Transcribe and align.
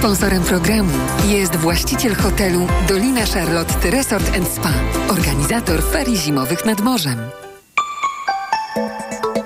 Sponsorem 0.00 0.42
programu 0.42 0.92
jest 1.28 1.56
właściciel 1.56 2.14
hotelu 2.14 2.66
Dolina 2.88 3.26
Charlotte 3.26 3.90
Resort 3.90 4.30
Spa, 4.54 4.72
organizator 5.08 5.82
ferii 5.82 6.16
zimowych 6.16 6.64
nad 6.64 6.80
morzem. 6.80 7.18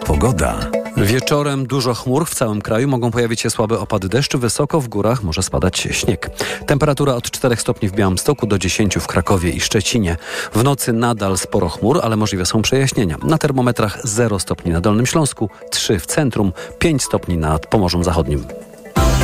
Pogoda. 0.07 0.71
Wieczorem 0.97 1.67
dużo 1.67 1.95
chmur 1.95 2.27
w 2.27 2.35
całym 2.35 2.63
kraju, 2.63 2.89
mogą 2.89 3.11
pojawić 3.11 3.41
się 3.41 3.51
słabe 3.51 3.79
opady 3.79 4.09
deszczu, 4.09 4.39
wysoko 4.39 4.81
w 4.81 4.89
górach 4.89 5.23
może 5.23 5.43
spadać 5.43 5.79
śnieg. 5.79 6.31
Temperatura 6.67 7.15
od 7.15 7.31
4 7.31 7.57
stopni 7.57 7.89
w 7.89 7.93
Białymstoku 7.93 8.47
do 8.47 8.59
10 8.59 8.95
w 8.99 9.07
Krakowie 9.07 9.51
i 9.51 9.61
Szczecinie. 9.61 10.17
W 10.53 10.65
nocy 10.65 10.93
nadal 10.93 11.39
sporo 11.39 11.69
chmur, 11.69 12.01
ale 12.03 12.17
możliwe 12.17 12.47
są 12.47 12.63
przejaśnienia. 12.63 13.17
Na 13.23 13.39
termometrach 13.39 14.07
0 14.07 14.39
stopni 14.39 14.73
na 14.73 14.81
Dolnym 14.81 15.07
Śląsku, 15.07 15.51
3 15.71 15.99
w 15.99 16.07
centrum, 16.07 16.53
5 16.79 17.03
stopni 17.03 17.39
nad 17.39 17.67
Pomorzem 17.67 18.05
Zachodnim. 18.05 18.45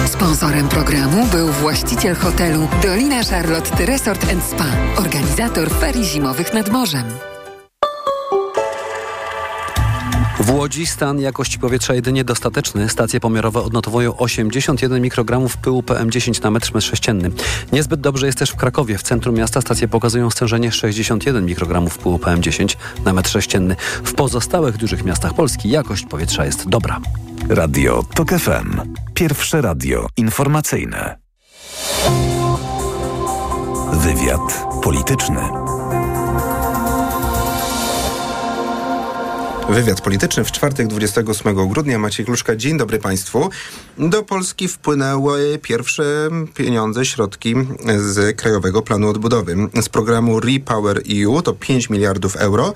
Sponsorem 0.06 0.68
programu 0.68 1.26
był 1.26 1.48
właściciel 1.48 2.14
hotelu 2.14 2.68
Dolina 2.82 3.24
Charlotte 3.24 3.86
Resort 3.86 4.26
Spa, 4.48 4.66
organizator 4.96 5.70
ferii 5.70 6.04
zimowych 6.04 6.54
nad 6.54 6.72
morzem. 6.72 7.04
W 10.40 10.50
Łodzi 10.50 10.86
stan 10.86 11.20
jakości 11.20 11.58
powietrza 11.58 11.94
jedynie 11.94 12.24
dostateczny. 12.24 12.88
Stacje 12.88 13.20
pomiarowe 13.20 13.62
odnotowują 13.62 14.16
81 14.16 15.02
mikrogramów 15.02 15.56
pyłu 15.56 15.80
PM10 15.82 16.42
na 16.42 16.50
metr 16.50 16.82
sześcienny. 16.82 17.30
Niezbyt 17.72 18.00
dobrze 18.00 18.26
jest 18.26 18.38
też 18.38 18.50
w 18.50 18.56
Krakowie. 18.56 18.98
W 18.98 19.02
centrum 19.02 19.34
miasta 19.34 19.60
stacje 19.60 19.88
pokazują 19.88 20.30
stężenie 20.30 20.72
61 20.72 21.46
mikrogramów 21.46 21.98
pyłu 21.98 22.18
PM10 22.18 22.76
na 23.04 23.12
metr 23.12 23.30
sześcienny. 23.30 23.76
W 24.04 24.14
pozostałych 24.14 24.76
dużych 24.76 25.04
miastach 25.04 25.34
Polski 25.34 25.70
jakość 25.70 26.06
powietrza 26.06 26.44
jest 26.44 26.68
dobra. 26.68 27.00
Radio 27.48 28.04
TOK 28.14 28.28
FM. 28.30 28.80
Pierwsze 29.14 29.60
radio 29.60 30.06
informacyjne. 30.16 31.18
Wywiad 33.92 34.66
polityczny. 34.82 35.40
Wywiad 39.68 40.00
polityczny 40.00 40.44
w 40.44 40.52
czwartek 40.52 40.86
28 40.86 41.68
grudnia. 41.68 41.98
Maciej 41.98 42.26
Kluszka, 42.26 42.56
dzień 42.56 42.78
dobry 42.78 42.98
Państwu. 42.98 43.50
Do 43.98 44.22
Polski 44.22 44.68
wpłynęły 44.68 45.58
pierwsze 45.62 46.28
pieniądze, 46.54 47.06
środki 47.06 47.54
z 47.96 48.36
Krajowego 48.36 48.82
Planu 48.82 49.08
Odbudowy. 49.08 49.56
Z 49.82 49.88
programu 49.88 50.40
Repower 50.40 51.02
EU 51.24 51.42
to 51.42 51.52
5 51.52 51.90
miliardów 51.90 52.36
euro. 52.36 52.74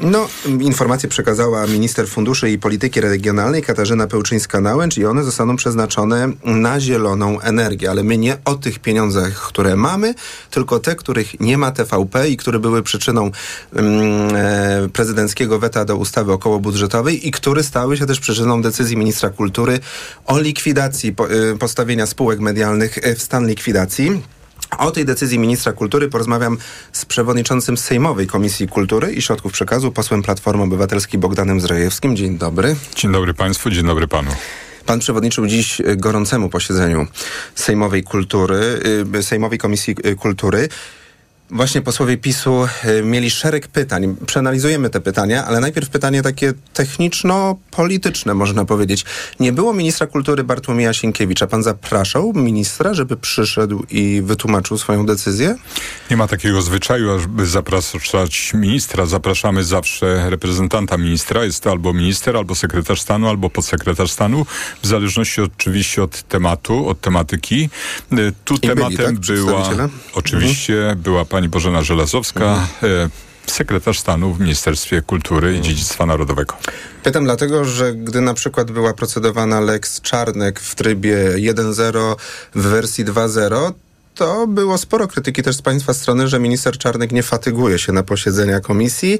No, 0.00 0.28
informację 0.60 1.08
przekazała 1.08 1.66
minister 1.66 2.08
funduszy 2.08 2.50
i 2.50 2.58
polityki 2.58 3.00
regionalnej 3.00 3.62
Katarzyna 3.62 4.06
Pełczyńska-Nałęcz 4.06 4.98
i 4.98 5.06
one 5.06 5.24
zostaną 5.24 5.56
przeznaczone 5.56 6.32
na 6.44 6.80
zieloną 6.80 7.40
energię. 7.40 7.90
Ale 7.90 8.02
my 8.02 8.18
nie 8.18 8.36
o 8.44 8.54
tych 8.54 8.78
pieniądzach, 8.78 9.32
które 9.32 9.76
mamy, 9.76 10.14
tylko 10.50 10.80
te, 10.80 10.96
których 10.96 11.40
nie 11.40 11.58
ma 11.58 11.70
TVP 11.70 12.28
i 12.28 12.36
które 12.36 12.58
były 12.58 12.82
przyczyną 12.82 13.30
mm, 13.72 14.36
e, 14.36 14.88
prezydenckiego 14.92 15.58
weta 15.58 15.84
do 15.84 15.96
ustawy 15.96 16.32
okołobudżetowej 16.32 17.28
i 17.28 17.30
które 17.30 17.62
stały 17.62 17.96
się 17.96 18.06
też 18.06 18.20
przyczyną 18.20 18.62
decyzji 18.62 18.96
ministra 18.96 19.30
kultury 19.30 19.80
o 20.26 20.38
likwidacji 20.38 21.12
po, 21.12 21.30
e, 21.30 21.58
postawienia 21.58 22.06
spółek 22.06 22.40
medialnych 22.40 22.98
w 23.16 23.22
stan 23.22 23.46
likwidacji. 23.46 24.33
O 24.78 24.90
tej 24.90 25.04
decyzji 25.04 25.38
ministra 25.38 25.72
kultury 25.72 26.08
porozmawiam 26.08 26.58
z 26.92 27.04
przewodniczącym 27.04 27.76
Sejmowej 27.76 28.26
Komisji 28.26 28.68
Kultury 28.68 29.12
i 29.12 29.22
Środków 29.22 29.52
Przekazu, 29.52 29.92
posłem 29.92 30.22
Platformy 30.22 30.62
Obywatelskiej 30.62 31.20
Bogdanem 31.20 31.60
Zrajewskim. 31.60 32.16
Dzień 32.16 32.38
dobry. 32.38 32.76
Dzień 32.96 33.12
dobry 33.12 33.34
państwu, 33.34 33.70
dzień 33.70 33.86
dobry 33.86 34.08
panu. 34.08 34.30
Pan 34.86 34.98
przewodniczył 34.98 35.46
dziś 35.46 35.82
gorącemu 35.96 36.48
posiedzeniu 36.48 37.06
Sejmowej 37.54 38.02
Kultury, 38.02 38.80
y, 39.16 39.22
Sejmowej 39.22 39.58
Komisji 39.58 39.94
Kultury. 40.18 40.68
Właśnie 41.50 41.82
posłowie 41.82 42.16
PiSu 42.16 42.68
y, 42.84 43.02
mieli 43.02 43.30
szereg 43.30 43.68
pytań. 43.68 44.16
Przeanalizujemy 44.26 44.90
te 44.90 45.00
pytania, 45.00 45.44
ale 45.44 45.60
najpierw 45.60 45.88
pytanie 45.88 46.22
takie 46.22 46.52
techniczno-polityczne, 46.72 48.34
można 48.34 48.64
powiedzieć. 48.64 49.04
Nie 49.40 49.52
było 49.52 49.72
ministra 49.72 50.06
kultury 50.06 50.44
Bartłomieja 50.44 50.92
Sienkiewicza. 50.92 51.46
Pan 51.46 51.62
zapraszał 51.62 52.32
ministra, 52.34 52.94
żeby 52.94 53.16
przyszedł 53.16 53.86
i 53.90 54.22
wytłumaczył 54.24 54.78
swoją 54.78 55.06
decyzję? 55.06 55.56
Nie 56.10 56.16
ma 56.16 56.28
takiego 56.28 56.62
zwyczaju, 56.62 57.10
aby 57.10 57.46
zapraszać 57.46 58.52
ministra. 58.54 59.06
Zapraszamy 59.06 59.64
zawsze 59.64 60.30
reprezentanta 60.30 60.98
ministra. 60.98 61.44
Jest 61.44 61.62
to 61.62 61.70
albo 61.70 61.92
minister, 61.92 62.36
albo 62.36 62.54
sekretarz 62.54 63.00
stanu, 63.00 63.28
albo 63.28 63.50
podsekretarz 63.50 64.10
stanu, 64.10 64.46
w 64.82 64.86
zależności 64.86 65.40
oczywiście 65.40 66.02
od 66.02 66.22
tematu, 66.22 66.88
od 66.88 67.00
tematyki. 67.00 67.70
Y, 68.12 68.32
tu 68.44 68.54
I 68.54 68.60
tematem 68.60 68.96
byli, 68.96 68.96
tak, 68.96 69.18
była, 69.18 69.88
oczywiście, 70.14 70.80
mhm. 70.80 70.98
była 70.98 71.24
pani 71.34 71.48
Bożena 71.48 71.82
Żelazowska, 71.82 72.44
mhm. 72.44 73.10
sekretarz 73.46 73.98
stanu 73.98 74.34
w 74.34 74.40
Ministerstwie 74.40 75.02
Kultury 75.02 75.56
i 75.56 75.60
Dziedzictwa 75.60 76.06
Narodowego. 76.06 76.54
Pytam 77.02 77.24
dlatego, 77.24 77.64
że 77.64 77.94
gdy 77.94 78.20
na 78.20 78.34
przykład 78.34 78.70
była 78.70 78.94
procedowana 78.94 79.60
Lex 79.60 80.00
Czarnek 80.00 80.60
w 80.60 80.74
trybie 80.74 81.16
1.0 81.36 82.16
w 82.54 82.62
wersji 82.62 83.04
2.0, 83.04 83.72
to 84.14 84.46
było 84.46 84.78
sporo 84.78 85.08
krytyki 85.08 85.42
też 85.42 85.56
z 85.56 85.62
państwa 85.62 85.94
strony, 85.94 86.28
że 86.28 86.40
minister 86.40 86.78
Czarnek 86.78 87.12
nie 87.12 87.22
fatyguje 87.22 87.78
się 87.78 87.92
na 87.92 88.02
posiedzenia 88.02 88.60
komisji, 88.60 89.18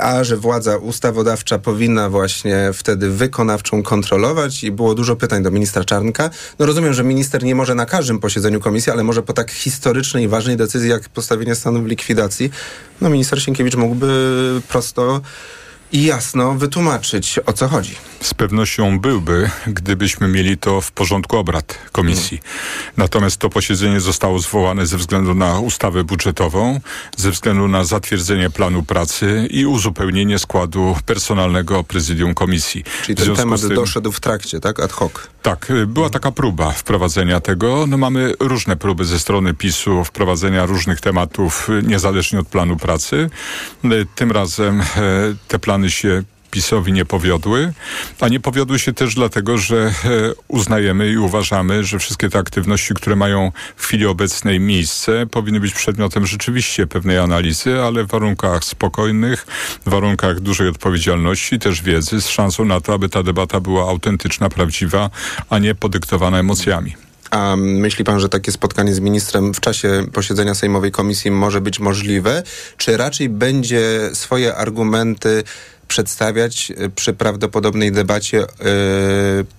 a 0.00 0.24
że 0.24 0.36
władza 0.36 0.76
ustawodawcza 0.76 1.58
powinna 1.58 2.10
właśnie 2.10 2.70
wtedy 2.74 3.10
wykonawczą 3.10 3.82
kontrolować 3.82 4.64
i 4.64 4.70
było 4.70 4.94
dużo 4.94 5.16
pytań 5.16 5.42
do 5.42 5.50
ministra 5.50 5.84
Czarnka. 5.84 6.30
No 6.58 6.66
rozumiem, 6.66 6.94
że 6.94 7.04
minister 7.04 7.44
nie 7.44 7.54
może 7.54 7.74
na 7.74 7.86
każdym 7.86 8.18
posiedzeniu 8.18 8.60
komisji, 8.60 8.92
ale 8.92 9.04
może 9.04 9.22
po 9.22 9.32
tak 9.32 9.50
historycznej 9.50 10.24
i 10.24 10.28
ważnej 10.28 10.56
decyzji 10.56 10.90
jak 10.90 11.08
postawienie 11.08 11.54
stanu 11.54 11.82
w 11.82 11.86
likwidacji, 11.86 12.50
no 13.00 13.10
minister 13.10 13.42
Sienkiewicz 13.42 13.76
mógłby 13.76 14.62
prosto 14.68 15.20
i 15.92 16.04
jasno 16.04 16.54
wytłumaczyć, 16.54 17.40
o 17.46 17.52
co 17.52 17.68
chodzi. 17.68 17.94
Z 18.20 18.34
pewnością 18.34 19.00
byłby, 19.00 19.50
gdybyśmy 19.66 20.28
mieli 20.28 20.58
to 20.58 20.80
w 20.80 20.92
porządku 20.92 21.36
obrad 21.36 21.78
komisji. 21.92 22.40
Natomiast 22.96 23.36
to 23.36 23.50
posiedzenie 23.50 24.00
zostało 24.00 24.38
zwołane 24.38 24.86
ze 24.86 24.96
względu 24.96 25.34
na 25.34 25.60
ustawę 25.60 26.04
budżetową, 26.04 26.80
ze 27.16 27.30
względu 27.30 27.68
na 27.68 27.84
zatwierdzenie 27.84 28.50
planu 28.50 28.82
pracy 28.82 29.48
i 29.50 29.66
uzupełnienie 29.66 30.38
składu 30.38 30.96
personalnego 31.06 31.84
prezydium 31.84 32.34
komisji. 32.34 32.84
Czyli 33.02 33.16
ten 33.16 33.36
temat 33.36 33.60
tym, 33.60 33.74
doszedł 33.74 34.12
w 34.12 34.20
trakcie, 34.20 34.60
tak? 34.60 34.80
Ad 34.80 34.92
hoc. 34.92 35.12
Tak, 35.42 35.72
była 35.86 36.10
taka 36.10 36.32
próba 36.32 36.70
wprowadzenia 36.72 37.40
tego. 37.40 37.86
No 37.86 37.98
mamy 37.98 38.34
różne 38.40 38.76
próby 38.76 39.04
ze 39.04 39.18
strony 39.18 39.54
PiSu 39.54 40.04
wprowadzenia 40.04 40.66
różnych 40.66 41.00
tematów 41.00 41.68
niezależnie 41.82 42.40
od 42.40 42.48
planu 42.48 42.76
pracy. 42.76 43.30
Tym 44.14 44.32
razem 44.32 44.82
te 45.48 45.58
plany 45.58 45.75
plany 45.76 45.90
się 45.90 46.22
PiSowi 46.50 46.92
nie 46.92 47.04
powiodły, 47.04 47.72
a 48.20 48.28
nie 48.28 48.40
powiodły 48.40 48.78
się 48.78 48.92
też 48.92 49.14
dlatego, 49.14 49.58
że 49.58 49.76
e, 49.76 49.92
uznajemy 50.48 51.08
i 51.08 51.16
uważamy, 51.16 51.84
że 51.84 51.98
wszystkie 51.98 52.28
te 52.28 52.38
aktywności, 52.38 52.94
które 52.94 53.16
mają 53.16 53.52
w 53.76 53.84
chwili 53.84 54.06
obecnej 54.06 54.60
miejsce, 54.60 55.26
powinny 55.26 55.60
być 55.60 55.74
przedmiotem 55.74 56.26
rzeczywiście 56.26 56.86
pewnej 56.86 57.18
analizy, 57.18 57.82
ale 57.82 58.04
w 58.04 58.06
warunkach 58.06 58.64
spokojnych, 58.64 59.46
w 59.86 59.90
warunkach 59.90 60.40
dużej 60.40 60.68
odpowiedzialności, 60.68 61.58
też 61.58 61.82
wiedzy, 61.82 62.20
z 62.20 62.28
szansą 62.28 62.64
na 62.64 62.80
to, 62.80 62.94
aby 62.94 63.08
ta 63.08 63.22
debata 63.22 63.60
była 63.60 63.88
autentyczna, 63.88 64.48
prawdziwa, 64.48 65.10
a 65.50 65.58
nie 65.58 65.74
podyktowana 65.74 66.38
emocjami. 66.38 67.05
A 67.36 67.56
myśli 67.56 68.04
pan, 68.04 68.20
że 68.20 68.28
takie 68.28 68.52
spotkanie 68.52 68.94
z 68.94 69.00
ministrem 69.00 69.54
w 69.54 69.60
czasie 69.60 70.06
posiedzenia 70.12 70.54
Sejmowej 70.54 70.92
Komisji 70.92 71.30
może 71.30 71.60
być 71.60 71.80
możliwe? 71.80 72.42
Czy 72.76 72.96
raczej 72.96 73.28
będzie 73.28 74.10
swoje 74.12 74.54
argumenty 74.54 75.44
przedstawiać 75.88 76.72
e, 76.76 76.88
przy 76.88 77.12
prawdopodobnej 77.12 77.92
debacie 77.92 78.36
yy, 78.36 78.46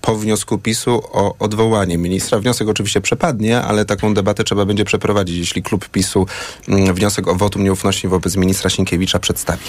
po 0.02 0.16
wniosku 0.16 0.58
PiSu 0.58 1.02
o 1.12 1.36
odwołanie 1.40 1.98
ministra. 1.98 2.40
Wniosek 2.40 2.68
oczywiście 2.68 3.02
przepadnie, 3.02 3.62
ale 3.62 3.86
taką 3.86 4.14
debatę 4.14 4.44
trzeba 4.44 4.66
będzie 4.66 4.86
przeprowadzić, 4.86 5.38
jeśli 5.38 5.64
klub 5.64 5.90
PiSu 5.90 6.28
yy, 6.68 6.94
wniosek 6.94 7.28
o 7.28 7.36
wotum 7.36 7.64
nieufności 7.64 8.08
wobec 8.08 8.36
ministra 8.36 8.70
Sienkiewicza 8.70 9.20
przedstawi. 9.20 9.64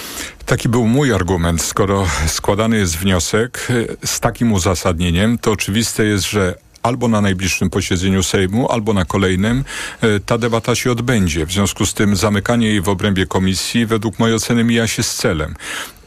Taki 0.45 0.69
był 0.69 0.87
mój 0.87 1.13
argument. 1.13 1.61
Skoro 1.61 2.05
składany 2.27 2.77
jest 2.77 2.97
wniosek 2.97 3.67
z 4.05 4.19
takim 4.19 4.53
uzasadnieniem, 4.53 5.37
to 5.37 5.51
oczywiste 5.51 6.05
jest, 6.05 6.29
że 6.29 6.68
albo 6.83 7.07
na 7.07 7.21
najbliższym 7.21 7.69
posiedzeniu 7.69 8.23
Sejmu, 8.23 8.71
albo 8.71 8.93
na 8.93 9.05
kolejnym 9.05 9.63
e, 10.01 10.19
ta 10.19 10.37
debata 10.37 10.75
się 10.75 10.91
odbędzie. 10.91 11.45
W 11.45 11.51
związku 11.51 11.85
z 11.85 11.93
tym 11.93 12.15
zamykanie 12.15 12.67
jej 12.67 12.81
w 12.81 12.89
obrębie 12.89 13.25
komisji 13.25 13.85
według 13.85 14.19
mojej 14.19 14.35
oceny 14.35 14.63
mija 14.63 14.87
się 14.87 15.03
z 15.03 15.15
celem. 15.15 15.55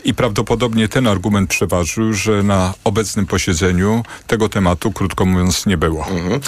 I 0.04 0.14
prawdopodobnie 0.14 0.88
ten 0.88 1.06
argument 1.06 1.50
przeważył, 1.50 2.12
że 2.12 2.42
na 2.42 2.74
obecnym 2.84 3.26
posiedzeniu 3.26 4.02
tego 4.26 4.48
tematu, 4.48 4.92
krótko 4.92 5.26
mówiąc, 5.26 5.66
nie 5.66 5.76
było. 5.76 6.06
Mhm. 6.10 6.40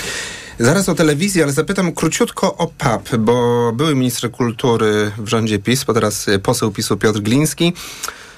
Zaraz 0.58 0.88
o 0.88 0.94
telewizji, 0.94 1.42
ale 1.42 1.52
zapytam 1.52 1.92
króciutko 1.92 2.56
o 2.56 2.66
PAP, 2.66 3.16
bo 3.16 3.72
były 3.72 3.94
minister 3.94 4.30
kultury 4.30 5.12
w 5.18 5.28
rządzie 5.28 5.58
PiS, 5.58 5.84
bo 5.84 5.94
teraz 5.94 6.26
poseł 6.42 6.70
PiSu 6.70 6.96
Piotr 6.96 7.20
Gliński 7.20 7.72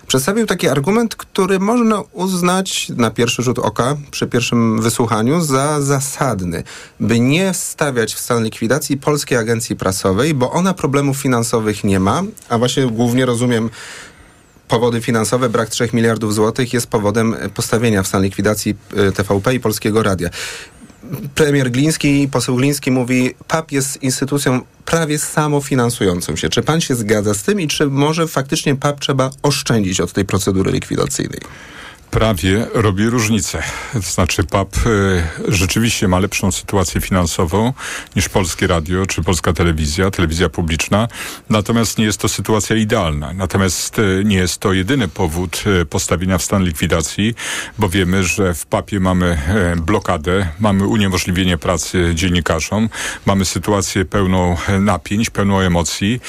przedstawił 0.06 0.46
taki 0.46 0.68
argument, 0.68 1.16
który 1.16 1.58
można 1.58 2.02
uznać 2.12 2.88
na 2.88 3.10
pierwszy 3.10 3.42
rzut 3.42 3.58
oka, 3.58 3.96
przy 4.10 4.26
pierwszym 4.26 4.80
wysłuchaniu, 4.80 5.40
za 5.40 5.80
zasadny, 5.80 6.62
by 7.00 7.20
nie 7.20 7.54
stawiać 7.54 8.14
w 8.14 8.18
stan 8.18 8.44
likwidacji 8.44 8.96
Polskiej 8.96 9.38
Agencji 9.38 9.76
Prasowej, 9.76 10.34
bo 10.34 10.52
ona 10.52 10.74
problemów 10.74 11.16
finansowych 11.16 11.84
nie 11.84 12.00
ma, 12.00 12.22
a 12.48 12.58
właśnie 12.58 12.86
głównie 12.86 13.26
rozumiem 13.26 13.70
powody 14.68 15.00
finansowe, 15.00 15.48
brak 15.48 15.68
3 15.68 15.88
miliardów 15.92 16.34
złotych 16.34 16.72
jest 16.72 16.86
powodem 16.86 17.36
postawienia 17.54 18.02
w 18.02 18.06
stan 18.06 18.22
likwidacji 18.22 18.74
y, 19.08 19.12
TVP 19.12 19.54
i 19.54 19.60
Polskiego 19.60 20.02
Radia. 20.02 20.28
Premier 21.34 21.70
Gliński, 21.70 22.28
poseł 22.32 22.56
Gliński 22.56 22.90
mówi, 22.90 23.34
PAP 23.48 23.72
jest 23.72 24.02
instytucją 24.02 24.60
prawie 24.84 25.18
samofinansującą 25.18 26.36
się. 26.36 26.48
Czy 26.48 26.62
pan 26.62 26.80
się 26.80 26.94
zgadza 26.94 27.34
z 27.34 27.42
tym 27.42 27.60
i 27.60 27.68
czy 27.68 27.86
może 27.86 28.26
faktycznie 28.26 28.76
PAP 28.76 29.00
trzeba 29.00 29.30
oszczędzić 29.42 30.00
od 30.00 30.12
tej 30.12 30.24
procedury 30.24 30.72
likwidacyjnej? 30.72 31.40
Prawie 32.10 32.66
robi 32.74 33.06
różnicę. 33.06 33.62
To 33.92 34.00
znaczy 34.00 34.44
PAP 34.44 34.76
y, 34.86 35.22
rzeczywiście 35.48 36.08
ma 36.08 36.18
lepszą 36.18 36.52
sytuację 36.52 37.00
finansową 37.00 37.72
niż 38.16 38.28
Polskie 38.28 38.66
Radio 38.66 39.06
czy 39.06 39.22
Polska 39.22 39.52
Telewizja, 39.52 40.10
telewizja 40.10 40.48
publiczna. 40.48 41.08
Natomiast 41.50 41.98
nie 41.98 42.04
jest 42.04 42.20
to 42.20 42.28
sytuacja 42.28 42.76
idealna. 42.76 43.32
Natomiast 43.32 43.98
y, 43.98 44.22
nie 44.24 44.36
jest 44.36 44.58
to 44.58 44.72
jedyny 44.72 45.08
powód 45.08 45.64
y, 45.82 45.86
postawienia 45.86 46.38
w 46.38 46.42
stan 46.42 46.64
likwidacji, 46.64 47.34
bo 47.78 47.88
wiemy, 47.88 48.24
że 48.24 48.54
w 48.54 48.66
PAPie 48.66 49.00
mamy 49.00 49.38
blokadę, 49.76 50.48
mamy 50.60 50.86
uniemożliwienie 50.86 51.58
pracy 51.58 52.12
dziennikarzom, 52.14 52.88
mamy 53.26 53.44
sytuację 53.44 54.04
pełną 54.04 54.56
napięć, 54.80 55.30
pełną 55.30 55.60
emocji, 55.60 56.20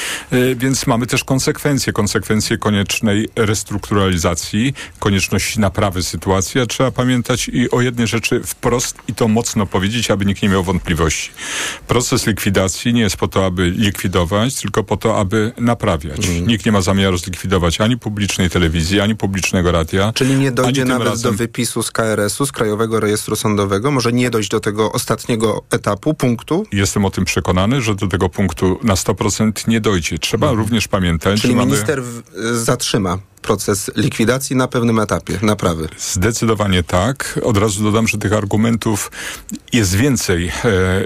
więc 0.55 0.87
mamy 0.87 1.07
też 1.07 1.23
konsekwencje, 1.23 1.93
konsekwencje 1.93 2.57
koniecznej 2.57 3.29
restrukturalizacji, 3.35 4.73
konieczności 4.99 5.59
naprawy 5.59 5.76
sytuacji, 6.01 6.61
a 6.61 6.65
trzeba 6.65 6.91
pamiętać 6.91 7.49
i 7.53 7.71
o 7.71 7.81
jednej 7.81 8.07
rzeczy 8.07 8.41
wprost 8.43 8.97
i 9.07 9.13
to 9.13 9.27
mocno 9.27 9.65
powiedzieć, 9.65 10.11
aby 10.11 10.25
nikt 10.25 10.41
nie 10.41 10.49
miał 10.49 10.63
wątpliwości. 10.63 11.31
Proces 11.87 12.27
likwidacji 12.27 12.93
nie 12.93 13.01
jest 13.01 13.17
po 13.17 13.27
to, 13.27 13.45
aby 13.45 13.69
likwidować, 13.69 14.55
tylko 14.55 14.83
po 14.83 14.97
to, 14.97 15.17
aby 15.17 15.51
naprawiać. 15.57 16.27
Mm. 16.27 16.47
Nikt 16.47 16.65
nie 16.65 16.71
ma 16.71 16.81
zamiaru 16.81 17.17
zlikwidować 17.17 17.81
ani 17.81 17.97
publicznej 17.97 18.49
telewizji, 18.49 19.01
ani 19.01 19.15
publicznego 19.15 19.71
radia. 19.71 20.13
Czyli 20.13 20.35
nie 20.35 20.51
dojdzie 20.51 20.85
nawet 20.85 21.07
razem... 21.07 21.31
do 21.31 21.37
wypisu 21.37 21.83
z 21.83 21.91
KRS-u, 21.91 22.45
z 22.45 22.51
Krajowego 22.51 22.99
Rejestru 22.99 23.35
Sądowego? 23.35 23.91
Może 23.91 24.13
nie 24.13 24.29
dojść 24.29 24.49
do 24.49 24.59
tego 24.59 24.91
ostatniego 24.91 25.63
etapu, 25.71 26.13
punktu? 26.13 26.65
Jestem 26.71 27.05
o 27.05 27.09
tym 27.09 27.25
przekonany, 27.25 27.81
że 27.81 27.95
do 27.95 28.07
tego 28.07 28.29
punktu 28.29 28.79
na 28.83 28.93
100% 28.93 29.67
nie 29.67 29.81
dojdzie. 29.81 30.19
Trzeba 30.19 30.47
mm. 30.47 30.59
również 30.59 30.87
pamiętać, 30.87 31.41
Czyli 31.41 31.53
że 31.53 31.59
minister 31.59 32.01
mamy... 32.01 32.57
zatrzyma 32.57 33.17
proces 33.47 33.91
likwidacji 33.95 34.55
na 34.55 34.67
pewnym 34.67 34.99
etapie 34.99 35.39
naprawy. 35.41 35.89
Zdecydowanie 35.97 36.83
tak. 36.83 37.39
Od 37.43 37.57
razu 37.57 37.83
dodam, 37.83 38.07
że 38.07 38.17
tych 38.17 38.33
argumentów 38.33 39.11
jest 39.73 39.95
więcej 39.95 40.47
e, 40.47 40.51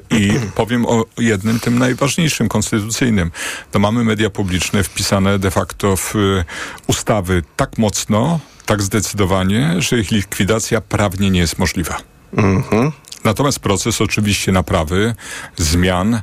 i 0.09 0.33
powiem 0.61 0.85
o 0.85 1.05
jednym, 1.17 1.59
tym 1.59 1.79
najważniejszym, 1.79 2.49
konstytucyjnym. 2.49 3.31
To 3.71 3.79
mamy 3.79 4.03
media 4.03 4.29
publiczne 4.29 4.83
wpisane 4.83 5.39
de 5.39 5.51
facto 5.51 5.97
w 5.97 6.15
e, 6.15 6.45
ustawy 6.87 7.43
tak 7.55 7.77
mocno, 7.77 8.39
tak 8.65 8.81
zdecydowanie, 8.81 9.75
że 9.77 9.99
ich 9.99 10.11
likwidacja 10.11 10.81
prawnie 10.81 11.29
nie 11.31 11.39
jest 11.39 11.59
możliwa. 11.59 11.97
Mhm. 12.33 12.91
Natomiast 13.23 13.59
proces 13.59 14.01
oczywiście 14.01 14.51
naprawy, 14.51 15.15
zmian, 15.57 16.13
e, 16.13 16.21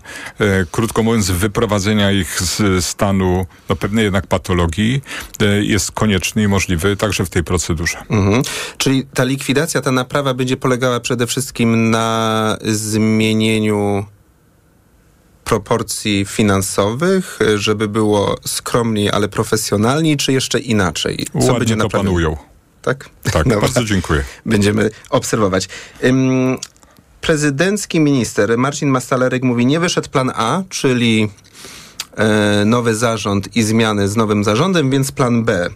krótko 0.72 1.02
mówiąc 1.02 1.30
wyprowadzenia 1.30 2.12
ich 2.12 2.42
z 2.42 2.84
stanu 2.84 3.46
no, 3.68 3.76
pewnej 3.76 4.04
jednak 4.04 4.26
patologii 4.26 5.02
e, 5.40 5.64
jest 5.64 5.92
konieczny 5.92 6.42
i 6.42 6.48
możliwy 6.48 6.96
także 6.96 7.24
w 7.24 7.30
tej 7.30 7.44
procedurze. 7.44 7.98
Mhm. 8.10 8.42
Czyli 8.78 9.06
ta 9.14 9.24
likwidacja, 9.24 9.80
ta 9.80 9.92
naprawa 9.92 10.34
będzie 10.34 10.56
polegała 10.56 11.00
przede 11.00 11.26
wszystkim 11.26 11.90
na 11.90 12.56
zmienieniu 12.64 14.06
proporcji 15.44 16.24
finansowych, 16.28 17.38
żeby 17.54 17.88
było 17.88 18.36
skromniej, 18.46 19.10
ale 19.10 19.28
profesjonalniej, 19.28 20.16
czy 20.16 20.32
jeszcze 20.32 20.58
inaczej? 20.58 21.26
Co 21.32 21.38
Ładnie 21.38 21.58
będzie 21.58 21.76
to 21.76 21.88
panują. 21.88 22.36
Tak? 22.82 23.08
Tak, 23.32 23.48
bardzo 23.60 23.84
dziękuję. 23.84 24.24
Będziemy 24.46 24.90
obserwować. 25.10 25.68
Prezydencki 27.28 28.00
minister 28.00 28.58
Marcin 28.58 28.88
Mastalerek 28.88 29.42
mówi, 29.42 29.66
nie 29.66 29.80
wyszedł 29.80 30.08
plan 30.08 30.32
A, 30.34 30.62
czyli 30.68 31.30
e, 32.16 32.64
nowy 32.64 32.94
zarząd 32.94 33.56
i 33.56 33.62
zmiany 33.62 34.08
z 34.08 34.16
nowym 34.16 34.44
zarządem, 34.44 34.90
więc 34.90 35.12
plan 35.12 35.44
B. 35.44 35.70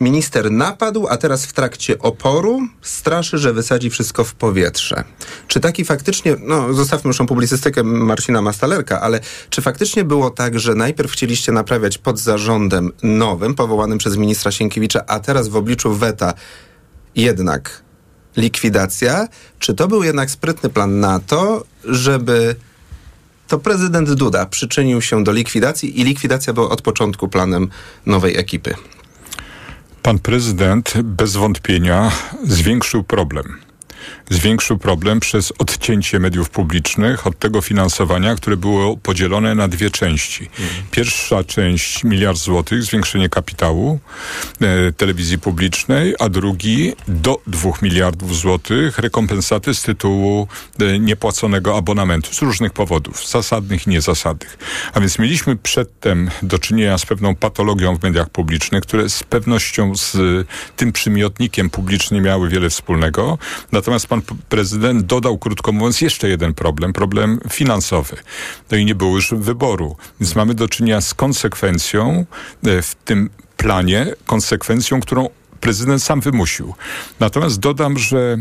Minister 0.00 0.50
napadł, 0.50 1.08
a 1.08 1.16
teraz 1.16 1.46
w 1.46 1.52
trakcie 1.52 1.98
oporu 1.98 2.60
straszy, 2.82 3.38
że 3.38 3.52
wysadzi 3.52 3.90
wszystko 3.90 4.24
w 4.24 4.34
powietrze. 4.34 5.04
Czy 5.48 5.60
taki 5.60 5.84
faktycznie, 5.84 6.36
no 6.40 6.74
zostawmy 6.74 7.08
już 7.08 7.18
tą 7.18 7.26
publicystykę 7.26 7.82
Marcina 7.82 8.42
Mastalerka, 8.42 9.00
ale 9.00 9.20
czy 9.50 9.62
faktycznie 9.62 10.04
było 10.04 10.30
tak, 10.30 10.58
że 10.58 10.74
najpierw 10.74 11.12
chcieliście 11.12 11.52
naprawiać 11.52 11.98
pod 11.98 12.18
zarządem 12.18 12.92
nowym, 13.02 13.54
powołanym 13.54 13.98
przez 13.98 14.16
ministra 14.16 14.52
Sienkiewicza, 14.52 15.06
a 15.06 15.20
teraz 15.20 15.48
w 15.48 15.56
obliczu 15.56 15.94
weta 15.94 16.34
jednak 17.14 17.82
likwidacja, 18.36 19.28
czy 19.58 19.74
to 19.74 19.88
był 19.88 20.02
jednak 20.02 20.30
sprytny 20.30 20.70
plan 20.70 21.00
na 21.00 21.20
to, 21.20 21.64
żeby 21.84 22.56
to 23.48 23.58
prezydent 23.58 24.12
Duda 24.12 24.46
przyczynił 24.46 25.02
się 25.02 25.24
do 25.24 25.32
likwidacji 25.32 26.00
i 26.00 26.04
likwidacja 26.04 26.52
była 26.52 26.68
od 26.68 26.82
początku 26.82 27.28
planem 27.28 27.68
nowej 28.06 28.36
ekipy? 28.36 28.74
Pan 30.02 30.18
prezydent 30.18 30.92
bez 31.02 31.36
wątpienia 31.36 32.12
zwiększył 32.44 33.02
problem 33.02 33.69
zwiększył 34.30 34.78
problem 34.78 35.20
przez 35.20 35.52
odcięcie 35.58 36.18
mediów 36.18 36.50
publicznych 36.50 37.26
od 37.26 37.38
tego 37.38 37.60
finansowania, 37.60 38.34
które 38.34 38.56
było 38.56 38.96
podzielone 38.96 39.54
na 39.54 39.68
dwie 39.68 39.90
części. 39.90 40.48
Pierwsza 40.90 41.44
część 41.44 42.04
miliard 42.04 42.38
złotych, 42.38 42.82
zwiększenie 42.82 43.28
kapitału 43.28 43.98
e, 44.60 44.92
telewizji 44.92 45.38
publicznej, 45.38 46.14
a 46.18 46.28
drugi 46.28 46.92
do 47.08 47.40
dwóch 47.46 47.82
miliardów 47.82 48.36
złotych 48.36 48.98
rekompensaty 48.98 49.74
z 49.74 49.82
tytułu 49.82 50.48
e, 50.80 50.98
niepłaconego 50.98 51.76
abonamentu 51.76 52.34
z 52.34 52.42
różnych 52.42 52.72
powodów, 52.72 53.28
zasadnych 53.28 53.86
i 53.86 53.90
niezasadnych. 53.90 54.58
A 54.94 55.00
więc 55.00 55.18
mieliśmy 55.18 55.56
przedtem 55.56 56.30
do 56.42 56.58
czynienia 56.58 56.98
z 56.98 57.06
pewną 57.06 57.34
patologią 57.34 57.96
w 57.96 58.02
mediach 58.02 58.30
publicznych, 58.30 58.82
które 58.82 59.08
z 59.08 59.22
pewnością 59.22 59.96
z 59.96 60.16
tym 60.76 60.92
przymiotnikiem 60.92 61.70
publicznym 61.70 62.24
miały 62.24 62.48
wiele 62.48 62.70
wspólnego. 62.70 63.38
Natomiast 63.72 63.99
pan 64.06 64.22
prezydent 64.48 65.06
dodał, 65.06 65.38
krótko 65.38 65.72
mówiąc, 65.72 66.00
jeszcze 66.00 66.28
jeden 66.28 66.54
problem, 66.54 66.92
problem 66.92 67.40
finansowy. 67.50 68.16
No 68.70 68.76
i 68.76 68.84
nie 68.84 68.94
było 68.94 69.14
już 69.14 69.34
wyboru. 69.34 69.96
Więc 70.20 70.34
mamy 70.34 70.54
do 70.54 70.68
czynienia 70.68 71.00
z 71.00 71.14
konsekwencją 71.14 72.26
e, 72.66 72.82
w 72.82 72.94
tym 72.94 73.30
planie, 73.56 74.06
konsekwencją, 74.26 75.00
którą 75.00 75.28
prezydent 75.60 76.02
sam 76.02 76.20
wymusił. 76.20 76.74
Natomiast 77.20 77.60
dodam, 77.60 77.98
że 77.98 78.36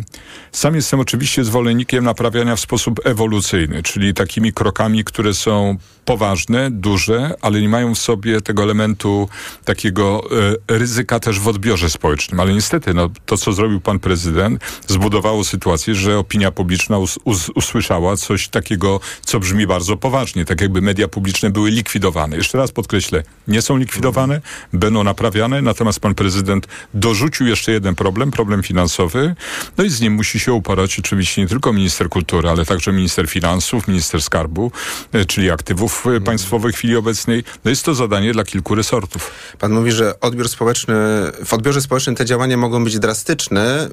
sam 0.52 0.76
jestem 0.76 1.00
oczywiście 1.00 1.44
zwolennikiem 1.44 2.04
naprawiania 2.04 2.56
w 2.56 2.60
sposób 2.60 3.00
ewolucyjny, 3.04 3.84
czyli 3.84 4.14
takimi 4.14 4.54
krokami, 4.54 5.04
które 5.04 5.34
są 5.34 5.78
poważne, 6.06 6.72
duże, 6.72 7.34
ale 7.42 7.62
nie 7.62 7.70
mają 7.70 7.96
w 7.96 8.00
sobie 8.00 8.42
tego 8.42 8.64
elementu 8.64 9.30
takiego 9.66 10.24
e, 10.68 10.78
ryzyka 10.78 11.20
też 11.20 11.40
w 11.40 11.48
odbiorze 11.48 11.90
społecznym. 11.90 12.40
Ale 12.40 12.54
niestety, 12.54 12.94
no, 12.94 13.10
to 13.26 13.38
co 13.38 13.54
zrobił 13.54 13.82
pan 13.82 14.00
prezydent, 14.00 14.64
zbudowało 14.88 15.44
sytuację, 15.44 15.96
że 15.96 16.18
opinia 16.18 16.52
publiczna 16.52 16.98
us, 16.98 17.20
us, 17.24 17.50
usłyszała 17.56 18.18
coś 18.18 18.48
takiego, 18.48 19.00
co 19.26 19.40
brzmi 19.40 19.68
bardzo 19.68 19.98
poważnie, 19.98 20.46
tak 20.46 20.62
jakby 20.62 20.82
media 20.82 21.08
publiczne 21.08 21.50
były 21.50 21.72
likwidowane. 21.72 22.38
Jeszcze 22.38 22.58
raz 22.58 22.72
podkreślę, 22.72 23.24
nie 23.48 23.62
są 23.62 23.78
likwidowane, 23.78 24.42
będą 24.74 25.04
naprawiane, 25.04 25.62
natomiast 25.62 26.00
pan 26.00 26.16
prezydent 26.16 26.68
dorzucił 27.10 27.48
jeszcze 27.48 27.72
jeden 27.72 27.96
problem, 27.96 28.32
problem 28.32 28.64
finansowy, 28.64 29.36
no 29.78 29.84
i 29.84 29.90
z 29.90 30.02
nim 30.02 30.14
musi 30.14 30.40
się 30.40 30.54
uporać 30.54 31.00
oczywiście 31.00 31.42
nie 31.42 31.48
tylko 31.48 31.74
minister 31.74 32.10
kultury, 32.10 32.50
ale 32.50 32.66
także 32.66 32.92
minister 32.92 33.28
finansów, 33.28 33.88
minister 33.88 34.22
skarbu, 34.22 34.72
e, 35.14 35.26
czyli 35.26 35.52
aktywów 35.52 36.06
Mhm. 36.06 36.24
państwowej 36.24 36.74
w 36.74 36.76
chwili 36.76 36.96
obecnej. 36.96 37.44
No 37.66 37.70
jest 37.70 37.86
to 37.86 37.96
zadanie 37.96 38.34
dla 38.34 38.44
kilku 38.44 38.76
resortów. 38.76 39.32
Pan 39.60 39.72
mówi, 39.72 39.92
że 39.92 40.20
odbiór 40.20 40.50
społeczny, 40.50 40.96
w 41.46 41.54
odbiorze 41.54 41.82
społecznym 41.82 42.16
te 42.16 42.26
działania 42.26 42.58
mogą 42.58 42.84
być 42.84 43.00
drastyczne. 43.00 43.90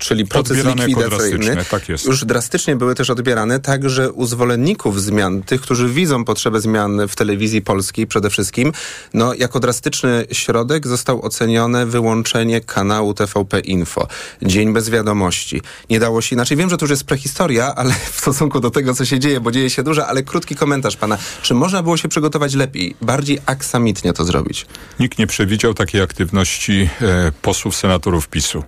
Czyli 0.00 0.26
proces 0.26 0.58
Odbierane 0.58 0.86
likwidacyjny, 0.86 1.64
tak 1.70 1.88
jest. 1.88 2.06
już 2.06 2.24
drastycznie 2.24 2.76
były 2.76 2.94
też 2.94 3.10
odbierane 3.10 3.60
także 3.60 4.12
u 4.12 4.26
zwolenników 4.26 5.02
zmian, 5.02 5.42
tych, 5.42 5.60
którzy 5.60 5.88
widzą 5.88 6.24
potrzebę 6.24 6.60
zmian 6.60 7.08
w 7.08 7.16
telewizji 7.16 7.62
polskiej 7.62 8.06
przede 8.06 8.30
wszystkim. 8.30 8.72
No, 9.14 9.34
jako 9.34 9.60
drastyczny 9.60 10.26
środek 10.32 10.86
został 10.86 11.22
ocenione 11.22 11.86
wyłączenie 11.86 12.60
kanału 12.60 13.14
TVP 13.14 13.60
Info. 13.60 14.08
Dzień 14.42 14.72
bez 14.72 14.90
wiadomości. 14.90 15.62
Nie 15.90 16.00
dało 16.00 16.22
się 16.22 16.36
inaczej. 16.36 16.56
Wiem, 16.56 16.70
że 16.70 16.76
to 16.76 16.84
już 16.84 16.90
jest 16.90 17.04
prehistoria, 17.04 17.74
ale 17.74 17.94
w 18.12 18.20
stosunku 18.20 18.60
do 18.60 18.70
tego, 18.70 18.94
co 18.94 19.04
się 19.04 19.18
dzieje, 19.18 19.40
bo 19.40 19.50
dzieje 19.50 19.70
się 19.70 19.82
dużo, 19.82 20.06
ale 20.06 20.22
krótki 20.22 20.54
komentarz 20.56 20.96
pana. 20.96 21.18
Czy 21.42 21.54
można 21.54 21.82
było 21.82 21.96
się 21.96 22.08
przygotować 22.08 22.54
lepiej, 22.54 22.96
bardziej 23.02 23.38
aksamitnie 23.46 24.12
to 24.12 24.24
zrobić? 24.24 24.66
Nikt 25.00 25.18
nie 25.18 25.26
przewidział 25.26 25.74
takiej 25.74 26.00
aktywności 26.00 26.88
e, 27.00 27.32
posłów, 27.42 27.76
senatorów 27.76 28.28
PiSu, 28.28 28.64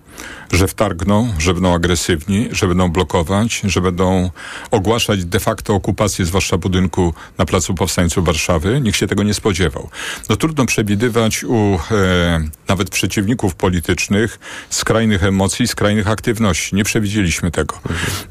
że 0.51 0.67
wtargną, 0.67 1.22
że 1.37 1.53
będą 1.53 1.73
agresywni, 1.73 2.47
że 2.51 2.67
będą 2.67 2.89
blokować, 2.89 3.61
że 3.63 3.81
będą 3.81 4.29
ogłaszać 4.71 5.25
de 5.25 5.39
facto 5.39 5.73
okupację, 5.73 6.25
zwłaszcza 6.25 6.57
budynku 6.57 7.13
na 7.37 7.45
Placu 7.45 7.73
Powstańców 7.73 8.25
Warszawy. 8.25 8.81
Nikt 8.81 8.97
się 8.97 9.07
tego 9.07 9.23
nie 9.23 9.33
spodziewał. 9.33 9.89
No 10.29 10.35
trudno 10.35 10.65
przewidywać 10.65 11.43
u 11.43 11.79
e, 11.91 12.49
nawet 12.67 12.89
przeciwników 12.89 13.55
politycznych 13.55 14.39
skrajnych 14.69 15.23
emocji, 15.23 15.67
skrajnych 15.67 16.07
aktywności. 16.07 16.75
Nie 16.75 16.83
przewidzieliśmy 16.83 17.51
tego. 17.51 17.79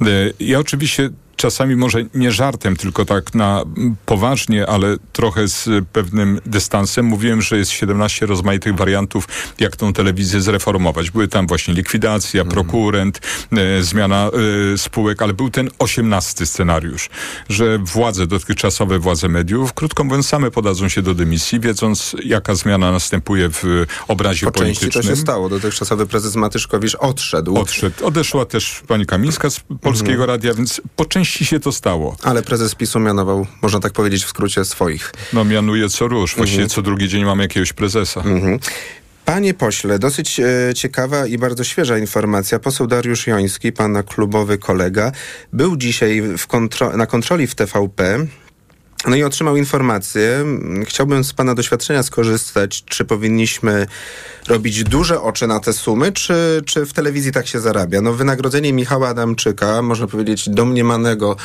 E, 0.01 0.07
ja 0.41 0.59
oczywiście 0.59 1.11
czasami 1.37 1.77
może 1.77 2.05
nie 2.15 2.33
żartem, 2.33 2.77
tylko 2.77 3.05
tak 3.05 3.35
na 3.35 3.62
poważnie, 4.07 4.67
ale 4.67 4.97
trochę 5.12 5.49
z 5.49 5.69
pewnym 5.93 6.41
dystansem 6.47 7.07
mówiłem, 7.07 7.43
że 7.43 7.59
jest 7.59 7.71
17 7.71 8.27
rozmaitych 8.27 8.77
wariantów, 8.77 9.29
jak 9.61 9.77
tą 9.77 9.93
telewizję 9.93 10.41
zreformować. 10.41 11.11
Były 11.11 11.29
tam 11.29 11.47
właśnie 11.47 11.75
likwidacja, 11.75 12.45
prokurent, 12.45 13.21
e, 13.53 13.83
zmiana 13.83 14.31
e, 14.75 14.79
spółek, 14.79 15.23
ale 15.23 15.33
był 15.33 15.51
ten 15.51 15.71
18 15.79 16.47
scenariusz, 16.47 17.11
że 17.49 17.79
władze, 17.79 18.27
dotychczasowe 18.27 18.99
władze 18.99 19.29
mediów, 19.29 19.73
krótko 19.73 20.05
mówiąc, 20.05 20.27
same 20.27 20.51
podadzą 20.51 20.89
się 20.89 21.03
do 21.03 21.15
dymisji, 21.15 21.61
wiedząc 21.61 22.17
jaka 22.25 22.55
zmiana 22.55 22.93
następuje 22.93 23.49
w 23.49 23.87
obrazie 24.09 24.47
Po 24.47 24.53
części 24.53 24.81
politycznym. 24.81 25.05
to 25.05 25.11
się 25.11 25.17
stało. 25.17 25.49
Dotychczasowy 25.49 26.07
prezes 26.07 26.37
Matyszkowicz 26.37 26.95
odszedł. 26.95 27.57
Odszedł. 27.59 28.07
Odeszła 28.07 28.45
też 28.45 28.83
pani 28.89 29.07
Kamińska 29.07 29.51
z 29.51 29.61
Polskiego 29.81 30.27
Radia, 30.27 30.55
więc 30.55 30.81
po 30.97 31.05
części 31.05 31.22
się 31.29 31.61
to 31.61 31.73
stało. 31.73 32.17
Ale 32.23 32.43
prezes 32.43 32.75
PiSu 32.75 33.00
mianował, 33.00 33.47
można 33.62 33.81
tak 33.81 33.93
powiedzieć 33.93 34.25
w 34.25 34.29
skrócie, 34.29 34.64
swoich. 34.64 35.12
No 35.33 35.45
mianuje 35.45 35.88
co 35.88 36.09
róż. 36.09 36.35
Właściwie 36.37 36.67
co 36.67 36.83
drugi 36.83 37.09
dzień 37.09 37.25
mamy 37.25 37.43
jakiegoś 37.43 37.73
prezesa. 37.73 38.21
Mhm. 38.21 38.59
Panie 39.25 39.55
pośle, 39.55 39.99
dosyć 39.99 40.41
e, 40.41 40.75
ciekawa 40.75 41.26
i 41.26 41.38
bardzo 41.38 41.64
świeża 41.64 41.99
informacja. 41.99 42.59
Poseł 42.59 42.87
Dariusz 42.87 43.26
Joński, 43.26 43.73
pana 43.73 44.02
klubowy 44.02 44.59
kolega, 44.59 45.12
był 45.52 45.76
dzisiaj 45.76 46.23
kontro- 46.49 46.97
na 46.97 47.07
kontroli 47.07 47.47
w 47.47 47.55
TVP. 47.55 48.26
No 49.06 49.16
i 49.16 49.23
otrzymał 49.23 49.56
informację. 49.56 50.44
Chciałbym 50.85 51.25
z 51.25 51.32
pana 51.32 51.54
doświadczenia 51.54 52.02
skorzystać, 52.02 52.85
czy 52.85 53.04
powinniśmy 53.04 53.87
robić 54.49 54.85
duże 54.85 55.23
oczy 55.23 55.47
na 55.47 55.61
te 55.61 55.73
sumy, 55.73 56.12
czy, 56.12 56.62
czy 56.66 56.87
w 56.87 56.92
telewizji 56.92 57.32
tak 57.32 57.47
się 57.47 57.61
zarabia? 57.61 58.00
No 58.00 58.12
wynagrodzenie 58.12 58.73
Michała 58.73 59.09
Adamczyka, 59.09 59.82
można 59.82 60.06
powiedzieć 60.06 60.49
domniemanego 60.49 61.37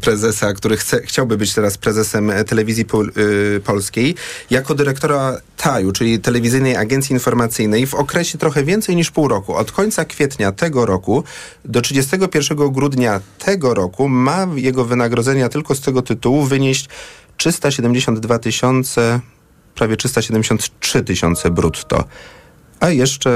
prezesa, 0.00 0.52
który 0.52 0.76
chce, 0.76 1.02
chciałby 1.02 1.36
być 1.36 1.54
teraz 1.54 1.78
prezesem 1.78 2.32
telewizji 2.46 2.84
pol, 2.84 3.12
y, 3.16 3.60
polskiej, 3.64 4.14
jako 4.50 4.74
dyrektora 4.74 5.40
TAJU, 5.56 5.92
czyli 5.92 6.20
Telewizyjnej 6.20 6.76
Agencji 6.76 7.12
Informacyjnej 7.12 7.86
w 7.86 7.94
okresie 7.94 8.38
trochę 8.38 8.64
więcej 8.64 8.96
niż 8.96 9.10
pół 9.10 9.28
roku. 9.28 9.54
Od 9.54 9.72
końca 9.72 10.04
kwietnia 10.04 10.52
tego 10.52 10.86
roku 10.86 11.24
do 11.64 11.80
31 11.80 12.72
grudnia 12.72 13.20
tego 13.38 13.74
roku 13.74 14.08
ma 14.08 14.46
jego 14.54 14.84
wynagrodzenia 14.84 15.48
tylko 15.48 15.74
z 15.74 15.80
tego 15.80 16.02
tytułu 16.02 16.44
wynieść 16.44 16.88
372 17.38 18.38
tysiące, 18.38 19.20
prawie 19.74 19.96
373 19.96 21.04
tysiące 21.04 21.50
brutto. 21.50 22.04
A 22.80 22.90
jeszcze 22.90 23.30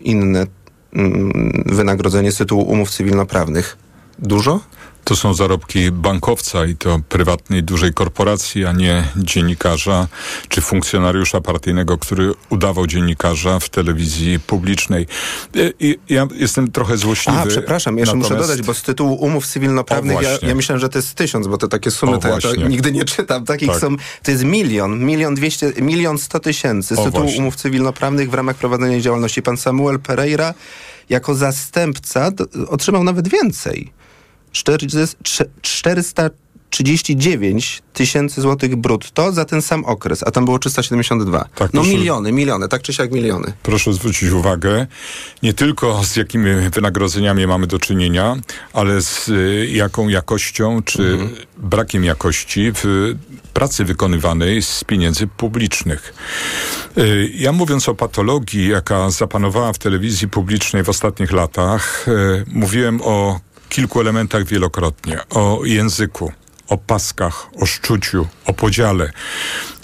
inne 0.00 0.46
mm, 0.92 1.64
wynagrodzenie 1.66 2.32
z 2.32 2.36
tytułu 2.36 2.62
umów 2.62 2.90
cywilnoprawnych. 2.90 3.76
Dużo? 4.18 4.60
To 5.04 5.16
są 5.16 5.34
zarobki 5.34 5.90
bankowca 5.90 6.66
i 6.66 6.76
to 6.76 7.00
prywatnej, 7.08 7.62
dużej 7.62 7.94
korporacji, 7.94 8.64
a 8.64 8.72
nie 8.72 9.04
dziennikarza 9.16 10.08
czy 10.48 10.60
funkcjonariusza 10.60 11.40
partyjnego, 11.40 11.98
który 11.98 12.32
udawał 12.48 12.86
dziennikarza 12.86 13.58
w 13.58 13.68
telewizji 13.68 14.40
publicznej. 14.40 15.06
I, 15.80 15.98
ja 16.08 16.28
jestem 16.34 16.72
trochę 16.72 16.96
złośliwy. 16.96 17.38
A, 17.38 17.46
przepraszam, 17.46 17.98
jeszcze 17.98 18.16
natomiast... 18.16 18.40
muszę 18.40 18.48
dodać, 18.48 18.66
bo 18.66 18.74
z 18.74 18.82
tytułu 18.82 19.14
umów 19.14 19.46
cywilnoprawnych 19.46 20.22
ja, 20.22 20.48
ja 20.48 20.54
myślałem, 20.54 20.80
że 20.80 20.88
to 20.88 20.98
jest 20.98 21.14
tysiąc, 21.14 21.46
bo 21.46 21.58
to 21.58 21.68
takie 21.68 21.90
sumy, 21.90 22.18
to 22.18 22.38
to 22.38 22.56
nigdy 22.56 22.92
nie 22.92 23.04
czytam. 23.04 23.44
Takich 23.44 23.68
Tak. 23.68 23.80
są, 23.80 23.96
to 24.22 24.30
jest 24.30 24.44
milion, 24.44 24.98
milion 24.98 25.34
dwieście, 25.34 25.72
milion 25.80 26.18
sto 26.18 26.40
tysięcy 26.40 26.94
z 26.94 26.98
O, 26.98 27.04
tytułu 27.04 27.22
właśnie. 27.22 27.40
umów 27.40 27.56
cywilnoprawnych 27.56 28.30
w 28.30 28.34
ramach 28.34 28.56
prowadzenia 28.56 29.00
działalności. 29.00 29.42
Pan 29.42 29.56
Samuel 29.56 30.00
Pereira 30.00 30.54
jako 31.08 31.34
zastępca 31.34 32.30
otrzymał 32.68 33.04
nawet 33.04 33.28
więcej. 33.28 33.92
40 34.52 35.16
439 35.62 37.82
tysięcy 37.92 38.40
złotych 38.40 38.76
brutto 38.76 39.32
za 39.32 39.44
ten 39.44 39.62
sam 39.62 39.84
okres, 39.84 40.22
a 40.22 40.30
tam 40.30 40.44
było 40.44 40.58
372. 40.58 41.44
Tak, 41.54 41.72
no 41.72 41.80
proszę. 41.80 41.90
miliony, 41.96 42.32
miliony, 42.32 42.68
tak 42.68 42.82
czy 42.82 42.92
siak 42.92 43.12
miliony. 43.12 43.52
Proszę 43.62 43.92
zwrócić 43.92 44.30
uwagę, 44.30 44.86
nie 45.42 45.54
tylko 45.54 46.04
z 46.04 46.16
jakimi 46.16 46.70
wynagrodzeniami 46.70 47.46
mamy 47.46 47.66
do 47.66 47.78
czynienia, 47.78 48.36
ale 48.72 49.02
z 49.02 49.28
y, 49.28 49.68
jaką 49.72 50.08
jakością 50.08 50.82
czy 50.82 51.18
brakiem 51.58 52.04
jakości 52.04 52.72
w 52.74 53.14
pracy 53.54 53.84
wykonywanej 53.84 54.62
z 54.62 54.84
pieniędzy 54.84 55.26
publicznych. 55.26 56.14
Y, 56.98 57.30
Ja 57.34 57.52
mówiąc 57.52 57.88
o 57.88 57.94
patologii, 57.94 58.68
jaka 58.68 59.10
zapanowała 59.10 59.72
w 59.72 59.78
telewizji 59.78 60.28
publicznej 60.28 60.82
w 60.82 60.88
ostatnich 60.88 61.32
latach, 61.32 62.08
y, 62.08 62.44
mówiłem 62.52 63.00
o 63.04 63.40
kilku 63.72 64.00
elementach 64.00 64.44
wielokrotnie. 64.44 65.18
O 65.30 65.60
języku, 65.64 66.32
o 66.68 66.78
paskach, 66.78 67.48
o 67.60 67.66
szczuciu, 67.66 68.26
o 68.46 68.52
podziale, 68.52 69.12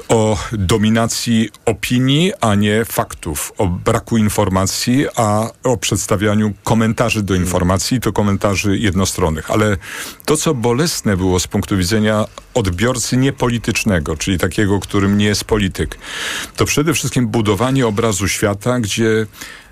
o 0.08 0.38
dominacji 0.52 1.50
opinii, 1.66 2.32
a 2.40 2.54
nie 2.54 2.84
faktów, 2.84 3.52
o 3.58 3.66
braku 3.66 4.16
informacji, 4.16 5.06
a 5.16 5.50
o 5.62 5.76
przedstawianiu 5.76 6.54
komentarzy 6.64 7.22
do 7.22 7.34
informacji, 7.34 8.00
to 8.00 8.12
komentarzy 8.12 8.78
jednostronnych. 8.78 9.50
Ale 9.50 9.76
to, 10.24 10.36
co 10.36 10.54
bolesne 10.54 11.16
było 11.16 11.40
z 11.40 11.46
punktu 11.46 11.76
widzenia 11.76 12.24
odbiorcy 12.54 13.16
niepolitycznego, 13.16 14.16
czyli 14.16 14.38
takiego, 14.38 14.80
którym 14.80 15.18
nie 15.18 15.26
jest 15.26 15.44
polityk, 15.44 15.98
to 16.56 16.64
przede 16.64 16.94
wszystkim 16.94 17.28
budowanie 17.28 17.86
obrazu 17.86 18.28
świata, 18.28 18.80
gdzie 18.80 19.26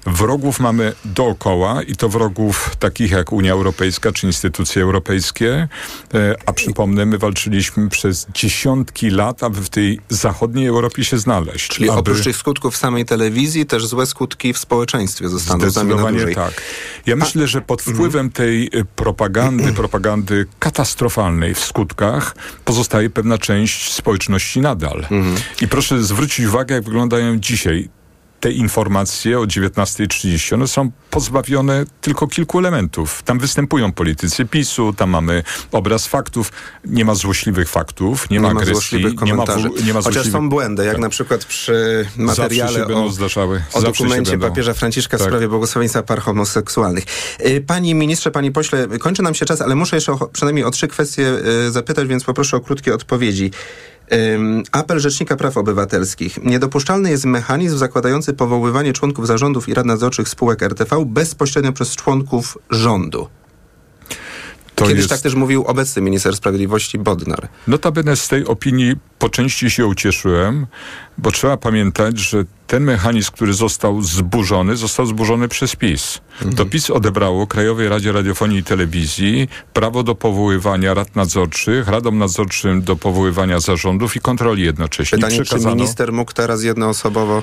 Wrogów 0.07 0.61
mamy 0.61 0.93
dookoła 1.05 1.83
i 1.83 1.97
to 1.97 2.09
wrogów 2.09 2.77
takich 2.79 3.11
jak 3.11 3.33
Unia 3.33 3.53
Europejska 3.53 4.13
czy 4.13 4.27
instytucje 4.27 4.83
europejskie. 4.83 5.69
E, 6.15 6.35
A 6.47 6.53
przypomnę, 6.53 7.07
my 7.07 7.19
walczyliśmy 7.19 7.89
przez 7.89 8.27
dziesiątki 8.35 9.11
lat, 9.11 9.43
aby 9.43 9.61
w 9.61 9.69
tej 9.69 10.01
zachodniej 10.09 10.67
Europie 10.67 11.05
się 11.05 11.19
znaleźć. 11.19 11.69
Czyli 11.69 11.91
aby... 11.91 11.99
oprócz 11.99 12.25
tych 12.25 12.37
skutków 12.37 12.77
samej 12.77 13.05
telewizji, 13.05 13.67
też 13.67 13.87
złe 13.87 14.07
skutki 14.07 14.53
w 14.53 14.59
społeczeństwie 14.59 15.29
zostaną 15.29 15.71
Zdecydowanie 15.71 16.35
tak. 16.35 16.63
Ja 17.07 17.17
myślę, 17.17 17.47
że 17.47 17.61
pod 17.61 17.83
wpływem 17.83 18.31
tej 18.31 18.67
y, 18.67 18.85
propagandy, 18.97 19.73
propagandy 19.83 20.47
katastrofalnej 20.59 21.55
w 21.55 21.65
skutkach 21.65 22.37
pozostaje 22.65 23.11
pewna 23.11 23.39
część 23.39 23.93
społeczności 23.93 24.61
nadal. 24.61 25.07
I 25.61 25.69
proszę 25.69 26.03
zwrócić 26.03 26.47
uwagę, 26.47 26.75
jak 26.75 26.85
wyglądają 26.85 27.39
dzisiaj 27.39 27.89
te 28.47 28.53
informacje 28.53 29.38
o 29.41 29.43
19.30, 29.43 30.55
one 30.55 30.69
są 30.69 30.91
pozbawione 31.11 31.85
tylko 32.00 32.26
kilku 32.26 32.59
elementów. 32.59 33.23
Tam 33.23 33.38
występują 33.38 33.93
politycy 33.93 34.45
PiSu, 34.45 34.93
tam 34.93 35.11
mamy 35.11 35.43
obraz 35.73 36.07
faktów, 36.07 36.53
nie 36.85 37.05
ma 37.05 37.15
złośliwych 37.15 37.69
faktów, 37.69 38.31
nie, 38.31 38.41
ma 38.41 38.49
agresji, 38.49 38.99
nie 39.05 39.11
ma, 39.11 39.15
komentarzy. 39.17 39.69
w- 39.69 39.87
nie 39.87 39.95
ma 39.95 40.03
Chociaż 40.03 40.31
są 40.31 40.49
błędy, 40.49 40.85
jak 40.85 40.93
Tak. 40.95 41.03
na 41.03 41.09
przykład 41.09 41.45
przy 41.45 42.07
materiale 42.17 42.87
o, 42.87 43.11
o 43.73 43.83
dokumencie 43.83 44.38
papieża 44.38 44.75
Franciszka 44.75 45.17
w 45.17 45.21
Tak. 45.21 45.29
sprawie 45.29 45.49
błogosławieństwa 45.49 46.03
par 46.03 46.21
homoseksualnych. 46.21 47.05
Y, 47.47 47.61
Panie 47.67 47.95
ministrze, 47.95 48.31
panie 48.31 48.53
pośle, 48.53 48.87
kończy 49.00 49.23
nam 49.23 49.35
się 49.35 49.47
czas, 49.47 49.61
ale 49.61 49.75
muszę 49.75 49.97
jeszcze 49.97 50.12
o, 50.12 50.26
przynajmniej 50.26 50.65
o 50.65 50.71
trzy 50.71 50.88
kwestie 50.88 51.29
y, 51.67 51.71
zapytać, 51.73 52.09
więc 52.09 52.25
poproszę 52.25 52.57
o 52.57 52.61
krótkie 52.61 52.95
odpowiedzi. 52.95 53.50
Apel 54.73 55.01
Rzecznika 55.01 55.37
Praw 55.37 55.57
Obywatelskich. 55.57 56.45
Niedopuszczalny 56.45 57.11
jest 57.11 57.25
mechanizm 57.25 57.79
zakładający 57.79 58.33
powoływanie 58.33 58.93
członków 58.93 59.27
zarządów 59.27 59.69
i 59.69 59.75
rad 59.75 59.87
nadzorczych 59.87 60.29
spółek 60.29 60.63
RTV 60.63 61.05
bezpośrednio 61.07 61.73
przez 61.73 61.97
członków 61.97 62.59
rządu. 62.71 63.29
To 64.76 64.85
Kiedyś 64.85 64.99
jest- 64.99 65.09
tak 65.11 65.21
też 65.21 65.35
mówił 65.35 65.64
obecny 65.64 66.02
minister 66.02 66.37
sprawiedliwości 66.37 66.99
Bodnar. 66.99 67.49
Notabene 67.66 68.16
z 68.16 68.28
tej 68.28 68.45
opinii 68.47 68.95
po 69.18 69.28
części 69.28 69.71
się 69.71 69.87
ucieszyłem, 69.87 70.66
bo 71.18 71.30
trzeba 71.33 71.56
pamiętać, 71.56 72.18
że 72.18 72.45
ten 72.66 72.83
mechanizm, 72.85 73.30
który 73.33 73.54
został 73.54 74.02
zburzony, 74.02 74.76
został 74.76 75.06
zburzony 75.06 75.49
przez 75.49 75.76
PiS. 75.76 76.21
To 76.56 76.66
PiS 76.66 76.90
odebrało 76.90 77.47
Krajowej 77.47 77.88
Radzie 77.88 78.12
Radiofonii 78.12 78.59
i 78.59 78.64
Telewizji 78.64 79.49
prawo 79.73 80.02
do 80.02 80.14
powoływania 80.14 80.95
rad 80.95 81.16
nadzorczych, 81.16 81.88
radom 81.88 82.18
nadzorczym 82.18 82.83
do 82.83 82.97
powoływania 82.97 83.61
zarządów 83.61 84.16
i 84.16 84.21
kontroli 84.21 84.62
jednocześnie. 84.62 85.18
Pytanie, 85.18 85.37
czy 85.37 85.42
Przekazano- 85.45 85.75
minister 85.75 86.12
mógł 86.12 86.33
teraz 86.33 86.62
jednoosobowo 86.62 87.42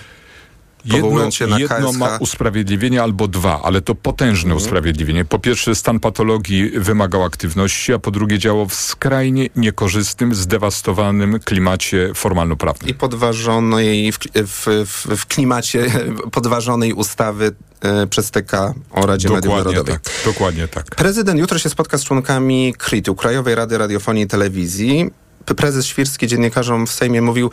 Jedno, 0.85 1.31
się 1.31 1.47
na 1.47 1.59
jedno 1.59 1.89
KSH. 1.91 1.97
ma 1.99 2.17
usprawiedliwienie 2.17 3.03
albo 3.03 3.27
dwa, 3.27 3.61
ale 3.63 3.81
to 3.81 3.95
potężne 3.95 4.51
Mhm. 4.51 4.57
usprawiedliwienie. 4.57 5.25
Po 5.25 5.39
pierwsze, 5.39 5.75
stan 5.75 5.99
patologii 5.99 6.69
wymagał 6.69 7.23
aktywności, 7.23 7.93
a 7.93 7.99
po 7.99 8.11
drugie 8.11 8.39
działał 8.39 8.67
w 8.67 8.73
skrajnie 8.75 9.49
niekorzystnym, 9.55 10.35
zdewastowanym 10.35 11.39
klimacie 11.39 12.11
formalno-prawnym. 12.15 12.89
i 12.89 12.93
podważonej 12.93 14.11
w, 14.11 14.17
w, 14.35 14.65
w, 14.85 15.17
w 15.17 15.25
klimacie 15.25 15.85
podważonej 16.31 16.93
ustawy 16.93 17.51
e, 17.81 18.07
przez 18.07 18.31
TK 18.31 18.73
o 18.91 19.05
Radzie 19.05 19.29
Mediów 19.29 19.43
Dokładnie 19.43 19.71
Narodowych. 19.73 20.01
tak, 20.01 20.13
dokładnie 20.25 20.67
tak. 20.67 20.85
Prezydent 20.85 21.39
jutro 21.39 21.59
się 21.59 21.69
spotka 21.69 21.97
z 21.97 22.03
członkami 22.03 22.73
KRIT-u, 22.77 23.15
Krajowej 23.15 23.55
Rady 23.55 23.77
Radiofonii 23.77 24.23
i 24.23 24.27
Telewizji. 24.27 25.09
Prezes 25.57 25.85
Świrski 25.85 26.27
dziennikarzom 26.27 26.87
w 26.87 26.91
Sejmie 26.91 27.21
mówił, 27.21 27.49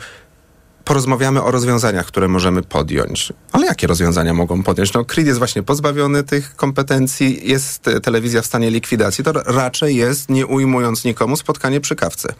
porozmawiamy 0.85 1.43
o 1.43 1.51
rozwiązaniach, 1.51 2.05
które 2.05 2.27
możemy 2.27 2.63
podjąć. 2.63 3.33
Ale 3.51 3.65
jakie 3.65 3.87
rozwiązania 3.87 4.33
mogą 4.33 4.63
podjąć? 4.63 4.93
No, 4.93 5.05
KRIT 5.05 5.27
jest 5.27 5.39
właśnie 5.39 5.63
pozbawiony 5.63 6.23
tych 6.23 6.55
kompetencji, 6.55 7.49
jest 7.49 7.87
e, 7.87 8.01
telewizja 8.01 8.41
w 8.41 8.45
stanie 8.45 8.69
likwidacji. 8.69 9.23
To 9.23 9.31
raczej 9.31 9.95
jest, 9.95 10.29
nie 10.29 10.45
ujmując 10.45 11.03
nikomu, 11.03 11.37
spotkanie 11.37 11.81
przy 11.81 11.95
kawce. 11.95 12.33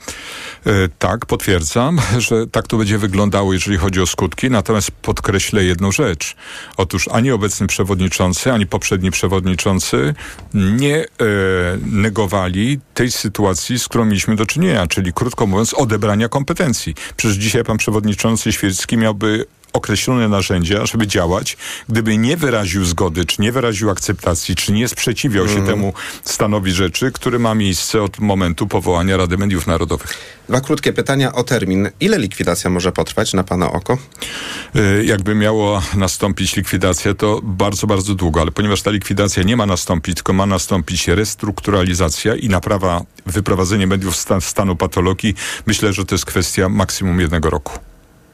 E, 0.66 0.72
Tak, 1.00 1.26
potwierdzam, 1.26 2.00
że 2.28 2.48
tak 2.48 2.68
to 2.68 2.78
będzie 2.78 2.98
wyglądało, 2.98 3.54
jeżeli 3.54 3.78
chodzi 3.78 4.02
o 4.02 4.08
skutki. 4.08 4.50
Natomiast 4.50 4.92
podkreślę 4.92 5.64
jedną 5.64 5.92
rzecz. 5.92 6.36
Otóż 6.78 7.08
ani 7.08 7.32
obecny 7.32 7.68
przewodniczący, 7.68 8.52
ani 8.52 8.68
poprzedni 8.68 9.12
przewodniczący 9.12 10.14
nie 10.54 10.98
e, 10.98 11.06
negowali 11.86 12.80
tej 12.94 13.12
sytuacji, 13.12 13.80
z 13.80 13.88
którą 13.88 14.06
mieliśmy 14.06 14.36
do 14.36 14.46
czynienia, 14.46 14.88
czyli 14.88 15.14
krótko 15.14 15.48
mówiąc 15.48 15.74
odebrania 15.74 16.30
kompetencji. 16.30 16.96
Przecież 17.18 17.38
dzisiaj 17.38 17.64
pan 17.64 17.78
przewodniczący 17.78 18.31
Świerski 18.38 18.98
miałby 18.98 19.46
określone 19.74 20.28
narzędzia, 20.28 20.86
żeby 20.86 21.08
działać, 21.08 21.58
gdyby 21.90 22.18
nie 22.18 22.38
wyraził 22.38 22.86
zgody, 22.86 23.26
czy 23.26 23.42
nie 23.42 23.52
wyraził 23.52 23.90
akceptacji, 23.90 24.56
czy 24.56 24.72
nie 24.72 24.88
sprzeciwiał 24.88 25.48
się 25.48 25.66
temu 25.66 25.94
stanowi 26.24 26.72
rzeczy, 26.72 27.12
które 27.12 27.40
ma 27.40 27.56
miejsce 27.56 28.02
od 28.02 28.20
momentu 28.20 28.68
powołania 28.68 29.18
Rady 29.18 29.38
Mediów 29.38 29.68
Narodowych. 29.68 30.14
Dwa 30.50 30.62
krótkie 30.62 30.94
pytania 30.94 31.34
o 31.34 31.44
termin. 31.44 31.90
Ile 32.00 32.20
likwidacja 32.20 32.70
może 32.70 32.92
potrwać 32.92 33.34
na 33.34 33.44
Pana 33.44 33.72
oko? 33.72 33.98
Y, 34.76 35.06
jakby 35.06 35.36
miało 35.36 35.82
nastąpić 35.96 36.56
likwidacja, 36.56 37.14
to 37.14 37.40
bardzo, 37.44 37.88
bardzo 37.88 38.16
długo, 38.16 38.42
ale 38.42 38.52
ponieważ 38.52 38.82
ta 38.82 38.92
likwidacja 38.92 39.44
nie 39.44 39.58
ma 39.58 39.66
nastąpić, 39.66 40.16
tylko 40.16 40.34
ma 40.34 40.46
nastąpić 40.46 41.08
restrukturalizacja 41.08 42.36
i 42.36 42.50
naprawa, 42.50 43.02
wyprowadzenie 43.26 43.88
mediów 43.88 44.16
z 44.16 44.20
stan, 44.20 44.42
stanu 44.42 44.76
patologii, 44.76 45.36
myślę, 45.66 45.94
że 45.94 46.06
to 46.06 46.16
jest 46.16 46.26
kwestia 46.26 46.70
maksimum 46.70 47.20
jednego 47.20 47.50
roku. 47.50 47.91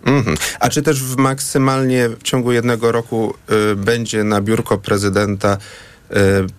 Mhm. 0.08 0.38
A 0.60 0.70
czy 0.70 0.82
też 0.82 1.04
w 1.04 1.18
maksymalnie 1.18 2.10
w 2.10 2.24
ciągu 2.24 2.52
jednego 2.52 2.92
roku 2.92 3.34
y, 3.72 3.76
będzie 3.76 4.24
na 4.24 4.42
biurko 4.42 4.78
prezydenta 4.78 5.58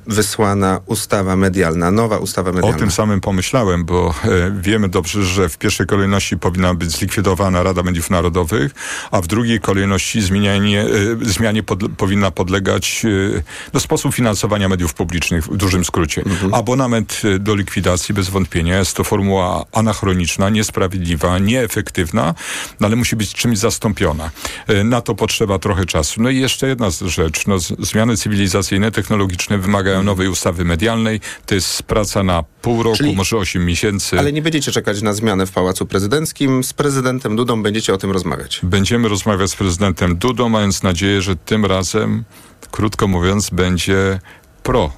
wysłana 0.06 0.80
ustawa 0.86 1.36
medialna, 1.36 1.90
nowa 1.90 2.18
ustawa 2.18 2.50
O 2.50 2.52
medialna? 2.52 2.78
tym 2.78 2.90
samym 2.90 3.20
pomyślałem, 3.20 3.84
bo 3.84 4.14
e, 4.24 4.28
wiemy 4.60 4.88
dobrze, 4.88 5.24
że 5.24 5.48
w 5.48 5.58
pierwszej 5.58 5.86
kolejności 5.86 6.36
powinna 6.38 6.74
być 6.74 6.90
zlikwidowana 6.90 7.62
Rada 7.62 7.82
Mediów 7.82 8.10
Narodowych, 8.10 8.72
a 9.10 9.20
w 9.20 9.26
drugiej 9.26 9.60
kolejności 9.60 10.20
zmianie, 10.22 10.80
e, 10.82 10.86
zmianie 11.22 11.62
podle, 11.62 11.88
powinna 11.88 12.30
podlegać 12.30 13.02
e, 13.04 13.42
no, 13.74 13.80
sposób 13.80 14.14
finansowania 14.14 14.68
mediów 14.68 14.94
publicznych, 14.94 15.44
w 15.44 15.56
dużym 15.56 15.84
skrócie. 15.84 16.22
Abonament 16.52 17.20
e, 17.24 17.38
do 17.38 17.54
likwidacji 17.54 18.14
bez 18.14 18.28
wątpienia 18.28 18.78
jest 18.78 18.96
to 18.96 19.04
formuła 19.04 19.64
anachroniczna, 19.72 20.50
niesprawiedliwa, 20.50 21.38
nieefektywna, 21.38 22.34
no, 22.80 22.86
ale 22.86 22.96
musi 22.96 23.16
być 23.16 23.34
czymś 23.34 23.58
zastąpiona. 23.58 24.30
E, 24.66 24.84
Na 24.84 25.00
to 25.00 25.14
potrzeba 25.14 25.58
trochę 25.58 25.86
czasu. 25.86 26.22
No 26.22 26.30
i 26.30 26.38
jeszcze 26.38 26.68
jedna 26.68 26.86
rzecz. 27.06 27.46
No, 27.46 27.58
zmiany 27.78 28.16
cywilizacyjne, 28.16 28.90
technologiczne 28.92 29.37
wymagają 29.48 30.02
nowej 30.02 30.28
ustawy 30.28 30.64
medialnej. 30.64 31.20
To 31.46 31.54
jest 31.54 31.82
praca 31.82 32.22
na 32.22 32.44
pół 32.62 32.82
roku, 32.82 32.96
Czyli- 32.96 33.16
może 33.16 33.36
8 33.36 33.64
miesięcy. 33.66 34.18
Ale 34.18 34.32
nie 34.32 34.42
będziecie 34.42 34.72
czekać 34.72 35.02
na 35.02 35.12
zmianę 35.12 35.46
w 35.46 35.50
Pałacu 35.50 35.86
Prezydenckim. 35.86 36.64
Z 36.64 36.72
prezydentem 36.72 37.36
Dudą 37.36 37.62
będziecie 37.62 37.94
o 37.94 37.98
tym 37.98 38.10
rozmawiać. 38.10 38.60
Będziemy 38.62 39.08
rozmawiać 39.08 39.50
z 39.50 39.56
prezydentem 39.56 40.16
Dudą, 40.16 40.48
mając 40.48 40.82
nadzieję, 40.82 41.22
że 41.22 41.36
tym 41.36 41.64
razem, 41.66 42.24
krótko 42.70 43.08
mówiąc, 43.08 43.50
będzie 43.50 44.20
pro, 44.62 44.92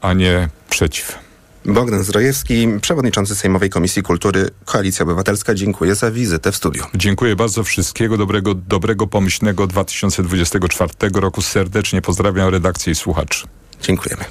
a 0.00 0.12
nie 0.12 0.48
przeciw. 0.70 1.24
Bogdan 1.66 2.04
Zdrojewski, 2.04 2.68
przewodniczący 2.80 3.34
Sejmowej 3.36 3.70
Komisji 3.70 4.02
Kultury 4.02 4.50
Koalicja 4.64 5.02
Obywatelska. 5.02 5.54
Dziękuję 5.54 5.94
za 5.94 6.10
wizytę 6.10 6.52
w 6.52 6.56
studiu. 6.56 6.84
Dziękuję 6.94 7.36
bardzo. 7.36 7.64
Wszystkiego 7.64 8.16
dobrego, 8.16 8.54
dobrego, 8.54 9.06
pomyślnego 9.06 9.66
2024 9.66 11.20
roku. 11.20 11.42
Serdecznie 11.42 12.02
pozdrawiam 12.02 12.48
redakcję 12.48 12.92
i 12.92 12.94
słuchaczy. 12.94 13.46
Dziękujemy. 13.80 14.24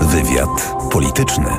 Wywiad 0.00 0.74
polityczny. 0.90 1.50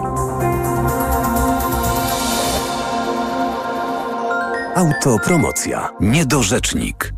Autopromocja. 4.75 5.89
Niedorzecznik. 6.01 7.16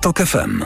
TOK 0.00 0.18
FM. 0.18 0.62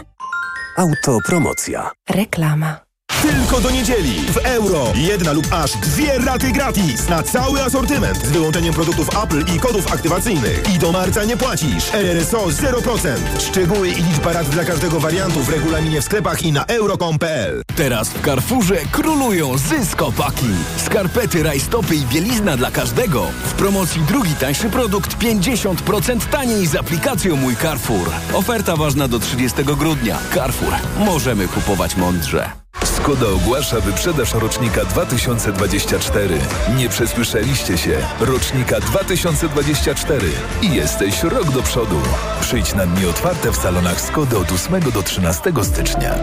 Autopromocja. 0.76 1.90
Reklama. 2.10 2.89
Tylko 3.22 3.60
do 3.60 3.70
niedzieli 3.70 4.20
w 4.32 4.36
euro. 4.36 4.92
Jedna 4.94 5.32
lub 5.32 5.52
aż 5.52 5.72
dwie 5.72 6.18
raty 6.18 6.52
gratis 6.52 7.08
na 7.08 7.22
cały 7.22 7.62
asortyment 7.62 8.26
z 8.26 8.30
wyłączeniem 8.30 8.74
produktów 8.74 9.08
Apple 9.24 9.44
i 9.54 9.60
kodów 9.60 9.92
aktywacyjnych. 9.92 10.74
I 10.74 10.78
do 10.78 10.92
marca 10.92 11.24
nie 11.24 11.36
płacisz. 11.36 11.94
RRSO 11.94 12.46
0%. 12.46 13.16
Szczegóły 13.38 13.88
i 13.88 14.02
liczba 14.02 14.32
rat 14.32 14.48
dla 14.48 14.64
każdego 14.64 15.00
wariantu 15.00 15.40
w 15.40 15.48
regulaminie 15.48 16.00
w 16.00 16.04
sklepach 16.04 16.42
i 16.42 16.52
na 16.52 16.64
euro.com.pl. 16.64 17.62
Teraz 17.76 18.08
w 18.08 18.24
Carrefourze 18.24 18.76
królują 18.92 19.58
zyskopaki. 19.58 20.50
Skarpety, 20.76 21.42
rajstopy 21.42 21.94
i 21.94 22.06
bielizna 22.06 22.56
dla 22.56 22.70
każdego. 22.70 23.26
W 23.44 23.52
promocji 23.52 24.02
drugi 24.02 24.34
tańszy 24.34 24.70
produkt 24.70 25.18
50% 25.18 26.20
taniej 26.30 26.66
z 26.66 26.74
aplikacją 26.74 27.36
Mój 27.36 27.56
Carrefour. 27.56 28.10
Oferta 28.32 28.76
ważna 28.76 29.08
do 29.08 29.18
30 29.18 29.64
grudnia. 29.64 30.18
Carrefour. 30.34 30.72
Możemy 30.98 31.48
kupować 31.48 31.96
mądrze. 31.96 32.69
Skoda 33.10 33.26
ogłasza 33.28 33.80
wyprzedaż 33.80 34.34
rocznika 34.34 34.84
2024. 34.84 36.38
Nie 36.76 36.88
przesłyszeliście 36.88 37.78
się. 37.78 37.98
Rocznika 38.20 38.80
2024. 38.80 40.28
I 40.62 40.74
jesteś 40.74 41.22
rok 41.22 41.50
do 41.50 41.62
przodu. 41.62 42.00
Przyjdź 42.40 42.74
na 42.74 42.86
dni 42.86 43.06
otwarte 43.06 43.50
w 43.52 43.56
salonach 43.56 44.00
Skody 44.00 44.38
od 44.38 44.52
8 44.52 44.80
do 44.80 45.02
13 45.02 45.52
stycznia. 45.62 46.14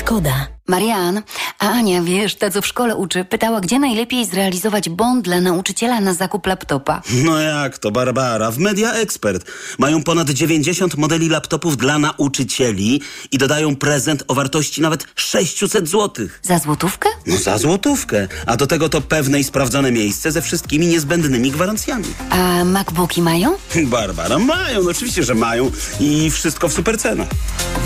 Skoda. 0.00 0.55
Marian, 0.68 1.22
a 1.58 1.68
Ania, 1.70 2.02
wiesz, 2.02 2.34
ta 2.34 2.50
co 2.50 2.62
w 2.62 2.66
szkole 2.66 2.96
uczy, 2.96 3.24
pytała, 3.24 3.60
gdzie 3.60 3.78
najlepiej 3.78 4.26
zrealizować 4.26 4.88
bond 4.88 5.24
dla 5.24 5.40
nauczyciela 5.40 6.00
na 6.00 6.14
zakup 6.14 6.46
laptopa. 6.46 7.02
No 7.24 7.40
jak 7.40 7.78
to, 7.78 7.90
Barbara? 7.90 8.50
W 8.50 8.58
Media 8.58 8.92
Expert 8.92 9.44
mają 9.78 10.02
ponad 10.02 10.30
90 10.30 10.96
modeli 10.96 11.28
laptopów 11.28 11.76
dla 11.76 11.98
nauczycieli 11.98 13.00
i 13.32 13.38
dodają 13.38 13.76
prezent 13.76 14.22
o 14.28 14.34
wartości 14.34 14.80
nawet 14.82 15.06
600 15.14 15.88
zł. 15.88 16.26
Za 16.42 16.58
złotówkę? 16.58 17.08
No 17.26 17.36
za 17.36 17.58
złotówkę. 17.58 18.28
A 18.46 18.56
do 18.56 18.66
tego 18.66 18.88
to 18.88 19.00
pewne 19.00 19.40
i 19.40 19.44
sprawdzone 19.44 19.92
miejsce 19.92 20.32
ze 20.32 20.42
wszystkimi 20.42 20.86
niezbędnymi 20.86 21.50
gwarancjami. 21.50 22.04
A 22.30 22.64
MacBooki 22.64 23.22
mają? 23.22 23.56
Barbara, 23.84 24.38
mają, 24.38 24.82
no 24.82 24.90
oczywiście, 24.90 25.22
że 25.24 25.34
mają 25.34 25.70
i 26.00 26.30
wszystko 26.30 26.68
w 26.68 26.72
super 26.72 26.98
cenach. 26.98 27.28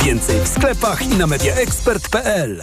Więcej 0.04 0.40
w 0.44 0.48
sklepach 0.48 1.02
i 1.02 1.08
na 1.08 1.26
mediaexpert.pl. 1.26 2.62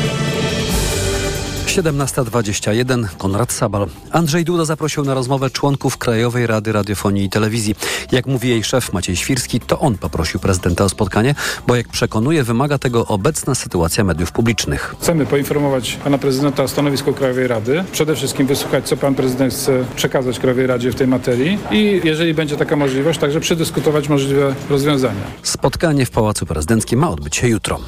17.21 1.71 3.07
Konrad 3.17 3.51
Sabal. 3.51 3.87
Andrzej 4.11 4.45
Duda 4.45 4.65
zaprosił 4.65 5.03
na 5.03 5.13
rozmowę 5.13 5.49
członków 5.49 5.97
Krajowej 5.97 6.47
Rady 6.47 6.71
Radiofonii 6.71 7.25
i 7.25 7.29
Telewizji. 7.29 7.75
Jak 8.11 8.25
mówi 8.25 8.49
jej 8.49 8.63
szef 8.63 8.93
Maciej 8.93 9.15
Świrski, 9.15 9.59
to 9.59 9.79
on 9.79 9.97
poprosił 9.97 10.39
prezydenta 10.39 10.83
o 10.83 10.89
spotkanie, 10.89 11.35
bo 11.67 11.75
jak 11.75 11.87
przekonuje, 11.87 12.43
wymaga 12.43 12.77
tego 12.77 13.05
obecna 13.07 13.55
sytuacja 13.55 14.03
mediów 14.03 14.31
publicznych. 14.31 14.95
Chcemy 15.01 15.25
poinformować 15.25 15.97
pana 16.03 16.17
prezydenta 16.17 16.63
o 16.63 16.67
stanowisku 16.67 17.13
Krajowej 17.13 17.47
Rady. 17.47 17.83
Przede 17.91 18.15
wszystkim 18.15 18.47
wysłuchać, 18.47 18.87
co 18.87 18.97
pan 18.97 19.15
prezydent 19.15 19.53
chce 19.53 19.85
przekazać 19.95 20.39
Krajowej 20.39 20.67
Radzie 20.67 20.91
w 20.91 20.95
tej 20.95 21.07
materii 21.07 21.57
i 21.71 22.01
jeżeli 22.03 22.33
będzie 22.33 22.57
taka 22.57 22.75
możliwość, 22.75 23.19
także 23.19 23.39
przedyskutować 23.39 24.09
możliwe 24.09 24.55
rozwiązania. 24.69 25.21
Spotkanie 25.43 26.05
w 26.05 26.11
Pałacu 26.11 26.45
Prezydenckim 26.45 26.99
ma 26.99 27.09
odbyć 27.09 27.35
się 27.35 27.47
jutro. 27.47 27.79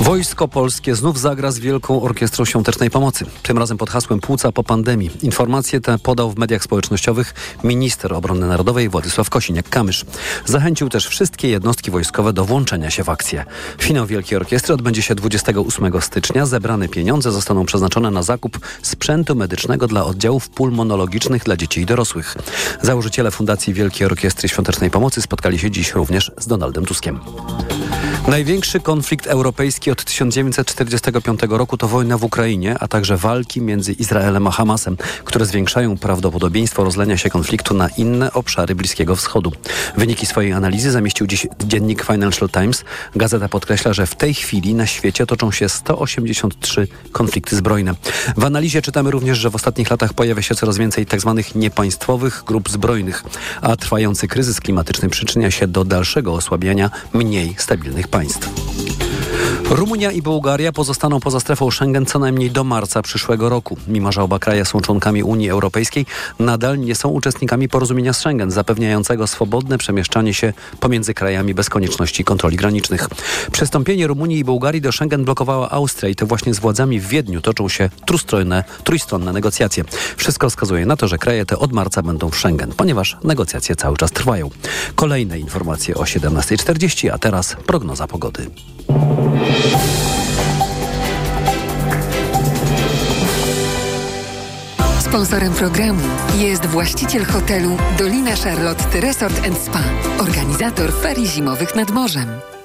Wojsko 0.00 0.48
Polskie 0.48 0.94
znów 0.94 1.20
zagra 1.20 1.50
z 1.50 1.58
Wielką 1.58 2.02
Orkiestrą 2.02 2.44
Świątecznej 2.44 2.90
Pomocy. 2.90 3.26
Tym 3.42 3.58
razem 3.58 3.78
pod 3.78 3.90
hasłem 3.90 4.20
Płuca 4.20 4.52
po 4.52 4.64
pandemii. 4.64 5.10
Informacje 5.22 5.80
te 5.80 5.98
podał 5.98 6.30
w 6.30 6.38
mediach 6.38 6.62
społecznościowych 6.62 7.34
minister 7.64 8.14
obrony 8.14 8.46
narodowej 8.46 8.88
Władysław 8.88 9.30
Kosiniak-Kamysz. 9.30 10.04
Zachęcił 10.44 10.88
też 10.88 11.06
wszystkie 11.06 11.48
jednostki 11.48 11.90
wojskowe 11.90 12.32
do 12.32 12.44
włączenia 12.44 12.90
się 12.90 13.04
w 13.04 13.08
akcję. 13.08 13.44
Finał 13.78 14.06
Wielkiej 14.06 14.36
Orkiestry 14.36 14.74
odbędzie 14.74 15.02
się 15.02 15.14
28 15.14 16.02
stycznia. 16.02 16.46
Zebrane 16.46 16.88
pieniądze 16.88 17.32
zostaną 17.32 17.66
przeznaczone 17.66 18.10
na 18.10 18.22
zakup 18.22 18.58
sprzętu 18.82 19.34
medycznego 19.34 19.86
dla 19.86 20.04
oddziałów 20.04 20.48
pulmonologicznych 20.48 21.44
dla 21.44 21.56
dzieci 21.56 21.80
i 21.80 21.86
dorosłych. 21.86 22.36
Założyciele 22.82 23.30
Fundacji 23.30 23.74
Wielkiej 23.74 24.06
Orkiestry 24.06 24.48
Świątecznej 24.48 24.90
Pomocy 24.90 25.22
spotkali 25.22 25.58
się 25.58 25.70
dziś 25.70 25.92
również 25.92 26.32
z 26.38 26.46
Donaldem 26.46 26.84
Tuskiem. 26.84 27.20
Największy 28.28 28.80
konflikt 28.80 29.26
europejski 29.26 29.90
od 29.90 30.04
1945 30.04 31.40
roku 31.48 31.76
to 31.76 31.88
wojna 31.88 32.18
w 32.18 32.24
Ukrainie, 32.24 32.76
a 32.80 32.88
także 32.88 33.16
walki 33.16 33.60
między 33.60 33.92
Izraelem 33.92 34.46
a 34.46 34.50
Hamasem, 34.50 34.96
które 35.24 35.46
zwiększają 35.46 35.98
prawdopodobieństwo 35.98 36.84
rozlenia 36.84 37.16
się 37.16 37.30
konfliktu 37.30 37.74
na 37.74 37.88
inne 37.88 38.32
obszary 38.32 38.74
Bliskiego 38.74 39.16
Wschodu. 39.16 39.52
Wyniki 39.96 40.26
swojej 40.26 40.52
analizy 40.52 40.90
zamieścił 40.90 41.26
dziś 41.26 41.46
dziennik 41.64 42.04
Financial 42.04 42.48
Times. 42.48 42.84
Gazeta 43.16 43.48
podkreśla, 43.48 43.92
że 43.92 44.06
w 44.06 44.14
tej 44.14 44.34
chwili 44.34 44.74
na 44.74 44.86
świecie 44.86 45.26
toczą 45.26 45.50
się 45.50 45.68
183 45.68 46.88
konflikty 47.12 47.56
zbrojne. 47.56 47.94
W 48.36 48.44
analizie 48.44 48.82
czytamy 48.82 49.10
również, 49.10 49.38
że 49.38 49.50
w 49.50 49.54
ostatnich 49.54 49.90
latach 49.90 50.14
pojawia 50.14 50.42
się 50.42 50.54
coraz 50.54 50.78
więcej 50.78 51.06
tzw. 51.06 51.34
Tak 51.36 51.54
niepaństwowych 51.54 52.42
grup 52.46 52.70
zbrojnych, 52.70 53.24
a 53.60 53.76
trwający 53.76 54.28
kryzys 54.28 54.60
klimatyczny 54.60 55.08
przyczynia 55.08 55.50
się 55.50 55.66
do 55.66 55.84
dalszego 55.84 56.32
osłabiania 56.32 56.90
mniej 57.12 57.54
stabilnych 57.58 58.08
państw 58.08 58.15
państw. 58.16 59.15
Rumunia 59.70 60.12
i 60.12 60.22
Bułgaria 60.22 60.72
pozostaną 60.72 61.20
poza 61.20 61.40
strefą 61.40 61.70
Schengen 61.70 62.06
co 62.06 62.18
najmniej 62.18 62.50
do 62.50 62.64
marca 62.64 63.02
przyszłego 63.02 63.48
roku. 63.48 63.76
Mimo, 63.88 64.12
że 64.12 64.22
oba 64.22 64.38
kraje 64.38 64.64
są 64.64 64.80
członkami 64.80 65.22
Unii 65.22 65.50
Europejskiej, 65.50 66.06
nadal 66.38 66.78
nie 66.78 66.94
są 66.94 67.08
uczestnikami 67.08 67.68
porozumienia 67.68 68.12
z 68.12 68.18
Schengen, 68.18 68.50
zapewniającego 68.50 69.26
swobodne 69.26 69.78
przemieszczanie 69.78 70.34
się 70.34 70.52
pomiędzy 70.80 71.14
krajami 71.14 71.54
bez 71.54 71.68
konieczności 71.68 72.24
kontroli 72.24 72.56
granicznych. 72.56 73.08
Przystąpienie 73.52 74.06
Rumunii 74.06 74.38
i 74.38 74.44
Bułgarii 74.44 74.80
do 74.80 74.92
Schengen 74.92 75.24
blokowała 75.24 75.70
Austria 75.70 76.08
i 76.08 76.14
to 76.14 76.26
właśnie 76.26 76.54
z 76.54 76.58
władzami 76.58 77.00
w 77.00 77.08
Wiedniu 77.08 77.40
toczą 77.40 77.68
się 77.68 77.90
trójstronne, 78.04 78.64
trójstronne 78.84 79.32
negocjacje. 79.32 79.84
Wszystko 80.16 80.50
wskazuje 80.50 80.86
na 80.86 80.96
to, 80.96 81.08
że 81.08 81.18
kraje 81.18 81.46
te 81.46 81.58
od 81.58 81.72
marca 81.72 82.02
będą 82.02 82.30
w 82.30 82.36
Schengen, 82.36 82.72
ponieważ 82.76 83.16
negocjacje 83.24 83.76
cały 83.76 83.96
czas 83.96 84.10
trwają. 84.12 84.50
Kolejne 84.94 85.38
informacje 85.38 85.94
o 85.94 86.02
17.40, 86.02 87.10
a 87.12 87.18
teraz 87.18 87.56
prognoza 87.66 88.06
pogody. 88.06 88.50
Sponsorem 95.00 95.52
programu 95.52 96.02
jest 96.38 96.66
właściciel 96.66 97.24
hotelu 97.24 97.76
Dolina 97.98 98.36
Charlotte 98.36 99.00
Resort 99.00 99.46
Spa, 99.64 99.82
organizator 100.18 100.92
ferii 101.02 101.26
zimowych 101.26 101.74
nad 101.74 101.90
morzem. 101.90 102.55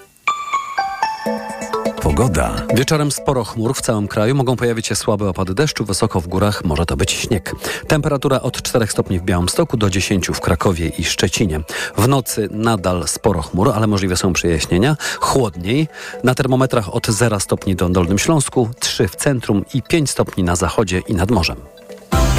Pogoda. 2.02 2.52
Wieczorem 2.76 3.12
sporo 3.12 3.44
chmur 3.44 3.76
w 3.76 3.82
całym 3.82 4.08
kraju. 4.08 4.36
Mogą 4.36 4.56
pojawić 4.56 4.88
się 4.88 4.96
słabe 4.96 5.30
opady 5.30 5.54
deszczu. 5.54 5.86
Wysoko 5.86 6.22
w 6.22 6.28
górach 6.28 6.66
może 6.66 6.86
to 6.86 6.98
być 6.98 7.12
śnieg. 7.12 7.56
Temperatura 7.88 8.42
od 8.42 8.62
4 8.62 8.88
stopni 8.88 9.20
w 9.20 9.24
Białymstoku 9.24 9.78
do 9.78 9.90
10 9.90 10.28
w 10.28 10.40
Krakowie 10.40 10.88
i 10.88 11.04
Szczecinie. 11.04 11.60
W 11.98 12.08
nocy 12.08 12.50
nadal 12.52 13.08
sporo 13.08 13.42
chmur, 13.42 13.72
ale 13.76 13.88
możliwe 13.88 14.18
są 14.18 14.34
przejaśnienia. 14.34 14.98
Chłodniej. 15.20 15.88
Na 16.24 16.36
termometrach 16.36 16.96
od 16.96 17.08
0 17.08 17.40
stopni 17.40 17.76
do 17.76 17.90
Dolnym 17.90 18.20
Śląsku, 18.20 18.70
3 18.80 19.08
w 19.08 19.16
centrum 19.16 19.66
i 19.74 19.82
5 19.82 20.10
stopni 20.10 20.44
na 20.44 20.56
zachodzie 20.56 21.02
i 21.08 21.16
nad 21.16 21.32
morzem. 21.32 21.58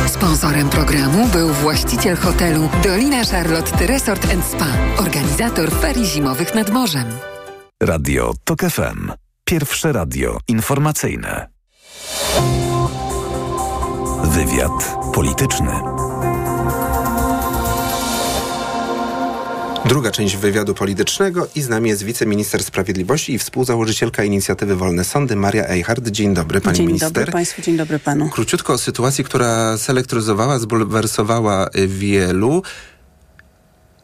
Sponsorem 0.06 0.68
programu 0.68 1.28
był 1.28 1.48
właściciel 1.48 2.16
hotelu 2.16 2.68
Dolina 2.84 3.24
Charlotte 3.24 3.86
Resort 3.86 4.26
Spa, 4.50 4.66
organizator 4.98 5.70
ferii 5.70 6.06
zimowych 6.06 6.54
nad 6.54 6.70
morzem. 6.70 7.04
Radio 7.82 8.32
TOK 8.44 8.60
FM. 8.60 9.12
Pierwsze 9.52 9.92
radio 9.92 10.38
informacyjne. 10.48 11.48
Wywiad 14.24 14.96
polityczny. 15.14 15.70
Druga 19.84 20.10
część 20.10 20.36
wywiadu 20.36 20.74
politycznego 20.74 21.48
i 21.54 21.62
z 21.62 21.68
nami 21.68 21.90
jest 21.90 22.02
wiceminister 22.02 22.64
sprawiedliwości 22.64 23.32
i 23.32 23.38
współzałożycielka 23.38 24.24
inicjatywy 24.24 24.76
Wolne 24.76 25.04
Sądy 25.04 25.36
Maria 25.36 25.68
Eichhardt. 25.68 26.08
Dzień 26.08 26.34
dobry 26.34 26.60
pani 26.60 26.76
dzień 26.76 26.86
minister. 26.86 27.10
Dzień 27.12 27.14
dobry 27.14 27.32
państwu, 27.32 27.62
dzień 27.62 27.76
dobry 27.76 27.98
panu. 27.98 28.28
Króciutko 28.30 28.72
o 28.72 28.78
sytuacji, 28.78 29.24
która 29.24 29.78
selektryzowała, 29.78 30.58
zbulwersowała 30.58 31.68
wielu 31.86 32.62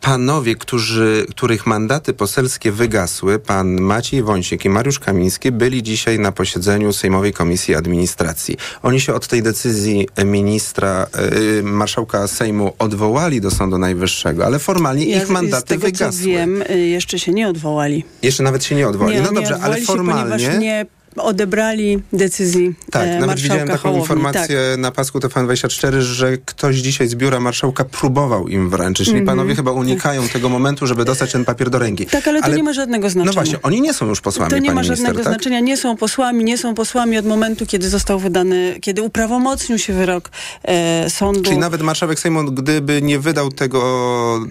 panowie, 0.01 0.55
którzy, 0.55 1.27
których 1.31 1.67
mandaty 1.67 2.13
poselskie 2.13 2.73
wygasły, 2.73 3.39
pan 3.39 3.81
Maciej 3.81 4.23
Wąsik 4.23 4.65
i 4.65 4.69
Mariusz 4.69 4.99
Kamiński, 4.99 5.53
byli 5.53 5.83
dzisiaj 5.83 6.19
na 6.19 6.33
posiedzeniu 6.33 6.93
Sejmowej 6.93 7.33
Komisji 7.33 7.75
Administracji. 7.75 8.57
Oni 8.83 9.01
się 9.01 9.15
od 9.15 9.27
tej 9.27 9.43
decyzji 9.43 10.09
ministra, 10.25 11.07
yy, 11.41 11.63
marszałka 11.63 12.29
Sejmu 12.29 12.73
odwołali 12.79 13.41
do 13.41 13.51
Sądu 13.51 13.79
Najwyższego, 13.79 14.47
ale 14.47 14.59
formalnie 14.59 15.07
ja 15.07 15.23
ich 15.23 15.29
mandaty 15.29 15.63
z 15.63 15.69
tego, 15.69 15.87
wygasły. 15.87 16.23
Co 16.23 16.29
wiem, 16.29 16.63
y, 16.71 16.79
jeszcze 16.79 17.19
się 17.19 17.33
nie 17.33 17.49
odwołali. 17.49 18.05
Jeszcze 18.23 18.43
nawet 18.43 18.65
się 18.65 18.75
nie 18.75 18.89
odwołali. 18.89 19.17
Nie, 19.17 19.23
no 19.23 19.33
dobrze, 19.33 19.59
ale 19.63 19.81
formalnie. 19.81 20.45
Się, 20.45 20.59
nie 20.59 20.87
odebrali 21.17 22.03
decyzji 22.13 22.75
Tak, 22.91 23.09
e, 23.09 23.21
nawet 23.21 23.41
widziałem 23.41 23.69
taką 23.69 23.79
Hołowni. 23.83 24.01
informację 24.01 24.61
tak. 24.71 24.81
na 24.81 24.91
pasku 24.91 25.19
TVN24, 25.19 26.01
że 26.01 26.39
ktoś 26.39 26.77
dzisiaj 26.77 27.09
z 27.09 27.15
biura 27.15 27.41
marszałka 27.41 27.85
próbował 27.85 28.49
im 28.49 28.71
wręczyć. 28.71 29.07
Czyli 29.07 29.17
mm 29.17 29.25
-hmm. 29.25 29.29
panowie 29.29 29.55
chyba 29.55 29.73
unikają 29.73 30.23
tak. 30.23 30.33
tego 30.33 30.49
momentu, 30.49 30.87
żeby 30.87 31.05
dostać 31.05 31.33
ten 31.33 31.45
papier 31.45 31.71
do 31.71 31.79
ręki. 31.79 32.07
Tak, 32.07 32.29
ale 32.29 32.41
to 32.41 32.47
ale, 32.47 32.57
nie 32.57 32.63
ma 32.63 32.73
żadnego 32.73 33.11
znaczenia. 33.11 33.27
No 33.27 33.33
właśnie, 33.33 33.63
oni 33.63 33.81
nie 33.81 33.95
są 33.95 34.07
już 34.07 34.21
posłami, 34.21 34.51
To 34.51 34.59
nie 34.59 34.73
ma 34.73 34.83
żadnego 34.83 35.13
minister, 35.13 35.25
tak? 35.25 35.35
znaczenia. 35.35 35.61
Nie 35.61 35.77
są 35.77 35.97
posłami, 35.97 36.45
nie 36.45 36.59
są 36.59 36.75
posłami 36.75 37.19
od 37.19 37.27
momentu, 37.27 37.67
kiedy 37.67 37.89
został 37.89 38.19
wydany, 38.19 38.77
kiedy 38.81 39.03
uprawomocnił 39.03 39.79
się 39.79 39.93
wyrok 39.93 40.31
e, 40.63 41.11
sądu. 41.11 41.43
Czyli 41.43 41.59
nawet 41.59 41.83
marszałek 41.83 42.21
Sejmu, 42.21 42.45
gdyby 42.45 43.03
nie 43.03 43.19
wydał 43.19 43.51
tego 43.51 43.79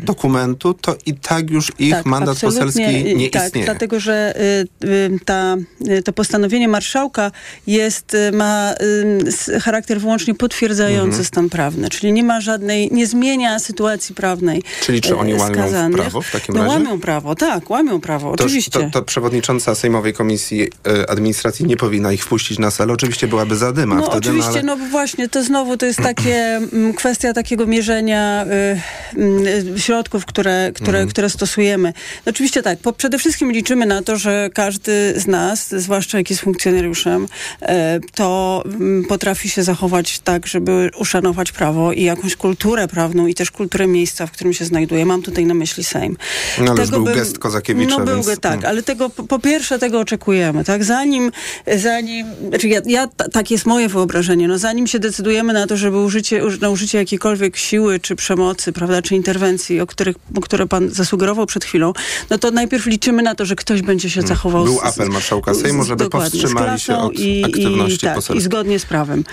dokumentu, 0.02 0.74
to 0.74 0.96
i 1.06 1.14
tak 1.14 1.50
już 1.50 1.72
ich 1.80 1.92
tak, 1.92 2.06
mandat 2.06 2.40
poselski 2.40 3.16
nie 3.16 3.30
tak, 3.30 3.46
istnieje. 3.46 3.66
dlatego, 3.66 4.00
że 4.00 4.34
y, 4.84 4.88
y, 4.88 5.20
ta, 5.26 5.58
y, 5.88 6.04
to 6.04 6.14
postanowienie 6.14 6.57
marszałka 6.68 7.32
jest, 7.68 8.18
ma 8.34 8.74
y, 9.48 9.60
charakter 9.60 10.00
wyłącznie 10.00 10.36
potwierdzający 10.36 11.08
mhm. 11.08 11.26
stan 11.26 11.50
prawny, 11.50 11.90
czyli 11.90 12.14
nie 12.14 12.24
ma 12.24 12.42
żadnej, 12.42 12.90
nie 12.92 13.08
zmienia 13.08 13.60
sytuacji 13.60 14.16
prawnej 14.16 14.64
Czyli 14.82 15.02
czy 15.02 15.18
oni 15.18 15.34
łamią 15.34 15.54
skazanych. 15.54 15.98
prawo 15.98 16.22
w 16.22 16.32
takim 16.32 16.56
no, 16.56 16.62
razie? 16.62 16.74
łamią 16.74 17.00
prawo, 17.00 17.36
tak, 17.36 17.70
łamią 17.70 18.02
prawo, 18.02 18.36
to, 18.36 18.44
oczywiście. 18.44 18.72
To, 18.72 18.90
to, 18.92 19.02
przewodnicząca 19.02 19.76
Sejmowej 19.76 20.14
Komisji 20.14 20.62
y, 20.64 21.08
Administracji 21.10 21.66
nie 21.66 21.78
powinna 21.78 22.14
ich 22.14 22.24
wpuścić 22.24 22.60
na 22.60 22.72
salę. 22.72 22.94
Oczywiście 22.94 23.28
byłaby 23.28 23.56
zadyma 23.56 23.96
no, 23.96 24.02
wtedy. 24.02 24.18
Oczywiście, 24.18 24.64
no, 24.64 24.74
ale... 24.74 24.84
no 24.84 24.90
właśnie, 24.90 25.30
to 25.30 25.44
znowu 25.44 25.78
to 25.78 25.86
jest 25.86 26.00
takie 26.00 26.62
kwestia 26.98 27.34
takiego 27.34 27.68
mierzenia 27.68 28.46
y, 29.16 29.20
y, 29.76 29.80
środków, 29.80 30.26
które, 30.26 30.72
które, 30.76 31.06
które 31.06 31.30
stosujemy. 31.30 31.94
No, 32.26 32.30
oczywiście 32.30 32.64
tak, 32.64 32.80
po, 32.80 32.94
przede 32.94 33.20
wszystkim 33.20 33.52
liczymy 33.52 33.86
na 33.86 34.02
to, 34.02 34.18
że 34.18 34.50
każdy 34.54 35.14
z 35.20 35.28
nas, 35.28 35.70
zwłaszcza 35.70 36.18
jak 36.18 36.30
jest 36.30 36.37
jest 36.38 36.44
funkcjonariuszem, 36.44 37.28
e, 37.62 38.00
to 38.16 38.64
mm, 38.66 39.06
potrafi 39.06 39.50
się 39.50 39.64
zachować 39.64 40.20
tak, 40.20 40.48
żeby 40.48 40.90
uszanować 41.00 41.52
prawo 41.52 41.92
i 41.94 42.04
jakąś 42.04 42.36
kulturę 42.36 42.88
prawną 42.88 43.28
i 43.28 43.36
też 43.36 43.52
kulturę 43.52 43.88
miejsca, 43.88 44.28
w 44.28 44.32
którym 44.32 44.54
się 44.54 44.66
znajduje. 44.66 45.06
Mam 45.06 45.22
tutaj 45.22 45.46
na 45.46 45.54
myśli 45.54 45.84
Sejm. 45.84 46.18
No 46.66 46.72
ale 46.72 46.88
był 46.88 47.04
gest 47.06 47.40
Kozakiewicza, 47.40 47.98
No 48.00 48.06
był, 48.06 48.24
więc... 48.24 48.40
tak, 48.40 48.66
ale 48.66 48.84
tego, 48.84 49.10
po, 49.10 49.40
pierwsze 49.40 49.80
tego 49.80 50.00
oczekujemy, 50.00 50.64
tak? 50.64 50.84
Zanim, 50.84 51.32
zanim 51.78 52.28
znaczy 52.50 52.68
ja, 52.68 52.82
ja, 52.86 53.08
ta- 53.08 53.30
tak 53.30 53.52
jest 53.52 53.66
moje 53.66 53.90
wyobrażenie, 53.90 54.48
no 54.48 54.58
zanim 54.58 54.88
się 54.88 55.00
decydujemy 55.00 55.54
na 55.54 55.68
to, 55.68 55.78
żeby 55.78 55.98
użycie, 55.98 56.44
uż- 56.46 56.62
na 56.62 56.70
użycie 56.70 56.98
jakiejkolwiek 56.98 57.58
siły, 57.58 58.00
czy 58.00 58.16
przemocy, 58.16 58.74
prawda, 58.74 59.02
czy 59.02 59.16
interwencji, 59.16 59.80
o, 59.82 59.88
których, 59.88 60.16
o 60.36 60.42
które 60.42 60.68
pan 60.68 60.90
zasugerował 60.90 61.46
przed 61.46 61.66
chwilą, 61.66 61.94
no 62.30 62.38
to 62.38 62.52
najpierw 62.52 62.86
liczymy 62.86 63.22
na 63.24 63.36
to, 63.36 63.46
że 63.46 63.56
ktoś 63.56 63.82
będzie 63.82 64.10
się 64.10 64.22
zachował... 64.22 64.64
Był 64.64 64.78
z- 64.80 64.84
apel 64.84 65.10
marszałka 65.10 65.54
Sejmu, 65.54 65.84
żeby 65.84 66.04
dokładnie, 66.04 66.27
z 66.28 66.32
powstrzymali 66.32 66.80
się 66.80 66.86
klasą 66.86 67.10
i, 67.10 67.44
i, 67.58 67.98
tak, 68.00 68.36
i 68.36 68.42
zgodnie 68.42 68.80
z 68.80 68.86
prawem. 68.86 69.24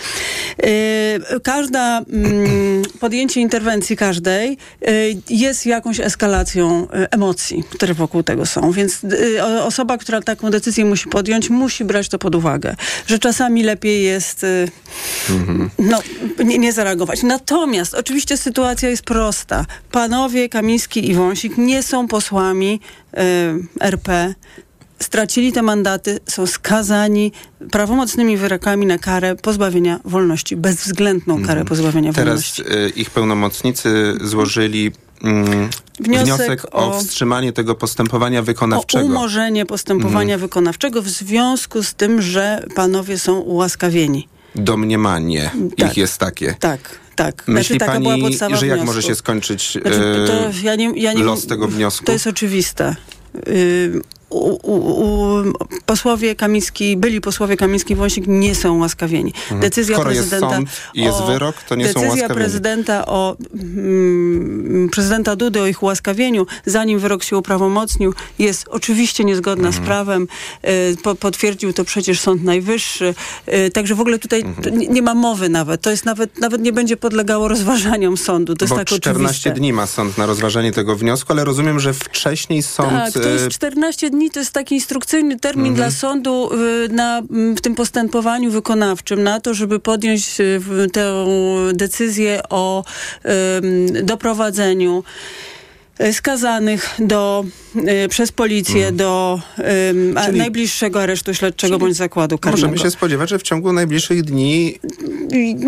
Yy, 0.59 1.41
każda 1.43 1.99
mm, 1.99 2.83
podjęcie 3.01 3.41
interwencji 3.41 3.97
każdej 3.97 4.59
yy, 4.81 4.89
jest 5.31 5.67
jakąś 5.67 6.01
eskalacją 6.01 6.89
yy, 6.93 7.11
emocji, 7.11 7.65
które 7.71 7.95
wokół 7.95 8.23
tego 8.23 8.47
są. 8.47 8.73
Więc 8.73 9.03
yy, 9.03 9.43
o- 9.45 9.65
osoba, 9.67 9.99
która 9.99 10.23
taką 10.23 10.51
decyzję 10.51 10.85
musi 10.85 11.09
podjąć, 11.09 11.51
musi 11.51 11.85
brać 11.85 12.09
to 12.09 12.19
pod 12.19 12.35
uwagę, 12.35 12.77
że 13.07 13.19
czasami 13.19 13.63
lepiej 13.63 14.03
jest 14.03 14.43
yy, 14.43 15.71
no, 15.79 16.01
nie, 16.45 16.59
nie 16.59 16.73
zareagować. 16.73 17.23
Natomiast 17.23 17.95
oczywiście 17.95 18.37
sytuacja 18.37 18.89
jest 18.89 19.03
prosta. 19.03 19.67
Panowie 19.91 20.49
Kamiński 20.49 21.11
i 21.11 21.15
Wąsik 21.15 21.59
nie 21.59 21.83
są 21.83 22.09
posłami 22.09 22.81
yy, 23.13 23.21
RP. 23.81 24.35
Stracili 25.03 25.53
te 25.53 25.63
mandaty, 25.63 26.21
są 26.27 26.47
skazani 26.47 27.33
prawomocnymi 27.71 28.37
wyrokami 28.37 28.87
na 28.87 28.99
karę 28.99 29.37
pozbawienia 29.37 30.01
wolności, 30.05 30.57
bezwzględną 30.57 31.45
karę 31.45 31.65
pozbawienia 31.65 32.13
wolności. 32.13 32.63
Teraz 32.65 32.87
y, 32.87 32.91
ich 32.91 33.11
pełnomocnicy 33.11 34.15
złożyli 34.23 34.93
mm, 35.25 35.69
Wniosek 36.01 36.25
wniosek, 36.25 36.65
o, 36.73 36.97
o- 36.97 37.01
wstrzymanie 37.01 37.53
tego 37.53 37.75
postępowania 37.75 38.41
O 38.41 38.43
wykonawczego. 38.43 39.05
umorzenie 39.07 39.67
postępowania 39.67 40.39
wykonawczego 40.39 41.03
w 41.03 41.09
związku 41.09 41.83
z 41.83 41.95
tym, 41.95 42.23
że 42.23 42.67
panowie 42.75 43.19
są 43.19 43.39
ułaskawieni. 43.39 44.29
Domniemanie 44.55 45.51
Tak. 45.79 45.91
ich 45.91 45.97
jest 45.97 46.19
takie. 46.19 46.55
Tak, 46.61 46.81
tak. 47.17 47.45
Myśli 47.49 47.79
taka 47.79 47.93
pani, 47.93 48.05
była 48.05 48.19
podstawa 48.19 48.57
że 48.57 48.67
jak 48.67 48.77
wniosku. 48.79 48.87
może 48.95 49.03
się 49.09 49.15
skończyć 49.15 49.73
Znaczy, 49.83 50.25
to 50.27 50.33
ja 50.63 50.77
nie, 50.77 50.93
ja 50.97 51.13
nie, 51.13 51.23
los 51.25 51.47
tego 51.47 51.69
wniosku? 51.69 52.05
To 52.05 52.13
jest 52.13 52.27
oczywiste. 52.27 52.97
Ym, 53.49 54.03
u, 54.39 54.73
u, 54.73 55.53
posłowie 55.87 56.35
Kamiński, 56.35 56.97
byli 56.97 57.21
posłowie 57.21 57.57
Kamiński 57.57 57.95
Wąsik 57.95 58.25
nie 58.27 58.55
są 58.55 58.79
łaskawieni. 58.79 59.33
Decyzja 59.51 59.97
Mhm. 59.97 60.01
Skoro 60.01 60.11
jest 60.11 60.31
prezydenta 60.31 60.57
sąd 60.57 60.69
i 60.95 61.03
jest 61.03 61.19
o, 61.21 61.27
wyrok, 61.27 61.57
to 61.69 61.75
nie 61.75 61.85
są 61.85 61.89
Decyzja 61.93 62.09
łaskawieni. 62.11 62.35
prezydenta 62.41 63.07
o 63.07 63.37
mm, 63.55 64.89
prezydenta 64.93 65.37
Dudy 65.37 65.61
o 65.61 65.67
ich 65.67 65.83
ułaskawieniu, 65.83 66.47
zanim 66.67 66.99
wyrok 66.99 67.25
się 67.25 67.37
uprawomocnił, 67.39 68.15
jest 68.39 68.69
oczywiście 68.69 69.25
niezgodna 69.25 69.67
Mhm. 69.69 69.85
z 69.85 69.87
prawem. 69.87 70.27
Y, 70.93 70.97
po, 71.03 71.15
potwierdził 71.15 71.73
to 71.73 71.85
przecież 71.85 72.21
Sąd 72.21 72.45
Najwyższy. 72.45 73.15
Y, 73.67 73.71
także 73.71 73.95
w 73.95 74.01
ogóle 74.01 74.19
tutaj 74.19 74.41
Mhm. 74.41 74.79
nie, 74.79 74.87
nie 74.87 75.03
ma 75.03 75.15
mowy 75.15 75.49
nawet. 75.49 75.81
To 75.81 75.91
jest 75.91 76.05
nawet, 76.05 76.39
nawet 76.39 76.63
nie 76.63 76.73
będzie 76.73 76.97
podlegało 76.97 77.49
rozważaniom 77.49 78.17
sądu. 78.17 78.55
To 78.55 78.65
jest 78.65 78.73
Bo 78.73 78.77
tak 78.79 78.87
14 78.87 79.25
oczywiste. 79.25 79.51
dni 79.51 79.73
ma 79.73 79.87
sąd 79.87 80.19
na 80.19 80.27
rozważenie 80.27 80.73
tego 80.73 80.97
wniosku, 80.97 81.33
ale 81.33 81.45
rozumiem, 81.45 81.81
że 81.81 81.93
wcześniej 81.95 82.63
sąd... 82.63 82.91
Tak, 82.91 83.13
to 83.13 83.29
jest 83.29 83.47
e, 83.47 83.51
14 83.51 84.11
dni, 84.11 84.24
to 84.31 84.39
jest 84.41 84.53
taki 84.53 84.75
instrukcyjny 84.75 85.39
termin 85.41 85.73
Mhm. 85.73 85.77
dla 85.77 85.91
sądu 85.91 86.51
y, 86.85 86.89
na, 86.89 87.19
m, 87.19 87.55
w 87.57 87.61
tym 87.61 87.75
postępowaniu 87.75 88.51
wykonawczym, 88.51 89.23
na 89.23 89.41
to, 89.41 89.55
żeby 89.55 89.81
podjąć 89.81 90.41
y, 90.41 90.61
tę 90.93 91.27
decyzję 91.73 92.41
o 92.51 92.85
ym, 93.65 94.07
doprowadzeniu 94.07 95.05
skazanych 96.13 96.95
do, 96.99 97.45
y, 98.05 98.09
przez 98.09 98.33
policję 98.33 98.93
do 98.93 99.41
ym, 99.91 100.17
a, 100.17 100.21
Mhm. 100.21 100.37
Najbliższego 100.37 101.03
aresztu 101.03 101.35
śledczego 101.35 101.79
bądź 101.79 101.97
zakładu 101.97 102.39
karnego. 102.39 102.67
Możemy 102.67 102.79
się 102.83 102.91
spodziewać, 102.91 103.31
że 103.31 103.39
w 103.39 103.43
ciągu 103.43 103.73
najbliższych 103.73 104.23
dni 104.23 104.79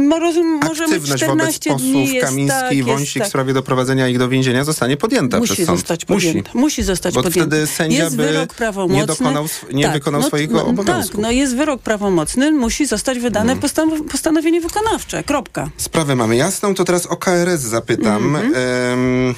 mo- 0.09 0.19
rozum, 0.19 0.61
możemy 0.65 0.95
aktywność 0.97 1.23
14 1.23 1.71
wobec 1.71 1.83
posłów 1.87 2.11
jest, 2.13 2.27
Kamiński 2.27 2.61
tak, 2.61 2.73
i 2.73 2.77
jest, 2.77 2.89
Wąsik 2.89 3.19
tak. 3.19 3.27
w 3.27 3.29
sprawie 3.29 3.53
doprowadzenia 3.53 4.09
ich 4.09 4.19
do 4.19 4.29
więzienia 4.29 4.65
zostanie 4.65 4.97
podjęta 4.97 5.39
Musi 5.39 5.53
przez 5.53 5.67
sąd. 5.67 5.79
zostać 5.79 6.05
podjęta. 6.05 6.51
Musi 6.55 6.83
zostać 6.83 7.15
Bo 7.15 7.23
podjęta. 7.23 7.51
wtedy 7.51 7.67
sędzia 7.67 8.05
jest 8.05 8.17
by 8.17 8.27
wyrok 8.27 8.55
prawomocny. 8.55 8.97
nie 9.01 9.07
dokonał 9.07 9.47
nie 9.73 9.89
wykonał 9.89 10.21
no, 10.21 10.27
swoich 10.27 10.51
no, 10.51 10.67
obowiązków. 10.67 11.13
Tak, 11.17 11.23
no 11.23 11.31
jest 11.31 11.57
wyrok 11.57 11.83
prawomocny, 11.83 12.53
musi 12.53 12.87
zostać 12.87 13.19
wydane 13.19 13.53
Mhm. 13.53 13.61
postan- 13.73 14.05
postanowienie 14.05 14.61
wykonawcze. 14.61 15.23
Kropka. 15.25 15.71
Sprawę 15.77 16.17
mamy 16.17 16.37
jasną, 16.37 16.75
to 16.75 16.85
teraz 16.85 17.07
o 17.07 17.17
KRS 17.17 17.61
zapytam. 17.61 18.37
Mhm. 18.37 18.53
Em, 18.55 19.35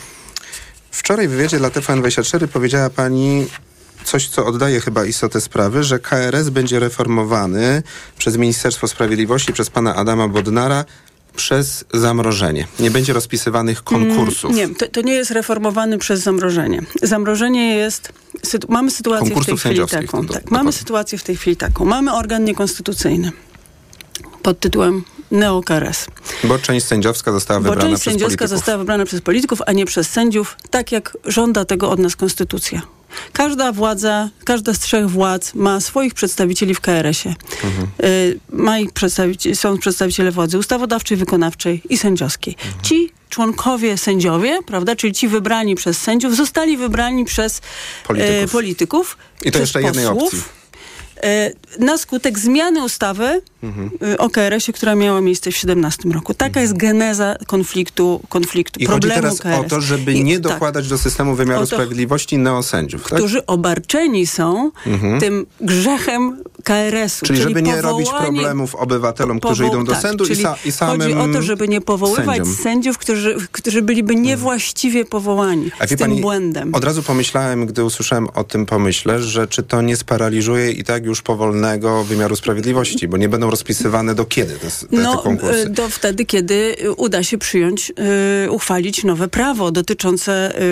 wczoraj 0.90 1.28
w 1.28 1.30
wywiadzie 1.30 1.58
dla 1.58 1.68
TVN24 1.68 2.46
powiedziała 2.46 2.90
pani 2.90 3.46
coś, 4.04 4.28
co 4.28 4.46
oddaje 4.46 4.80
chyba 4.80 5.04
istotę 5.04 5.40
sprawy, 5.40 5.82
że 5.84 5.98
KRS 5.98 6.48
będzie 6.48 6.80
reformowany 6.80 7.82
przez 8.18 8.36
Ministerstwo 8.36 8.88
Sprawiedliwości, 8.88 9.52
przez 9.52 9.70
pana 9.70 9.94
Adama 9.94 10.28
Bodnara 10.28 10.84
przez 11.36 11.84
zamrożenie. 11.94 12.66
Nie 12.80 12.90
będzie 12.90 13.12
rozpisywanych 13.12 13.82
konkursów. 13.84 14.50
Mm, 14.50 14.56
Nie, 14.70 14.74
to, 14.74 14.88
to 14.88 15.00
nie 15.00 15.12
jest 15.12 15.30
reformowany 15.30 15.98
przez 15.98 16.20
zamrożenie. 16.20 16.82
Zamrożenie 17.02 17.74
jest... 17.76 18.12
Sytu, 18.44 18.66
mamy 18.70 18.90
sytuację 18.90 19.26
w 19.26 19.28
tej 19.28 19.34
Konkursów 19.44 19.60
chwili 19.70 19.86
taką. 20.06 20.26
do- 20.26 20.34
Tak, 20.34 20.50
mamy 20.50 20.72
sytuację 20.72 21.18
w 21.18 21.22
tej 21.22 21.36
chwili 21.36 21.56
taką. 21.56 21.84
Mamy 21.84 22.14
organ 22.14 22.44
niekonstytucyjny 22.44 23.32
pod 24.42 24.60
tytułem 24.60 25.04
NeoKRS. 25.30 26.06
Bo 26.44 26.58
część 26.58 26.86
sędziowska 26.86 27.32
została 27.32 27.60
Bo 27.60 27.64
wybrana 27.64 27.90
część 27.90 28.00
przez 28.02 28.12
sędziowska 28.12 28.38
polityków. 28.38 28.58
została 28.58 28.78
wybrana 28.78 29.04
przez 29.04 29.20
polityków, 29.20 29.62
a 29.66 29.72
nie 29.72 29.86
przez 29.86 30.10
sędziów, 30.10 30.56
tak 30.70 30.92
jak 30.92 31.16
żąda 31.24 31.64
tego 31.64 31.90
od 31.90 31.98
nas 31.98 32.16
konstytucja. 32.16 32.82
Każda 33.32 33.72
władza, 33.72 34.28
każda 34.44 34.74
z 34.74 34.78
trzech 34.78 35.10
władz 35.10 35.54
ma 35.54 35.80
swoich 35.80 36.14
przedstawicieli 36.14 36.74
w 36.74 36.80
KRS-ie. 36.80 37.34
Y, 38.04 38.40
ma 38.52 38.78
ich 38.78 38.92
przedstawicieli, 38.92 39.56
są 39.56 39.78
przedstawiciele 39.78 40.30
władzy 40.32 40.58
ustawodawczej, 40.58 41.16
wykonawczej 41.16 41.82
i 41.88 41.98
sędziowskiej. 41.98 42.56
Ci 42.82 43.12
członkowie 43.28 43.98
sędziowie, 43.98 44.58
prawda, 44.66 44.96
czyli 44.96 45.12
ci 45.12 45.28
wybrani 45.28 45.74
przez 45.74 45.98
sędziów, 45.98 46.36
zostali 46.36 46.76
wybrani 46.76 47.24
przez 47.24 47.60
Polityków. 48.06 48.44
e, 48.44 48.48
polityków 48.48 49.16
I 49.44 49.50
to 49.52 49.58
jeszcze 49.58 49.82
jednej 49.82 50.06
posłów, 50.06 50.24
opcji. 50.24 50.42
e, 51.22 51.50
na 51.78 51.98
skutek 51.98 52.38
zmiany 52.38 52.84
ustawy 52.84 53.42
Mhm. 53.62 53.90
y, 54.12 54.18
o 54.18 54.30
KRS-ie, 54.30 54.72
która 54.74 54.94
miała 54.94 55.20
miejsce 55.20 55.50
w 55.50 55.56
17 55.56 56.08
roku. 56.12 56.34
Taka 56.34 56.60
jest 56.60 56.76
geneza 56.76 57.36
konfliktu, 57.46 58.20
konfliktu 58.28 58.80
I 58.80 58.86
chodzi 58.86 59.08
problemu 59.08 59.22
teraz 59.22 59.38
KRS. 59.40 59.66
o 59.66 59.68
to, 59.68 59.80
żeby 59.80 60.12
I- 60.12 60.24
nie 60.24 60.40
tak, 60.40 60.52
dokładać 60.52 60.88
do 60.88 60.98
systemu 60.98 61.34
wymiaru 61.34 61.60
to- 61.60 61.66
sprawiedliwości 61.66 62.38
neosędziów. 62.38 63.02
Tak? 63.08 63.18
którzy 63.18 63.46
obarczeni 63.46 64.26
są 64.26 64.70
Mhm. 64.86 65.20
tym 65.20 65.46
grzechem 65.60 66.42
KRS-u. 66.64 67.26
Czyli, 67.26 67.40
żeby 67.42 67.62
nie 67.62 67.80
robić 67.82 68.08
problemów 68.10 68.74
obywatelom, 68.74 69.40
którzy 69.40 69.66
idą 69.66 69.84
do 69.84 69.92
tak, 69.92 70.02
sądu 70.02 70.24
i, 70.24 70.26
czyli 70.28 70.42
sa, 70.44 70.54
i 70.64 70.72
samym 70.72 71.00
Chodzi 71.00 71.14
o 71.14 71.32
to, 71.32 71.42
żeby 71.42 71.68
nie 71.68 71.80
powoływać 71.80 72.26
sędziom. 72.26 72.48
Mhm. 72.48 72.56
sędziów, 72.62 72.98
którzy, 72.98 73.36
którzy 73.52 73.82
byliby 73.82 74.14
niewłaściwie 74.14 75.04
powołani. 75.04 75.70
A 75.78 75.86
z 75.86 75.88
tym 75.88 75.98
pani, 75.98 76.20
błędem. 76.20 76.74
Od 76.74 76.84
razu 76.84 77.02
pomyślałem, 77.02 77.66
gdy 77.66 77.84
usłyszałem 77.84 78.28
o 78.34 78.44
tym 78.44 78.66
pomyśle, 78.66 79.22
że 79.22 79.46
czy 79.46 79.62
to 79.62 79.82
nie 79.82 79.96
sparaliżuje 79.96 80.70
i 80.70 80.84
tak 80.84 81.04
już 81.04 81.22
powolnego 81.22 82.04
wymiaru 82.04 82.36
sprawiedliwości, 82.36 83.08
bo 83.08 83.16
nie 83.16 83.28
będą 83.28 83.47
rozpisywane 83.50 84.14
do 84.14 84.24
kiedy 84.24 84.54
te, 84.54 84.58
te, 84.70 84.86
te 84.86 85.02
No, 85.02 85.18
konkursy. 85.18 85.58
y, 85.60 85.68
do 85.70 85.88
wtedy, 85.88 86.24
kiedy 86.26 86.76
y, 86.84 86.92
uda 86.92 87.22
się 87.22 87.38
przyjąć, 87.38 87.92
y, 88.46 88.50
uchwalić 88.50 89.04
nowe 89.04 89.28
prawo 89.28 89.70
dotyczące 89.70 90.60
y, 90.60 90.64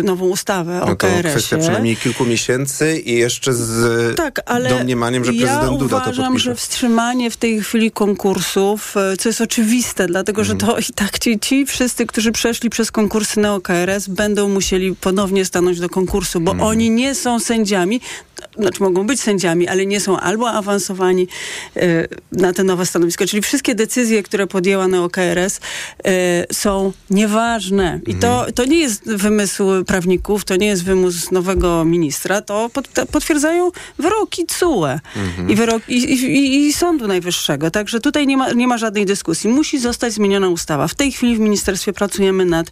y, 0.00 0.02
nową 0.02 0.28
ustawę 0.28 0.82
o 0.82 0.86
No 0.86 0.96
to 0.96 0.96
KRS-ie. 0.96 1.22
kwestia 1.30 1.58
przynajmniej 1.58 1.96
kilku 1.96 2.24
miesięcy 2.24 2.98
i 2.98 3.14
jeszcze 3.14 3.52
z 3.54 4.16
Tak, 4.16 4.40
ale 4.46 4.68
domniemaniem, 4.70 5.24
że 5.24 5.32
ja 5.34 5.46
prezydent 5.46 5.78
Duda 5.78 5.96
to 6.00 6.02
uważam, 6.10 6.24
podpisze. 6.24 6.44
że 6.50 6.54
wstrzymanie 6.56 7.30
w 7.30 7.36
tej 7.36 7.62
chwili 7.62 7.90
konkursów, 7.90 8.96
e, 8.96 9.16
co 9.16 9.28
jest 9.28 9.40
oczywiste, 9.40 10.06
dlatego 10.06 10.44
że 10.44 10.52
Mhm. 10.52 10.72
to 10.72 10.78
i 10.78 10.84
tak 10.94 11.18
ci, 11.18 11.38
ci 11.40 11.66
wszyscy, 11.66 12.06
którzy 12.06 12.32
przeszli 12.32 12.70
przez 12.70 12.90
konkursy 12.90 13.40
NeoKRS 13.40 14.08
będą 14.08 14.48
musieli 14.48 14.94
ponownie 14.96 15.44
stanąć 15.44 15.80
do 15.80 15.88
konkursu, 15.88 16.40
bo 16.40 16.50
Mhm. 16.52 16.68
oni 16.70 16.90
nie 16.90 17.14
są 17.14 17.38
sędziami, 17.40 18.00
to 18.00 18.29
znaczy 18.58 18.82
mogą 18.82 19.06
być 19.06 19.20
sędziami, 19.20 19.68
ale 19.68 19.86
nie 19.86 20.00
są 20.00 20.18
albo 20.20 20.50
awansowani 20.50 21.28
e, 21.76 22.06
na 22.32 22.52
te 22.52 22.64
nowe 22.64 22.86
stanowisko. 22.86 23.26
Czyli 23.26 23.42
wszystkie 23.42 23.74
decyzje, 23.74 24.22
które 24.22 24.46
podjęła 24.46 24.88
NeoKRS 24.88 25.60
e, 26.04 26.10
są 26.54 26.92
nieważne. 27.10 28.00
I 28.06 28.14
to, 28.14 28.30
Mhm. 28.38 28.52
to 28.52 28.64
nie 28.64 28.78
jest 28.78 29.10
wymysł 29.16 29.64
prawników, 29.86 30.44
to 30.44 30.56
nie 30.56 30.66
jest 30.66 30.84
wymysł 30.84 31.34
nowego 31.34 31.84
ministra, 31.84 32.40
to 32.42 32.70
potwierdzają 33.12 33.70
wyroki 33.98 34.46
CUE 34.46 34.84
Mhm. 35.16 35.50
i, 35.50 35.54
wyrok, 35.54 35.82
i, 35.88 35.94
i, 35.96 36.66
i 36.66 36.72
Sądu 36.72 37.06
Najwyższego. 37.06 37.70
Także 37.70 38.00
tutaj 38.00 38.26
nie 38.26 38.36
ma, 38.36 38.52
nie 38.52 38.66
ma 38.68 38.78
żadnej 38.78 39.06
dyskusji. 39.06 39.50
Musi 39.50 39.78
zostać 39.78 40.12
zmieniona 40.12 40.48
ustawa. 40.48 40.88
W 40.88 40.94
tej 40.94 41.12
chwili 41.12 41.36
w 41.36 41.40
ministerstwie 41.40 41.92
pracujemy 41.92 42.44
nad 42.44 42.70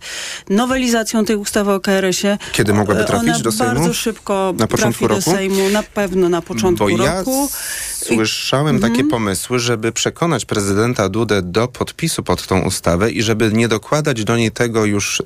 nowelizacją 0.50 1.24
tej 1.24 1.36
ustawy 1.36 1.72
o 1.72 1.80
KRS-ie. 1.80 2.38
Kiedy 2.52 2.74
mogłaby 2.74 3.00
E, 3.00 3.04
trafić 3.04 3.28
Ona 3.28 3.38
do 3.38 3.52
Sejmu? 3.52 3.74
bardzo 3.74 3.94
szybko 3.94 4.54
Na 4.58 4.66
początku 4.66 5.06
trafi 5.06 5.24
do 5.24 5.30
roku? 5.30 5.38
Sejmu. 5.38 5.57
Temu 5.58 5.70
na 5.70 5.82
pewno 5.82 6.28
na 6.28 6.42
początku 6.42 6.84
Bo 6.84 6.88
ja 7.04 7.18
roku. 7.18 7.48
słyszałem 7.92 8.76
Mhm. 8.76 8.92
takie 8.92 9.04
pomysły, 9.10 9.58
żeby 9.58 9.92
przekonać 9.92 10.44
prezydenta 10.44 11.08
Dudę 11.08 11.42
do 11.42 11.68
podpisu 11.68 12.22
pod 12.22 12.46
tą 12.46 12.60
ustawę 12.60 13.10
i 13.10 13.22
żeby 13.22 13.52
nie 13.52 13.68
dokładać 13.68 14.24
do 14.24 14.36
niej 14.36 14.50
tego 14.52 14.84
już 14.84 15.22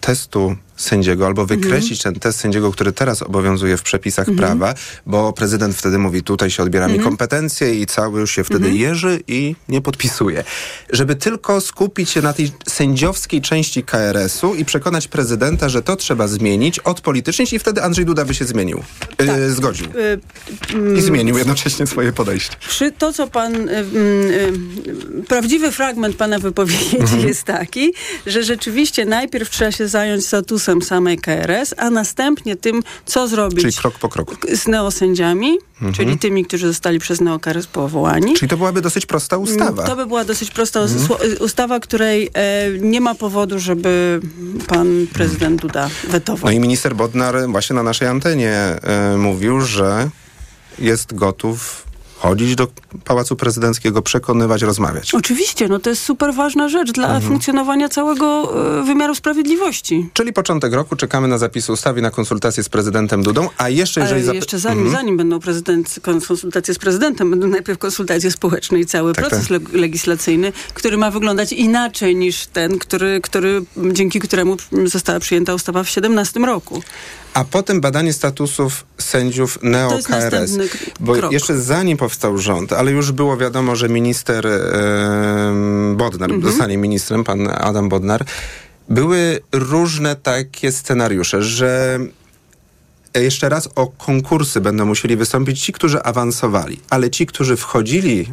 testu 0.00 0.56
sędziego 0.76 1.26
albo 1.26 1.42
Mhm. 1.42 1.60
wykreślić 1.60 2.02
ten 2.02 2.14
test 2.14 2.40
sędziego, 2.40 2.72
który 2.72 2.92
teraz 2.92 3.22
obowiązuje 3.22 3.76
w 3.76 3.82
przepisach 3.82 4.28
Mhm. 4.28 4.38
prawa, 4.48 4.74
bo 5.06 5.32
prezydent 5.32 5.76
wtedy 5.76 5.98
mówi, 5.98 6.22
tutaj 6.22 6.50
się 6.50 6.62
odbiera 6.62 6.86
mi 6.86 6.92
Mhm. 6.94 7.10
kompetencje 7.10 7.74
i 7.74 7.86
cały 7.86 8.20
już 8.20 8.30
się 8.30 8.44
wtedy 8.44 8.66
Mhm. 8.68 8.76
jeży 8.76 9.20
i 9.28 9.54
nie 9.68 9.80
podpisuje. 9.80 10.44
Żeby 10.92 11.14
tylko 11.16 11.60
skupić 11.60 12.10
się 12.10 12.22
na 12.22 12.32
tej 12.32 12.50
sędziowskiej 12.68 13.40
części 13.42 13.82
KRS-u 13.82 14.54
i 14.54 14.64
przekonać 14.64 15.08
prezydenta, 15.08 15.68
że 15.68 15.82
to 15.82 15.96
trzeba 15.96 16.28
zmienić, 16.28 16.78
odpolitycznić 16.78 17.52
i 17.52 17.58
wtedy 17.58 17.82
Andrzej 17.82 18.04
Duda 18.04 18.24
by 18.24 18.34
się 18.34 18.44
zmienił. 18.44 18.82
Yy, 19.18 19.50
zgodził. 19.50 19.86
Y, 19.86 20.98
I 20.98 21.00
zmienił 21.02 21.38
jednocześnie 21.38 21.86
swoje 21.86 22.12
podejście. 22.12 22.56
Przy 22.68 22.92
to, 22.92 23.12
co 23.12 23.26
pan. 23.26 23.54
y, 23.68 23.72
y, 23.72 23.82
y, 25.20 25.22
prawdziwy 25.28 25.72
fragment 25.72 26.16
pana 26.16 26.38
wypowiedzi 26.38 26.96
Mhm. 27.00 27.28
jest 27.28 27.44
taki, 27.44 27.92
że 28.26 28.44
rzeczywiście 28.44 29.04
najpierw 29.04 29.50
trzeba 29.50 29.72
się 29.72 29.88
zająć 29.88 30.26
statusem 30.26 30.65
samej 30.82 31.18
KRS, 31.18 31.74
a 31.76 31.90
następnie 31.90 32.56
tym, 32.56 32.82
co 33.06 33.28
zrobić 33.28 33.60
Czyli 33.60 33.72
krok 33.74 33.98
po 33.98 34.08
kroku. 34.08 34.34
z 34.54 34.66
neosędziami, 34.68 35.58
Mhm. 35.74 35.92
czyli 35.94 36.18
tymi, 36.18 36.44
którzy 36.44 36.66
zostali 36.66 36.98
przez 36.98 37.20
neokRS 37.20 37.66
powołani. 37.66 38.34
Czyli 38.34 38.48
to 38.48 38.56
byłaby 38.56 38.80
dosyć 38.82 39.06
prosta 39.06 39.36
ustawa. 39.36 39.82
To 39.82 39.96
by 39.96 40.06
była 40.06 40.24
dosyć 40.24 40.50
prosta 40.50 40.80
Mhm. 40.80 41.00
sło- 41.06 41.42
ustawa, 41.44 41.80
której 41.80 42.30
e, 42.34 42.68
nie 42.80 43.00
ma 43.00 43.14
powodu, 43.14 43.58
żeby 43.58 44.20
pan 44.66 45.06
prezydent 45.12 45.60
Duda 45.62 45.90
wetował. 46.08 46.44
No 46.44 46.50
i 46.50 46.60
minister 46.60 46.94
Bodnar 46.96 47.34
właśnie 47.48 47.76
na 47.76 47.82
naszej 47.82 48.08
antenie 48.08 48.52
e, 48.54 49.16
mówił, 49.16 49.60
że 49.60 50.10
jest 50.78 51.14
gotów 51.14 51.85
chodzić 52.18 52.54
do 52.54 52.68
Pałacu 53.04 53.36
Prezydenckiego, 53.36 54.02
przekonywać, 54.02 54.62
rozmawiać. 54.62 55.14
Oczywiście, 55.14 55.68
no 55.68 55.78
to 55.78 55.90
jest 55.90 56.02
super 56.04 56.34
ważna 56.34 56.68
rzecz 56.68 56.92
dla 56.92 57.04
Mhm. 57.06 57.22
funkcjonowania 57.22 57.88
całego 57.88 58.52
e, 58.80 58.82
wymiaru 58.84 59.14
sprawiedliwości. 59.14 60.08
Czyli 60.12 60.32
początek 60.32 60.72
roku, 60.72 60.96
czekamy 60.96 61.28
na 61.28 61.38
zapisy 61.38 61.72
ustawy, 61.72 62.02
na 62.02 62.10
konsultacje 62.10 62.62
z 62.62 62.68
prezydentem 62.68 63.22
Dudą, 63.22 63.48
a 63.58 63.68
jeszcze 63.68 64.00
jeżeli... 64.00 64.22
Ale 64.28 64.34
jeszcze 64.34 64.58
zanim, 64.58 64.78
Mhm. 64.84 64.96
zanim 65.02 65.16
będą 65.16 65.40
prezydent, 65.40 65.94
konsultacje 66.02 66.74
z 66.74 66.78
prezydentem, 66.78 67.30
będą 67.30 67.46
najpierw 67.48 67.78
konsultacje 67.78 68.30
społeczne 68.30 68.80
i 68.80 68.86
cały 68.86 69.12
Tak, 69.12 69.28
proces 69.28 69.48
tak. 69.48 69.58
leg- 69.58 69.72
legislacyjny, 69.74 70.52
który 70.74 70.96
ma 70.96 71.10
wyglądać 71.10 71.52
inaczej 71.52 72.16
niż 72.16 72.46
ten, 72.46 72.78
który, 72.78 73.20
który, 73.20 73.62
dzięki 73.92 74.20
któremu 74.20 74.56
została 74.84 75.20
przyjęta 75.20 75.54
ustawa 75.54 75.80
w 75.80 75.86
2017 75.86 76.40
roku. 76.46 76.82
A 77.34 77.44
potem 77.44 77.80
badanie 77.80 78.12
statusów 78.12 78.84
sędziów 78.98 79.58
neo-KRS. 79.62 80.50
Bo 81.00 81.12
krok. 81.14 81.32
jeszcze 81.32 81.60
zanim 81.60 81.96
powstał 82.06 82.38
rząd, 82.38 82.72
ale 82.72 82.90
już 82.92 83.12
było 83.12 83.36
wiadomo, 83.36 83.76
że 83.76 83.88
minister 83.88 84.46
em, 84.46 85.96
Bodnar 85.96 86.30
Mhm. 86.32 86.52
zostanie 86.52 86.76
ministrem, 86.78 87.24
pan 87.24 87.48
Adam 87.48 87.88
Bodnar, 87.88 88.24
były 88.88 89.40
różne 89.52 90.16
takie 90.16 90.72
scenariusze, 90.72 91.42
że 91.42 91.98
jeszcze 93.14 93.48
raz 93.48 93.68
o 93.74 93.86
konkursy 93.86 94.60
będą 94.60 94.84
musieli 94.86 95.16
wystąpić 95.16 95.60
ci, 95.60 95.72
którzy 95.72 96.02
awansowali, 96.02 96.80
ale 96.90 97.10
ci, 97.10 97.26
którzy 97.26 97.56
wchodzili 97.56 98.20
e, 98.20 98.26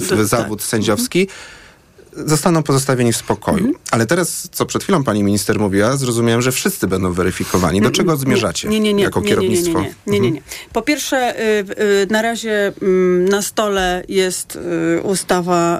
w 0.00 0.06
Do- 0.08 0.16
tak. 0.16 0.26
zawód 0.26 0.62
sędziowski, 0.62 1.28
zostaną 2.16 2.62
pozostawieni 2.62 3.12
w 3.12 3.16
spokoju. 3.16 3.58
Mhm. 3.58 3.74
Ale 3.90 4.06
teraz, 4.06 4.48
co 4.52 4.66
przed 4.66 4.82
chwilą 4.82 5.04
pani 5.04 5.22
minister 5.22 5.58
mówiła, 5.58 5.96
zrozumiałem, 5.96 6.42
że 6.42 6.52
wszyscy 6.52 6.86
będą 6.86 7.12
weryfikowani. 7.12 7.80
Do 7.80 7.90
czego 7.90 8.16
zmierzacie 8.16 8.68
Nie, 8.68 8.80
nie, 8.80 8.94
nie, 8.94 9.02
jako 9.02 9.20
nie, 9.20 9.28
kierownictwo? 9.28 9.80
Nie, 9.80 9.84
nie, 9.86 9.94
nie, 10.06 10.20
nie, 10.20 10.20
nie, 10.20 10.30
nie. 10.30 10.42
Po 10.72 10.82
pierwsze, 10.82 11.40
y, 11.40 11.64
y, 12.02 12.06
na 12.10 12.22
razie 12.22 12.72
mm, 12.82 13.28
na 13.28 13.42
stole 13.42 14.04
jest 14.08 14.56
y, 14.98 15.02
ustawa, 15.02 15.78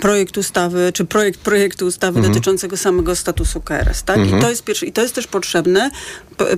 projekt 0.00 0.38
ustawy, 0.38 0.90
czy 0.94 1.04
projekt 1.04 1.40
projektu 1.40 1.86
ustawy 1.86 2.18
Mhm. 2.18 2.34
dotyczącego 2.34 2.76
samego 2.76 3.16
statusu 3.16 3.60
KRS, 3.60 4.02
tak? 4.02 4.18
Mhm. 4.18 4.38
I 4.38 4.42
to 4.42 4.50
jest 4.50 4.64
pierwszy, 4.64 4.86
i 4.86 4.92
to 4.92 5.02
jest 5.02 5.14
też 5.14 5.26
potrzebne, 5.26 5.90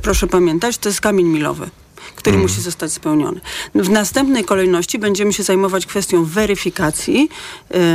proszę 0.03 0.27
pamiętać, 0.27 0.79
to 0.79 0.89
jest 0.89 1.01
kamień 1.01 1.27
milowy 1.27 1.71
który 2.17 2.35
Mhm. 2.37 2.43
musi 2.43 2.61
zostać 2.63 2.93
spełniony. 2.93 3.41
W 3.75 3.91
następnej 3.91 4.45
kolejności 4.45 4.99
będziemy 4.99 5.33
się 5.33 5.43
zajmować 5.43 5.87
kwestią 5.87 6.25
weryfikacji 6.25 7.29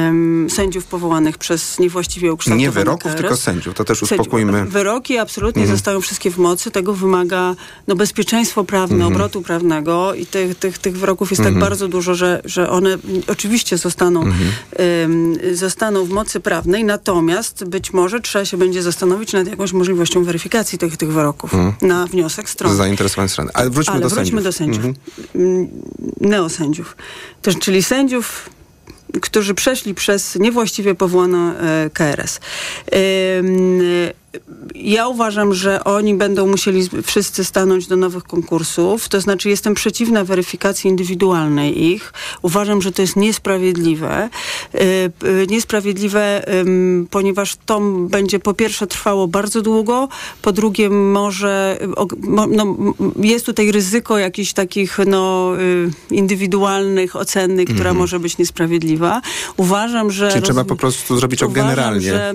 ym, 0.07 0.47
sędziów 0.49 0.85
powołanych 0.85 1.37
przez 1.37 1.79
niewłaściwie 1.79 2.33
ukształtowany 2.33 2.61
Nie 2.61 2.71
wyroków, 2.71 3.11
KRS. 3.11 3.21
tylko 3.21 3.37
sędziów. 3.37 3.73
To 3.75 3.83
też 3.83 3.99
Sędziów. 3.99 4.19
uspokójmy. 4.19 4.65
Wyroki 4.65 5.17
absolutnie 5.17 5.61
Mhm. 5.61 5.77
zostają 5.77 6.01
wszystkie 6.01 6.31
w 6.31 6.37
mocy. 6.37 6.71
Tego 6.71 6.93
wymaga 6.93 7.55
no, 7.87 7.95
bezpieczeństwo 7.95 8.63
prawne, 8.63 8.95
Mhm. 8.95 9.13
obrotu 9.13 9.41
prawnego 9.41 10.13
i 10.13 10.25
tych, 10.25 10.55
tych, 10.55 10.77
tych 10.77 10.97
wyroków 10.97 11.31
jest 11.31 11.41
tak 11.41 11.47
Mhm. 11.47 11.61
bardzo 11.61 11.87
dużo, 11.87 12.15
że, 12.15 12.41
że 12.45 12.69
one 12.69 12.89
mm, 12.89 13.21
oczywiście 13.27 13.77
zostaną, 13.77 14.21
Mhm. 14.23 14.49
ym, 15.03 15.37
zostaną 15.53 16.05
w 16.05 16.09
mocy 16.09 16.39
prawnej, 16.39 16.83
natomiast 16.83 17.63
być 17.63 17.93
może 17.93 18.21
trzeba 18.21 18.45
się 18.45 18.57
będzie 18.57 18.83
zastanowić 18.83 19.33
nad 19.33 19.47
jakąś 19.47 19.73
możliwością 19.73 20.23
weryfikacji 20.23 20.77
tych, 20.77 20.97
tych 20.97 21.11
wyroków 21.13 21.53
Mhm. 21.53 21.73
na 21.81 22.07
wniosek 22.07 22.49
strony. 22.49 22.75
Zainteresowane 22.75 23.29
strony. 23.29 23.51
Ale 23.53 23.69
wróćmy 23.69 23.92
Ale 23.93 24.01
do 24.01 24.09
wróćmy 24.09 24.25
sędziów. 24.25 24.43
do 24.43 24.51
sędziów. 24.51 24.85
Mhm. 24.85 24.95
Mm, 25.35 25.67
Neosędziów. 26.21 26.97
Też, 27.41 27.59
czyli 27.59 27.83
sędziów, 27.83 28.49
którzy 29.21 29.53
przeszli 29.53 29.93
przez 29.93 30.35
niewłaściwie 30.35 30.95
powołane 30.95 31.59
e, 31.59 31.89
KRS. 31.89 32.39
Ja 34.75 35.07
uważam, 35.07 35.53
że 35.53 35.83
oni 35.83 36.13
będą 36.15 36.47
musieli 36.47 36.89
wszyscy 37.03 37.43
stanąć 37.43 37.87
do 37.87 37.95
nowych 37.95 38.23
konkursów. 38.23 39.09
To 39.09 39.21
znaczy, 39.21 39.49
jestem 39.49 39.73
przeciwna 39.73 40.23
weryfikacji 40.23 40.89
indywidualnej 40.89 41.83
ich. 41.85 42.13
Uważam, 42.41 42.81
że 42.81 42.91
to 42.91 43.01
jest 43.01 43.15
niesprawiedliwe. 43.15 44.29
Y, 44.75 44.79
y, 45.27 45.47
niesprawiedliwe, 45.49 46.45
ponieważ 47.09 47.55
to 47.65 47.79
będzie 48.09 48.39
po 48.39 48.53
pierwsze 48.53 48.87
trwało 48.87 49.27
bardzo 49.27 49.61
długo, 49.61 50.07
po 50.41 50.51
drugie 50.51 50.89
może 50.89 51.77
mo- 52.19 52.47
no, 52.47 52.75
jest 53.19 53.45
tutaj 53.45 53.71
ryzyko 53.71 54.17
jakichś 54.17 54.53
takich 54.53 54.97
no, 55.07 55.51
indywidualnych 56.11 57.15
oceny, 57.15 57.65
która 57.65 57.77
Mhm. 57.79 57.97
może 57.97 58.19
być 58.19 58.37
niesprawiedliwa. 58.37 59.21
Uważam, 59.57 60.11
że 60.11 60.31
Czyli 60.31 60.43
trzeba 60.43 60.61
roz- 60.61 60.69
po 60.69 60.75
prostu 60.75 61.17
zrobić 61.17 61.39
to 61.39 61.49
generalnie. 61.49 62.09
Że 62.11 62.33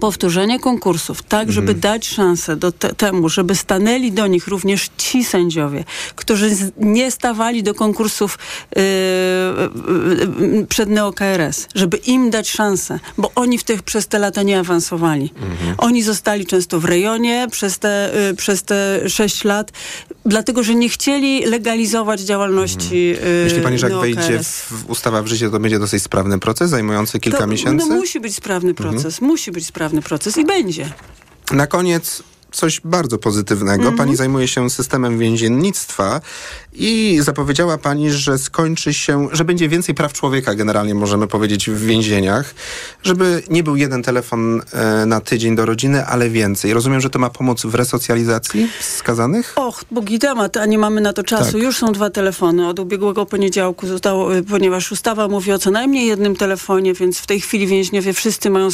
powtórzenie 0.00 0.60
konkursów, 0.60 1.22
tak, 1.22 1.52
żeby 1.52 1.72
Mhm. 1.72 1.80
dać 1.80 2.08
szansę 2.08 2.56
do 2.56 2.72
te, 2.72 2.94
temu, 2.94 3.28
żeby 3.28 3.54
stanęli 3.54 4.12
do 4.12 4.26
nich 4.26 4.48
również 4.48 4.90
ci 4.96 5.24
sędziowie, 5.24 5.84
którzy 6.14 6.54
z, 6.54 6.72
nie 6.76 7.10
stawali 7.10 7.62
do 7.62 7.74
konkursów 7.74 8.38
yy, 8.76 8.82
yy, 10.48 10.66
przed 10.66 10.88
NeoKRS, 10.88 11.68
żeby 11.74 11.96
im 11.96 12.30
dać 12.30 12.50
szansę, 12.50 12.98
bo 13.18 13.32
oni 13.34 13.58
w 13.58 13.64
tych, 13.64 13.82
przez 13.82 14.06
te 14.06 14.18
lata 14.18 14.42
nie 14.42 14.58
awansowali. 14.58 15.32
Mhm. 15.36 15.74
Oni 15.78 16.02
zostali 16.02 16.46
często 16.46 16.80
w 16.80 16.84
rejonie 16.84 17.46
przez 17.50 17.78
te, 17.78 18.12
yy, 18.28 18.34
przez 18.36 18.62
te 18.62 19.00
sześć 19.08 19.44
lat, 19.44 19.72
dlatego, 20.24 20.62
że 20.62 20.74
nie 20.74 20.88
chcieli 20.88 21.44
legalizować 21.44 22.20
działalności 22.20 23.06
yy, 23.06 23.44
Myśli 23.44 23.60
pani, 23.60 23.78
że 23.78 23.88
jak 23.90 24.00
wejdzie 24.00 24.40
w 24.42 24.84
ustawa 24.88 25.22
w 25.22 25.26
życie, 25.26 25.50
to 25.50 25.60
będzie 25.60 25.78
dosyć 25.78 26.02
sprawny 26.02 26.38
proces, 26.38 26.70
zajmujący 26.70 27.20
kilka 27.20 27.38
to, 27.38 27.46
miesięcy? 27.46 27.86
No, 27.88 27.96
musi 27.96 28.20
być 28.20 28.34
sprawny 28.34 28.70
Mhm. 28.70 28.90
proces, 28.94 29.20
musi 29.20 29.52
być 29.52 29.66
sprawny 29.66 29.83
proces 30.02 30.36
i 30.36 30.44
będzie. 30.44 30.92
Na 31.50 31.66
koniec 31.66 32.22
coś 32.54 32.80
bardzo 32.80 33.18
pozytywnego. 33.18 33.82
Mhm. 33.82 33.96
Pani 33.96 34.16
zajmuje 34.16 34.48
się 34.48 34.70
systemem 34.70 35.18
więziennictwa 35.18 36.20
i 36.72 37.18
zapowiedziała 37.22 37.78
pani, 37.78 38.10
że 38.10 38.38
skończy 38.38 38.94
się, 38.94 39.28
że 39.32 39.44
będzie 39.44 39.68
więcej 39.68 39.94
praw 39.94 40.12
człowieka 40.12 40.54
generalnie 40.54 40.94
możemy 40.94 41.26
powiedzieć 41.26 41.70
w 41.70 41.80
więzieniach, 41.80 42.54
żeby 43.02 43.42
nie 43.50 43.62
był 43.62 43.76
jeden 43.76 44.02
telefon 44.02 44.62
e, 44.72 45.06
na 45.06 45.20
tydzień 45.20 45.56
do 45.56 45.66
rodziny, 45.66 46.06
ale 46.06 46.30
więcej. 46.30 46.74
Rozumiem, 46.74 47.00
że 47.00 47.10
to 47.10 47.18
ma 47.18 47.30
pomóc 47.30 47.62
w 47.62 47.74
resocjalizacji 47.74 48.68
skazanych? 48.80 49.52
Och, 49.56 49.84
bogi 49.90 50.18
temat, 50.18 50.56
a 50.56 50.66
nie 50.66 50.78
mamy 50.78 51.00
na 51.00 51.12
to 51.12 51.22
czasu. 51.22 51.52
Tak. 51.52 51.62
Już 51.62 51.76
są 51.76 51.92
dwa 51.92 52.10
telefony. 52.10 52.68
Od 52.68 52.78
ubiegłego 52.78 53.26
poniedziałku 53.26 53.86
zostało, 53.86 54.36
y, 54.36 54.42
ponieważ 54.42 54.92
ustawa 54.92 55.28
mówi 55.28 55.52
o 55.52 55.58
co 55.58 55.70
najmniej 55.70 56.06
jednym 56.06 56.36
telefonie, 56.36 56.94
więc 56.94 57.18
w 57.18 57.26
tej 57.26 57.40
chwili 57.40 57.66
więźniowie 57.66 58.12
wszyscy 58.12 58.50
mają 58.50 58.70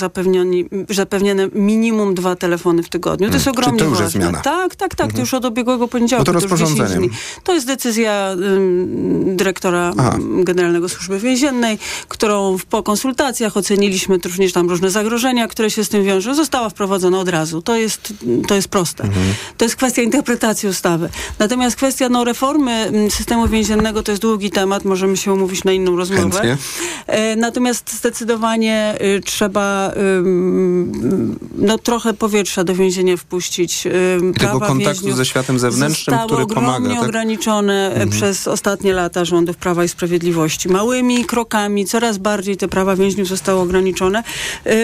zapewnione 0.91 1.49
minimum 1.55 2.15
dwa 2.15 2.37
telefony 2.37 2.83
w 2.83 2.89
tygodniu. 2.89 3.29
To 3.29 3.35
jest 3.35 3.45
Hmm. 3.45 3.59
ogromnie 3.59 3.70
Czy 3.79 3.85
to 3.85 3.91
już 3.91 4.01
jest 4.01 4.13
zmiana? 4.13 4.41
Tak, 4.41 4.77
tak, 4.77 4.91
tak. 4.95 4.97
To 4.97 5.05
Mhm. 5.05 5.21
już 5.21 5.35
od 5.35 5.45
ubiegłego 5.45 5.89
poniedziałku. 5.89 6.25
Bo 6.25 6.33
to 6.33 6.39
już 6.41 6.43
10 6.43 6.61
rozporządzeniem. 6.61 7.09
dni. 7.09 7.19
To 7.45 7.55
jest 7.55 7.67
decyzja 7.67 8.33
ym, 8.33 9.37
dyrektora 9.37 9.93
Aha. 9.99 10.17
Generalnego 10.45 10.89
Służby 10.89 11.19
Więziennej, 11.19 11.79
którą 12.09 12.57
po 12.71 12.83
konsultacjach 12.83 13.57
oceniliśmy 13.57 14.19
również 14.25 14.53
tam 14.53 14.69
różne 14.71 14.91
zagrożenia, 14.91 15.49
które 15.49 15.71
się 15.71 15.85
z 15.85 15.89
tym 15.89 16.05
wiążą. 16.05 16.35
Została 16.35 16.69
wprowadzona 16.69 17.19
od 17.19 17.29
razu. 17.29 17.63
To 17.63 17.77
jest, 17.77 18.15
to 18.49 18.55
jest 18.55 18.69
proste. 18.69 19.05
Mhm. 19.05 19.27
To 19.57 19.65
jest 19.65 19.77
kwestia 19.77 20.03
interpretacji 20.03 20.69
ustawy. 20.69 21.09
Natomiast 21.39 21.77
kwestia 21.77 22.09
no, 22.09 22.25
reformy 22.25 22.91
systemu 23.11 23.49
więziennego 23.49 24.03
to 24.03 24.13
jest 24.13 24.23
długi 24.23 24.51
temat, 24.51 24.85
możemy 24.85 25.17
się 25.17 25.33
umówić 25.33 25.65
na 25.65 25.73
inną 25.73 25.97
rozmowę. 25.97 26.23
Chętnie. 26.31 26.57
E, 27.07 27.37
Natomiast 27.37 27.93
zdecydowanie 27.93 28.95
y, 29.17 29.21
trzeba 29.25 29.93
ym, 30.19 31.39
no, 31.57 31.79
trochę 31.79 32.15
powietrza 32.15 32.65
do 32.65 32.75
więzienia 32.75 33.17
wpuścić. 33.17 33.50
Uprościć. 33.51 33.87
Y, 33.87 33.91
Tego 34.21 34.33
prawa 34.35 34.67
kontaktu 34.67 35.13
ze 35.13 35.25
światem 35.27 35.59
zewnętrznym, 35.59 36.19
który 36.27 36.47
pomaga. 36.47 36.95
Tak? 36.95 37.03
ograniczone 37.03 37.89
Mhm. 37.91 38.11
przez 38.11 38.49
ostatnie 38.49 38.93
lata 38.93 39.25
rządów 39.25 39.57
Prawa 39.57 39.85
i 39.85 39.89
Sprawiedliwości. 39.89 40.69
Małymi 40.69 41.25
krokami, 41.25 41.87
coraz 41.87 42.19
bardziej 42.19 42.57
te 42.57 42.69
prawa 42.69 42.97
więźniów 42.97 43.29
zostały 43.29 43.61
ograniczone. 43.61 44.23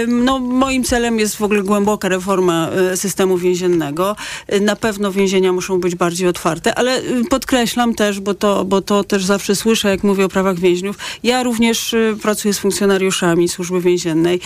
No, 0.08 0.38
moim 0.38 0.84
celem 0.84 1.18
jest 1.18 1.36
w 1.36 1.42
ogóle 1.42 1.62
głęboka 1.62 2.08
reforma 2.08 2.68
y, 2.92 2.96
systemu 2.96 3.38
więziennego. 3.38 4.16
Y, 4.52 4.60
Na 4.60 4.76
pewno 4.76 5.12
więzienia 5.12 5.52
muszą 5.52 5.80
być 5.80 5.94
bardziej 5.94 6.28
otwarte, 6.28 6.74
ale 6.74 6.98
y, 6.98 7.24
podkreślam 7.30 7.94
też, 7.94 8.20
bo 8.20 8.34
to, 8.34 8.64
bo 8.64 8.80
to 8.82 9.04
też 9.04 9.24
zawsze 9.24 9.56
słyszę, 9.56 9.88
jak 9.88 10.02
mówię 10.04 10.24
o 10.24 10.28
prawach 10.28 10.58
więźniów, 10.58 10.96
ja 11.22 11.42
również 11.42 11.92
y, 11.92 12.16
pracuję 12.22 12.54
z 12.54 12.58
funkcjonariuszami 12.58 13.48
służby 13.48 13.80
więziennej 13.80 14.40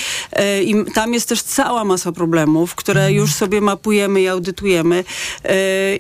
i 0.65 0.75
tam 0.95 1.15
jest 1.15 1.29
też 1.29 1.43
cała 1.43 1.85
masa 1.85 2.13
problemów, 2.13 2.75
które 2.75 3.13
już 3.13 3.33
sobie 3.33 3.61
mapujemy 3.61 4.10
i 4.19 4.29
audytujemy 4.29 5.05
y, 5.45 5.49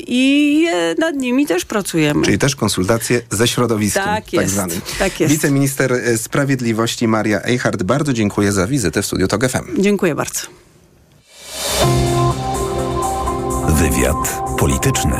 i 0.06 0.66
y, 0.68 1.00
nad 1.00 1.16
nimi 1.16 1.46
też 1.46 1.64
pracujemy. 1.64 2.24
Czyli 2.24 2.38
też 2.38 2.56
konsultacje 2.56 3.22
ze 3.30 3.48
środowiskiem. 3.48 4.04
Tak 4.04 4.32
jest, 4.32 4.52
zwanym. 4.52 4.80
tak 4.98 5.20
jest. 5.20 5.32
Wiceminister 5.32 5.92
e, 5.92 6.18
Sprawiedliwości 6.18 7.08
Maria 7.08 7.42
Eichhardt, 7.42 7.82
bardzo 7.82 8.12
dziękuję 8.12 8.52
za 8.52 8.66
wizytę 8.66 9.02
w 9.02 9.06
studiu 9.06 9.28
TOG 9.28 9.48
FM. 9.48 9.82
Dziękuję 9.82 10.14
bardzo. 10.14 10.40
Wywiad 13.68 14.40
polityczny. 14.58 15.16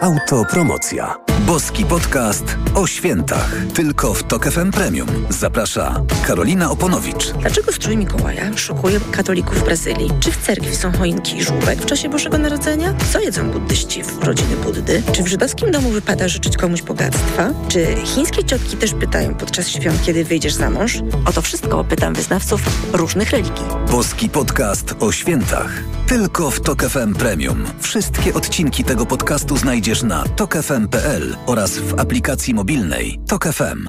Autopromocja. 0.00 1.31
Boski 1.46 1.84
podcast 1.84 2.56
o 2.74 2.86
świętach. 2.86 3.54
Tylko 3.74 4.14
w 4.14 4.22
Tok 4.22 4.50
FM 4.50 4.70
Premium. 4.70 5.08
Zaprasza 5.28 6.04
Karolina 6.26 6.70
Oponowicz. 6.70 7.32
Dlaczego 7.32 7.72
strój 7.72 7.96
Mikołaja 7.96 8.56
szokuje 8.56 9.00
katolików 9.12 9.58
w 9.58 9.64
Brazylii? 9.64 10.10
Czy 10.20 10.32
w 10.32 10.36
cerkwi 10.36 10.76
są 10.76 10.92
choinki 10.92 11.36
i 11.36 11.42
żółbek 11.42 11.78
w 11.78 11.86
czasie 11.86 12.08
Bożego 12.08 12.38
Narodzenia? 12.38 12.94
Co 13.12 13.20
jedzą 13.20 13.50
buddyści 13.50 14.02
w 14.02 14.24
rodziny 14.24 14.56
Buddy? 14.56 15.02
Czy 15.12 15.22
w 15.22 15.26
żydowskim 15.26 15.70
domu 15.70 15.90
wypada 15.90 16.28
życzyć 16.28 16.56
komuś 16.56 16.82
bogactwa? 16.82 17.50
Czy 17.68 17.96
chińskie 18.04 18.44
ciotki 18.44 18.76
też 18.76 18.94
pytają 18.94 19.34
podczas 19.34 19.68
świąt, 19.68 20.02
kiedy 20.06 20.24
wyjdziesz 20.24 20.54
za 20.54 20.70
mąż? 20.70 20.98
O 21.24 21.32
to 21.32 21.42
wszystko 21.42 21.84
pytam 21.84 22.14
wyznawców 22.14 22.62
różnych 22.92 23.30
religii. 23.30 23.64
Boski 23.90 24.28
podcast 24.28 24.94
o 25.00 25.12
świętach. 25.12 25.70
Tylko 26.06 26.50
w 26.50 26.60
Tok 26.60 26.82
FM 26.82 27.14
Premium. 27.14 27.64
Wszystkie 27.80 28.34
odcinki 28.34 28.84
tego 28.84 29.06
podcastu 29.06 29.56
znajdziesz 29.56 30.02
na 30.02 30.24
tokefm.pl 30.24 31.31
oraz 31.46 31.78
w 31.78 32.00
aplikacji 32.00 32.54
mobilnej 32.54 33.20
Tok 33.28 33.44
FM. 33.44 33.88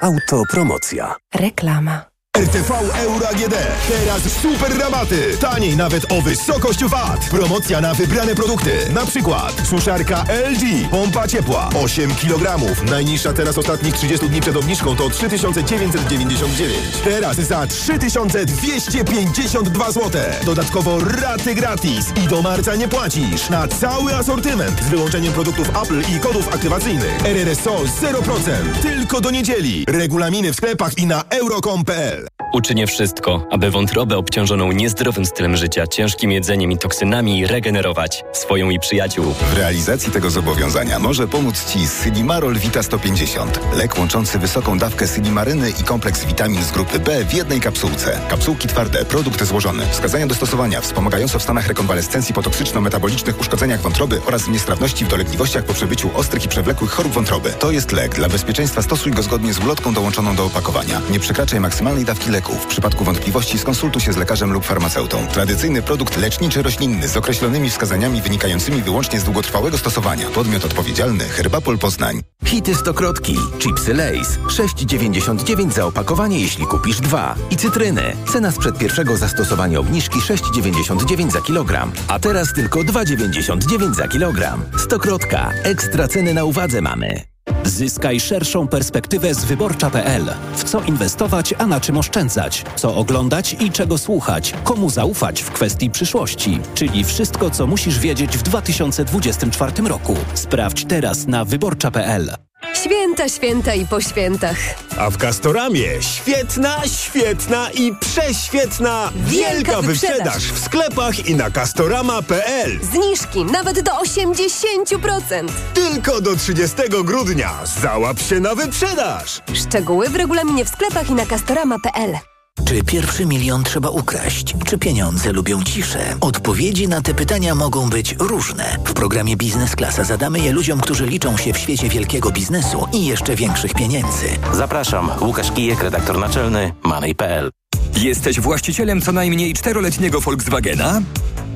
Autopromocja. 0.00 1.14
Reklama. 1.34 2.11
RTV 2.42 2.70
Euro 3.04 3.28
AGD. 3.28 3.54
Teraz 3.88 4.22
super 4.42 4.78
rabaty. 4.78 5.36
Taniej 5.40 5.76
nawet 5.76 6.12
o 6.12 6.22
wysokość 6.22 6.84
VAT. 6.84 7.28
Promocja 7.30 7.80
na 7.80 7.94
wybrane 7.94 8.34
produkty. 8.34 8.70
Na 8.94 9.06
przykład 9.06 9.62
suszarka 9.68 10.24
LG. 10.50 10.90
Pompa 10.90 11.28
ciepła. 11.28 11.68
8 11.74 12.14
kg. 12.14 12.60
Najniższa 12.90 13.32
teraz 13.32 13.58
ostatnich 13.58 13.94
30 13.94 14.28
dni 14.28 14.40
przed 14.40 14.56
obniżką 14.56 14.96
to 14.96 15.10
3999. 15.10 16.74
Teraz 17.04 17.36
za 17.36 17.66
3252 17.66 19.92
zł. 19.92 20.22
Dodatkowo 20.44 20.98
raty 21.00 21.54
gratis. 21.54 22.12
I 22.24 22.28
do 22.28 22.42
marca 22.42 22.76
nie 22.76 22.88
płacisz. 22.88 23.50
Na 23.50 23.68
cały 23.68 24.14
asortyment. 24.14 24.80
Z 24.82 24.88
wyłączeniem 24.88 25.32
produktów 25.32 25.68
Apple 25.68 26.02
i 26.16 26.20
kodów 26.20 26.48
aktywacyjnych. 26.54 27.26
RRSO 27.26 27.76
0%. 28.02 28.82
Tylko 28.82 29.20
do 29.20 29.30
niedzieli. 29.30 29.84
Regulaminy 29.88 30.52
w 30.52 30.56
sklepach 30.56 30.98
i 30.98 31.06
na 31.06 31.24
euro.com.pl. 31.30 32.21
Uczynię 32.52 32.86
wszystko, 32.86 33.46
aby 33.50 33.70
wątrobę 33.70 34.16
obciążoną 34.16 34.72
niezdrowym 34.72 35.26
stylem 35.26 35.56
życia, 35.56 35.86
ciężkim 35.86 36.32
jedzeniem 36.32 36.72
i 36.72 36.78
toksynami 36.78 37.46
regenerować 37.46 38.24
swoją 38.32 38.70
i 38.70 38.78
przyjaciół. 38.78 39.34
W 39.52 39.56
realizacji 39.56 40.12
tego 40.12 40.30
zobowiązania 40.30 40.98
może 40.98 41.28
pomóc 41.28 41.64
Ci 41.64 41.86
Sylimarol 41.86 42.58
Vita 42.58 42.82
150. 42.82 43.60
Lek 43.76 43.98
łączący 43.98 44.38
wysoką 44.38 44.78
dawkę 44.78 45.06
sylimaryny 45.06 45.70
i 45.70 45.84
kompleks 45.84 46.24
witamin 46.24 46.64
z 46.64 46.70
grupy 46.70 46.98
B 46.98 47.24
w 47.24 47.34
jednej 47.34 47.60
kapsułce. 47.60 48.20
Kapsułki 48.28 48.68
twarde, 48.68 49.04
produkt 49.04 49.44
złożony. 49.44 49.86
Wskazania 49.86 50.26
do 50.26 50.34
stosowania 50.34 50.80
wspomagające 50.80 51.38
w 51.38 51.42
stanach 51.42 51.66
rekonwalescencji 51.66 52.34
po 52.34 52.42
toksyczno-metabolicznych 52.42 53.40
uszkodzeniach 53.40 53.80
wątroby 53.80 54.20
oraz 54.26 54.48
niestrawności 54.48 55.04
w 55.04 55.08
dolegliwościach 55.08 55.64
po 55.64 55.74
przebyciu 55.74 56.10
ostrych 56.14 56.44
i 56.44 56.48
przewlekłych 56.48 56.90
chorób 56.90 57.12
wątroby. 57.12 57.50
To 57.58 57.70
jest 57.70 57.92
lek. 57.92 58.14
Dla 58.14 58.28
bezpieczeństwa 58.28 58.82
stosuj 58.82 59.12
go 59.12 59.22
zgodnie 59.22 59.54
z 59.54 59.58
ulotką 59.58 59.94
dołączoną 59.94 60.36
do 60.36 60.44
opakowania. 60.44 61.00
Nie 61.10 61.20
przekraczaj 61.20 61.60
maksymalnej 61.60 62.04
dawki 62.04 62.11
leku. 62.28 62.52
W 62.52 62.66
przypadku 62.66 63.04
wątpliwości 63.04 63.58
skonsultuj 63.58 64.02
się 64.02 64.12
z 64.12 64.16
lekarzem 64.16 64.52
lub 64.52 64.64
farmaceutą. 64.64 65.26
Tradycyjny 65.26 65.82
produkt 65.82 66.16
leczniczy 66.16 66.62
roślinny 66.62 67.08
z 67.08 67.16
określonymi 67.16 67.70
wskazaniami 67.70 68.22
wynikającymi 68.22 68.82
wyłącznie 68.82 69.20
z 69.20 69.24
długotrwałego 69.24 69.78
stosowania. 69.78 70.26
Podmiot 70.30 70.64
odpowiedzialny 70.64 71.24
Herbapol 71.24 71.78
Poznań. 71.78 72.20
Hity 72.44 72.74
stokrotki, 72.74 73.36
chipsy 73.58 73.94
Lays, 73.94 74.38
6,99 74.38 75.70
za 75.70 75.86
opakowanie, 75.86 76.40
jeśli 76.40 76.66
kupisz 76.66 77.00
dwa. 77.00 77.34
I 77.50 77.56
cytryny. 77.56 78.16
Cena 78.32 78.52
sprzed 78.52 78.78
pierwszego 78.78 79.16
zastosowania 79.16 79.80
obniżki 79.80 80.18
6,99 80.20 81.30
za 81.30 81.40
kilogram. 81.40 81.92
A 82.08 82.18
teraz 82.18 82.52
tylko 82.52 82.80
2,99 82.80 83.94
za 83.94 84.08
kilogram. 84.08 84.64
Stokrotka. 84.78 85.50
Ekstra 85.62 86.08
ceny 86.08 86.34
na 86.34 86.44
uwadze 86.44 86.80
mamy. 86.82 87.31
Zyskaj 87.64 88.20
szerszą 88.20 88.68
perspektywę 88.68 89.34
z 89.34 89.44
wyborcza.pl. 89.44 90.24
W 90.56 90.64
co 90.64 90.80
inwestować, 90.80 91.54
a 91.58 91.66
na 91.66 91.80
czym 91.80 91.96
oszczędzać? 91.96 92.64
Co 92.76 92.96
oglądać 92.96 93.56
i 93.60 93.70
czego 93.70 93.98
słuchać? 93.98 94.54
Komu 94.64 94.90
zaufać 94.90 95.42
w 95.42 95.50
kwestii 95.50 95.90
przyszłości? 95.90 96.60
Czyli 96.74 97.04
wszystko, 97.04 97.50
co 97.50 97.66
musisz 97.66 97.98
wiedzieć 97.98 98.38
w 98.38 98.42
2024 98.42 99.88
roku. 99.88 100.16
Sprawdź 100.34 100.84
teraz 100.84 101.26
na 101.26 101.44
wyborcza.pl. 101.44 102.51
Święta, 102.74 103.28
święta 103.28 103.74
i 103.74 103.86
po 103.86 104.00
świętach. 104.00 104.56
A 104.98 105.10
w 105.10 105.16
Castoramie 105.16 106.02
świetna, 106.02 106.76
świetna 106.86 107.70
i 107.70 107.94
prześwietna 108.00 109.10
Wielka 109.16 109.52
wielka 109.54 109.82
wyprzedaż. 109.82 110.16
wyprzedaż 110.18 110.42
w 110.52 110.64
sklepach 110.64 111.26
i 111.26 111.34
na 111.34 111.50
castorama.pl. 111.50 112.80
Zniżki 112.82 113.44
nawet 113.44 113.80
do 113.80 113.92
80%. 113.92 115.48
Tylko 115.74 116.20
do 116.20 116.36
30 116.36 116.76
grudnia. 117.04 117.50
Załap 117.82 118.20
się 118.20 118.40
na 118.40 118.54
wyprzedaż. 118.54 119.40
Szczegóły 119.54 120.08
w 120.08 120.16
regulaminie 120.16 120.64
w 120.64 120.68
sklepach 120.68 121.10
i 121.10 121.14
na 121.14 121.26
castorama.pl. 121.26 122.31
Czy 122.64 122.82
pierwszy 122.82 123.26
milion 123.26 123.64
trzeba 123.64 123.90
ukraść? 123.90 124.54
Czy 124.66 124.78
pieniądze 124.78 125.32
lubią 125.32 125.62
ciszę? 125.62 126.16
Odpowiedzi 126.20 126.88
na 126.88 127.02
te 127.02 127.14
pytania 127.14 127.54
mogą 127.54 127.90
być 127.90 128.16
różne. 128.18 128.76
W 128.84 128.92
programie 128.92 129.36
Biznes 129.36 129.76
Klasa 129.76 130.04
zadamy 130.04 130.40
je 130.40 130.52
ludziom, 130.52 130.80
którzy 130.80 131.06
liczą 131.06 131.36
się 131.36 131.52
w 131.52 131.58
świecie 131.58 131.88
wielkiego 131.88 132.30
biznesu 132.30 132.88
i 132.92 133.06
jeszcze 133.06 133.36
większych 133.36 133.74
pieniędzy. 133.74 134.26
Zapraszam, 134.52 135.10
Łukasz 135.20 135.52
Kijek, 135.52 135.82
redaktor 135.82 136.18
naczelny 136.18 136.74
Money.pl. 136.84 137.50
Jesteś 137.96 138.40
właścicielem 138.40 139.00
co 139.00 139.12
najmniej 139.12 139.54
czteroletniego 139.54 140.20
Volkswagena? 140.20 141.00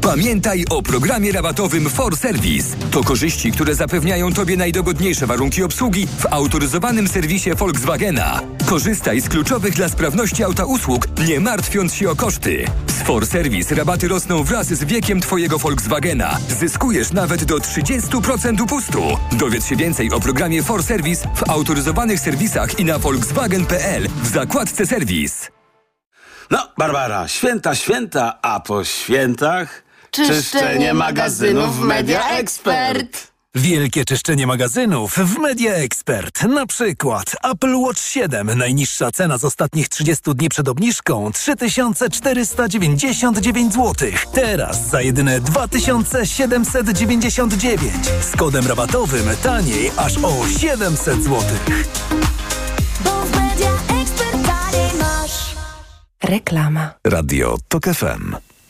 Pamiętaj 0.06 0.64
o 0.70 0.82
programie 0.82 1.32
rabatowym 1.32 1.90
For 1.90 2.16
Service. 2.16 2.76
To 2.90 3.04
korzyści, 3.04 3.52
które 3.52 3.74
zapewniają 3.74 4.32
Tobie 4.32 4.56
najdogodniejsze 4.56 5.26
warunki 5.26 5.62
obsługi 5.62 6.06
w 6.06 6.26
autoryzowanym 6.26 7.08
serwisie 7.08 7.54
Volkswagena. 7.54 8.40
Korzystaj 8.66 9.20
z 9.20 9.28
kluczowych 9.28 9.74
dla 9.74 9.88
sprawności 9.88 10.44
auta 10.44 10.64
usług, 10.64 11.08
nie 11.28 11.40
martwiąc 11.40 11.94
się 11.94 12.10
o 12.10 12.16
koszty. 12.16 12.64
Z 12.86 13.02
For 13.02 13.26
Service 13.26 13.74
rabaty 13.74 14.08
rosną 14.08 14.44
wraz 14.44 14.66
z 14.66 14.84
wiekiem 14.84 15.20
Twojego 15.20 15.58
Volkswagena. 15.58 16.38
Zyskujesz 16.48 17.12
nawet 17.12 17.44
do 17.44 17.56
30% 17.56 18.62
upustu. 18.62 19.02
Dowiedz 19.32 19.66
się 19.66 19.76
więcej 19.76 20.12
o 20.12 20.20
programie 20.20 20.62
For 20.62 20.82
Service 20.82 21.28
w 21.34 21.50
autoryzowanych 21.50 22.20
serwisach 22.20 22.80
i 22.80 22.84
na 22.84 22.98
volkswagen.pl 22.98 24.08
w 24.22 24.26
zakładce 24.26 24.86
serwis. 24.86 25.50
No, 26.50 26.68
Barbara, 26.78 27.28
święta, 27.28 27.74
święta, 27.74 28.38
a 28.42 28.60
po 28.60 28.84
świętach... 28.84 29.85
Czyszczenie 30.10 30.94
magazynów 30.94 31.76
w 31.76 31.80
Media 31.80 32.28
Expert. 32.28 33.32
Wielkie 33.54 34.04
czyszczenie 34.04 34.46
magazynów 34.46 35.14
w 35.14 35.38
Media 35.38 35.74
Expert. 35.74 36.42
Na 36.42 36.66
przykład 36.66 37.36
Apple 37.52 37.76
Watch 37.76 38.00
7. 38.00 38.58
Najniższa 38.58 39.10
cena 39.10 39.38
z 39.38 39.44
ostatnich 39.44 39.88
30 39.88 40.34
dni 40.34 40.48
przed 40.48 40.68
obniżką 40.68 41.32
3499 41.32 43.74
zł. 43.74 43.94
Teraz 44.32 44.88
za 44.88 45.02
jedyne 45.02 45.40
2799. 45.40 47.80
Z 48.32 48.36
kodem 48.36 48.66
rabatowym 48.66 49.26
taniej 49.42 49.90
aż 49.96 50.18
o 50.18 50.48
700 50.58 51.22
zł. 51.22 51.40
Reklama. 56.22 56.90
Radio 57.04 57.56
TOK 57.68 57.84
FM. 57.84 58.36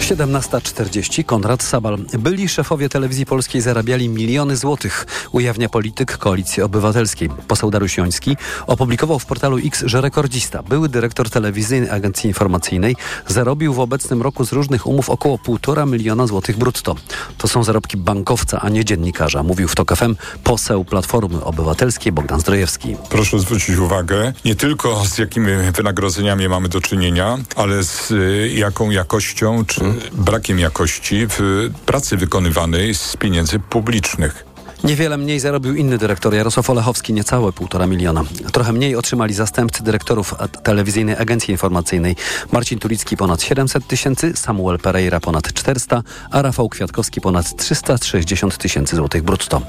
17.40 0.00 1.24
Konrad 1.24 1.62
Sabal. 1.62 1.98
Byli 2.18 2.48
szefowie 2.48 2.88
telewizji 2.88 3.26
polskiej 3.26 3.60
zarabiali 3.60 4.08
miliony 4.08 4.56
złotych, 4.56 5.06
ujawnia 5.32 5.68
polityk 5.68 6.18
Koalicji 6.18 6.62
Obywatelskiej. 6.62 7.28
Poseł 7.48 7.70
Dariusz 7.70 7.96
Joński 7.96 8.36
opublikował 8.66 9.18
w 9.18 9.26
portalu 9.26 9.58
X, 9.58 9.82
że 9.86 10.00
rekordzista, 10.00 10.62
były 10.62 10.88
dyrektor 10.88 11.30
telewizyjnej 11.30 11.90
agencji 11.90 12.28
informacyjnej, 12.28 12.96
zarobił 13.26 13.74
w 13.74 13.80
obecnym 13.80 14.22
roku 14.22 14.44
z 14.44 14.52
różnych 14.52 14.86
umów 14.86 15.10
około 15.10 15.36
1,5 15.36 15.90
miliona 15.90 16.26
złotych 16.26 16.56
brutto. 16.56 16.96
To 17.38 17.48
są 17.48 17.64
zarobki 17.64 17.96
bankowca, 17.96 18.60
a 18.60 18.68
nie 18.68 18.84
dziennikarza, 18.84 19.42
mówił 19.42 19.68
w 19.68 19.74
TOK 19.74 19.96
FM 19.96 20.14
poseł 20.44 20.84
Platformy 20.84 21.44
Obywatelskiej 21.44 22.12
Bogdan 22.12 22.40
Zdrojewski. 22.40 22.96
Proszę 23.08 23.38
zwrócić 23.38 23.76
uwagę 23.76 24.32
nie 24.44 24.54
tylko 24.56 25.04
z 25.06 25.18
jakimi 25.18 25.50
wynagrodzeniami 25.76 26.48
mamy 26.48 26.68
do 26.68 26.80
czynienia, 26.80 27.38
ale 27.56 27.82
z 27.82 28.10
y, 28.10 28.52
jaką 28.54 28.90
jakością 28.90 29.64
czy 29.64 29.87
brakiem 30.12 30.58
jakości 30.58 31.26
w 31.28 31.70
pracy 31.86 32.16
wykonywanej 32.16 32.94
z 32.94 33.16
pieniędzy 33.16 33.58
publicznych. 33.58 34.44
Niewiele 34.84 35.16
mniej 35.16 35.40
zarobił 35.40 35.74
inny 35.74 35.98
dyrektor 35.98 36.34
Jarosław 36.34 36.70
Olechowski, 36.70 37.12
niecałe 37.12 37.52
półtora 37.52 37.86
miliona. 37.86 38.24
Trochę 38.52 38.72
mniej 38.72 38.96
otrzymali 38.96 39.34
zastępcy 39.34 39.82
dyrektorów 39.82 40.34
telewizyjnej 40.62 41.16
agencji 41.16 41.52
informacyjnej. 41.52 42.16
Marcin 42.52 42.78
Tulicki 42.78 43.16
ponad 43.16 43.42
700 43.42 43.86
tysięcy, 43.86 44.32
Samuel 44.36 44.78
Pereira 44.78 45.20
ponad 45.20 45.52
400, 45.52 46.02
a 46.30 46.42
Rafał 46.42 46.68
Kwiatkowski 46.68 47.20
ponad 47.20 47.56
360 47.56 48.58
tysięcy 48.58 48.96
złotych 48.96 49.22
brutto. 49.22 49.62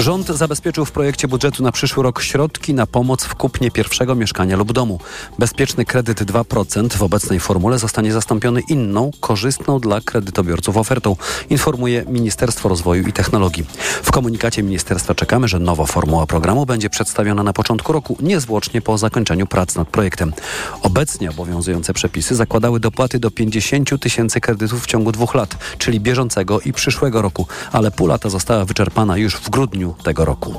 Rząd 0.00 0.26
zabezpieczył 0.28 0.84
w 0.84 0.92
projekcie 0.92 1.28
budżetu 1.28 1.62
na 1.62 1.72
przyszły 1.72 2.02
rok 2.02 2.22
środki 2.22 2.74
na 2.74 2.86
pomoc 2.86 3.24
w 3.24 3.34
kupnie 3.34 3.70
pierwszego 3.70 4.14
mieszkania 4.14 4.56
lub 4.56 4.72
domu. 4.72 5.00
Bezpieczny 5.38 5.84
kredyt 5.84 6.22
2% 6.22 6.96
w 6.96 7.02
obecnej 7.02 7.40
formule 7.40 7.78
zostanie 7.78 8.12
zastąpiony 8.12 8.60
inną, 8.60 9.10
korzystną 9.20 9.80
dla 9.80 10.00
kredytobiorców 10.00 10.76
ofertą, 10.76 11.16
informuje 11.50 12.04
Ministerstwo 12.08 12.68
Rozwoju 12.68 13.08
i 13.08 13.12
Technologii. 13.12 13.64
W 14.02 14.10
komunikacie 14.10 14.62
ministerstwa 14.62 15.14
czekamy, 15.14 15.48
że 15.48 15.58
nowa 15.58 15.86
formuła 15.86 16.26
programu 16.26 16.66
będzie 16.66 16.90
przedstawiona 16.90 17.42
na 17.42 17.52
początku 17.52 17.92
roku, 17.92 18.16
niezwłocznie 18.20 18.82
po 18.82 18.98
zakończeniu 18.98 19.46
prac 19.46 19.74
nad 19.74 19.88
projektem. 19.88 20.32
Obecnie 20.82 21.30
obowiązujące 21.30 21.92
przepisy 21.92 22.34
zakładały 22.34 22.80
dopłaty 22.80 23.18
do 23.18 23.30
50 23.30 24.00
tysięcy 24.00 24.40
kredytów 24.40 24.82
w 24.82 24.86
ciągu 24.86 25.12
dwóch 25.12 25.34
lat, 25.34 25.56
czyli 25.78 26.00
bieżącego 26.00 26.60
i 26.60 26.72
przyszłego 26.72 27.22
roku, 27.22 27.46
ale 27.72 27.90
pół 27.90 28.06
lata 28.06 28.28
została 28.28 28.64
wyczerpana 28.64 29.16
już 29.16 29.36
w 29.36 29.50
grudniu 29.50 29.89
tego 30.02 30.24
roku. 30.24 30.54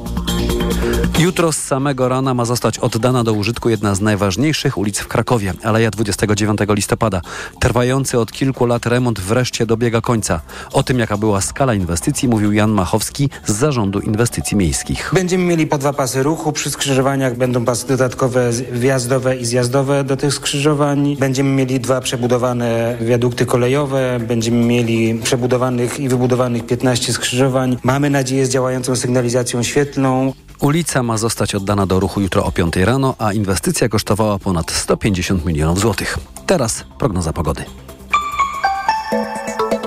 Jutro 1.20 1.52
z 1.52 1.58
samego 1.58 2.10
rana 2.10 2.34
ma 2.34 2.45
zostać 2.45 2.80
oddana 2.80 3.24
do 3.24 3.34
użytku 3.34 3.70
jedna 3.70 3.95
z 3.95 4.02
najważniejszych 4.02 4.78
ulic 4.78 4.99
w 4.99 5.08
Krakowie, 5.08 5.54
Aleja 5.64 5.91
29 5.91 6.60
listopada. 6.70 7.22
Trwający 7.60 8.20
od 8.20 8.32
kilku 8.32 8.66
lat 8.66 8.86
remont 8.86 9.20
wreszcie 9.20 9.66
dobiega 9.66 10.02
końca. 10.02 10.41
O 10.74 10.84
tym, 10.84 10.99
jaka 10.99 11.18
była 11.18 11.41
skala 11.41 11.74
inwestycji, 11.74 12.28
mówił 12.28 12.54
Jan 12.54 12.72
Machowski 12.72 13.30
z 13.45 13.52
Zarządu 13.52 13.99
Inwestycji 13.99 14.58
Miejskich. 14.58 15.12
Będziemy 15.14 15.43
mieli 15.43 15.68
po 15.68 15.78
dwa 15.78 15.93
pasy 15.93 16.24
ruchu. 16.24 16.52
Przy 16.52 16.72
skrzyżowaniach 16.72 17.38
będą 17.38 17.66
pasy 17.66 17.88
dodatkowe 17.88 18.52
wjazdowe 18.72 19.38
i 19.38 19.45
zjazdowe 19.45 20.04
do 20.04 20.18
tych 20.18 20.34
skrzyżowań. 20.34 21.16
Będziemy 21.20 21.49
mieli 21.49 21.80
dwa 21.80 22.02
przebudowane 22.02 22.97
wiadukty 23.02 23.45
kolejowe. 23.45 24.20
Będziemy 24.28 24.66
mieli 24.66 25.20
przebudowanych 25.24 25.99
i 25.99 26.10
wybudowanych 26.10 26.66
15 26.66 27.14
skrzyżowań. 27.14 27.78
Mamy 27.84 28.10
nadzieję 28.10 28.45
z 28.45 28.49
działającą 28.49 28.95
sygnalizacją 28.95 29.64
świetlną. 29.64 30.34
Ulica 30.62 31.03
ma 31.03 31.18
zostać 31.18 31.55
oddana 31.55 31.86
do 31.86 31.99
ruchu 31.99 32.22
jutro 32.22 32.45
o 32.45 32.51
5 32.51 32.76
rano, 32.76 33.16
a 33.20 33.34
inwestycja 33.34 33.89
kosztowała 33.89 34.39
ponad 34.39 34.72
150 34.72 35.45
milionów 35.45 35.80
złotych. 35.80 36.18
Teraz 36.45 36.84
prognoza 36.97 37.34
pogody. 37.34 37.66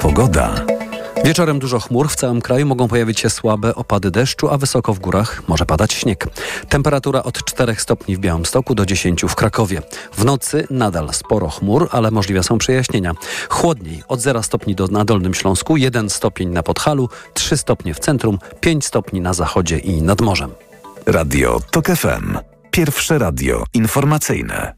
Pogoda. 0.00 0.73
Wieczorem 1.24 1.58
dużo 1.58 1.80
chmur, 1.80 2.08
w 2.08 2.16
całym 2.16 2.40
kraju 2.40 2.66
mogą 2.66 2.88
pojawić 2.88 3.20
się 3.20 3.30
słabe 3.30 3.74
opady 3.74 4.10
deszczu, 4.10 4.48
a 4.48 4.58
wysoko 4.58 4.94
w 4.94 4.98
górach 4.98 5.42
może 5.48 5.66
padać 5.66 5.92
śnieg. 5.92 6.26
Temperatura 6.68 7.22
od 7.22 7.44
4 7.44 7.74
stopni 7.74 8.16
w 8.16 8.18
Białymstoku 8.18 8.74
do 8.74 8.86
10 8.86 9.22
w 9.22 9.34
Krakowie. 9.34 9.82
W 10.12 10.24
nocy 10.24 10.66
nadal 10.70 11.14
sporo 11.14 11.48
chmur, 11.48 11.88
ale 11.92 12.10
możliwe 12.10 12.42
są 12.42 12.58
przejaśnienia. 12.58 13.12
Chłodniej 13.48 14.02
od 14.08 14.20
0 14.20 14.42
stopni 14.42 14.74
do, 14.74 14.86
na 14.86 15.04
Dolnym 15.04 15.34
Śląsku, 15.34 15.76
1 15.76 16.10
stopień 16.10 16.48
na 16.48 16.62
Podhalu, 16.62 17.08
3 17.34 17.56
stopnie 17.56 17.94
w 17.94 17.98
centrum, 17.98 18.38
5 18.60 18.84
stopni 18.84 19.20
na 19.20 19.34
zachodzie 19.34 19.78
i 19.78 20.02
nad 20.02 20.20
morzem. 20.20 20.50
Radio 21.06 21.60
TOK 21.70 21.86
FM. 21.86 22.38
Pierwsze 22.70 23.18
radio 23.18 23.64
informacyjne. 23.74 24.74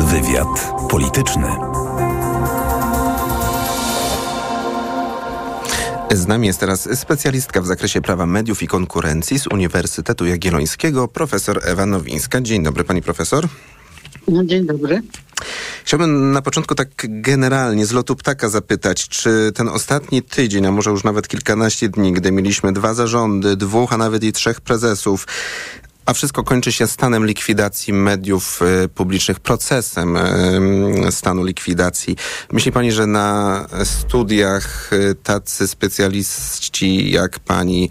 Wywiad 0.00 0.72
polityczny. 0.90 1.73
Z 6.14 6.26
nami 6.26 6.46
jest 6.46 6.60
teraz 6.60 6.98
specjalistka 6.98 7.60
w 7.60 7.66
zakresie 7.66 8.00
prawa 8.00 8.26
mediów 8.26 8.62
i 8.62 8.66
konkurencji 8.66 9.38
z 9.38 9.46
Uniwersytetu 9.46 10.26
Jagiellońskiego, 10.26 11.08
profesor 11.08 11.60
Ewa 11.64 11.86
Nowińska. 11.86 12.40
Dzień 12.40 12.62
dobry, 12.62 12.84
pani 12.84 13.02
profesor. 13.02 13.48
No, 14.28 14.44
dzień 14.44 14.66
dobry. 14.66 15.02
Chciałbym 15.84 16.32
na 16.32 16.42
początku 16.42 16.74
tak 16.74 16.88
generalnie 17.08 17.86
z 17.86 17.92
lotu 17.92 18.16
ptaka 18.16 18.48
zapytać, 18.48 19.08
czy 19.08 19.52
ten 19.54 19.68
ostatni 19.68 20.22
tydzień, 20.22 20.66
a 20.66 20.72
może 20.72 20.90
już 20.90 21.04
nawet 21.04 21.28
kilkanaście 21.28 21.88
dni, 21.88 22.12
gdy 22.12 22.32
mieliśmy 22.32 22.72
dwa 22.72 22.94
zarządy, 22.94 23.56
dwóch, 23.56 23.92
a 23.92 23.96
nawet 23.96 24.24
i 24.24 24.32
trzech 24.32 24.60
prezesów, 24.60 25.26
a 26.06 26.14
wszystko 26.14 26.44
kończy 26.44 26.72
się 26.72 26.86
stanem 26.86 27.26
likwidacji 27.26 27.92
mediów 27.92 28.60
y, 28.84 28.88
publicznych, 28.88 29.40
procesem 29.40 30.16
y, 30.16 31.12
stanu 31.12 31.44
likwidacji. 31.44 32.16
Myśli 32.52 32.72
pani, 32.72 32.92
że 32.92 33.06
na 33.06 33.66
studiach 33.84 34.92
y, 34.92 35.14
tacy 35.14 35.68
specjaliści 35.68 37.10
jak 37.10 37.38
pani 37.38 37.90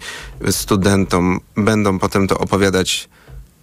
studentom 0.50 1.40
będą 1.56 1.98
potem 1.98 2.28
to 2.28 2.38
opowiadać 2.38 3.08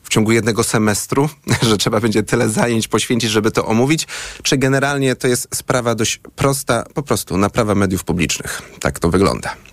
w 0.04 0.10
ciągu 0.10 0.32
jednego 0.32 0.64
semestru, 0.64 1.30
że 1.70 1.78
trzeba 1.78 1.99
będzie 1.99 2.24
tyle 2.24 2.49
zajęć 2.49 2.88
poświęcić, 2.88 3.32
żeby 3.32 3.52
to 3.52 3.66
omówić, 3.66 4.08
czy 4.43 4.58
generalnie 4.58 5.16
to 5.16 5.28
jest 5.28 5.47
sprawa 5.56 5.95
dość 5.95 6.20
prosta, 6.36 6.84
po 6.93 7.04
prostu 7.04 7.38
naprawa 7.38 7.76
mediów 7.76 8.04
publicznych. 8.04 8.62
Tak 8.80 8.99
to 8.99 9.10
wygląda. 9.10 9.70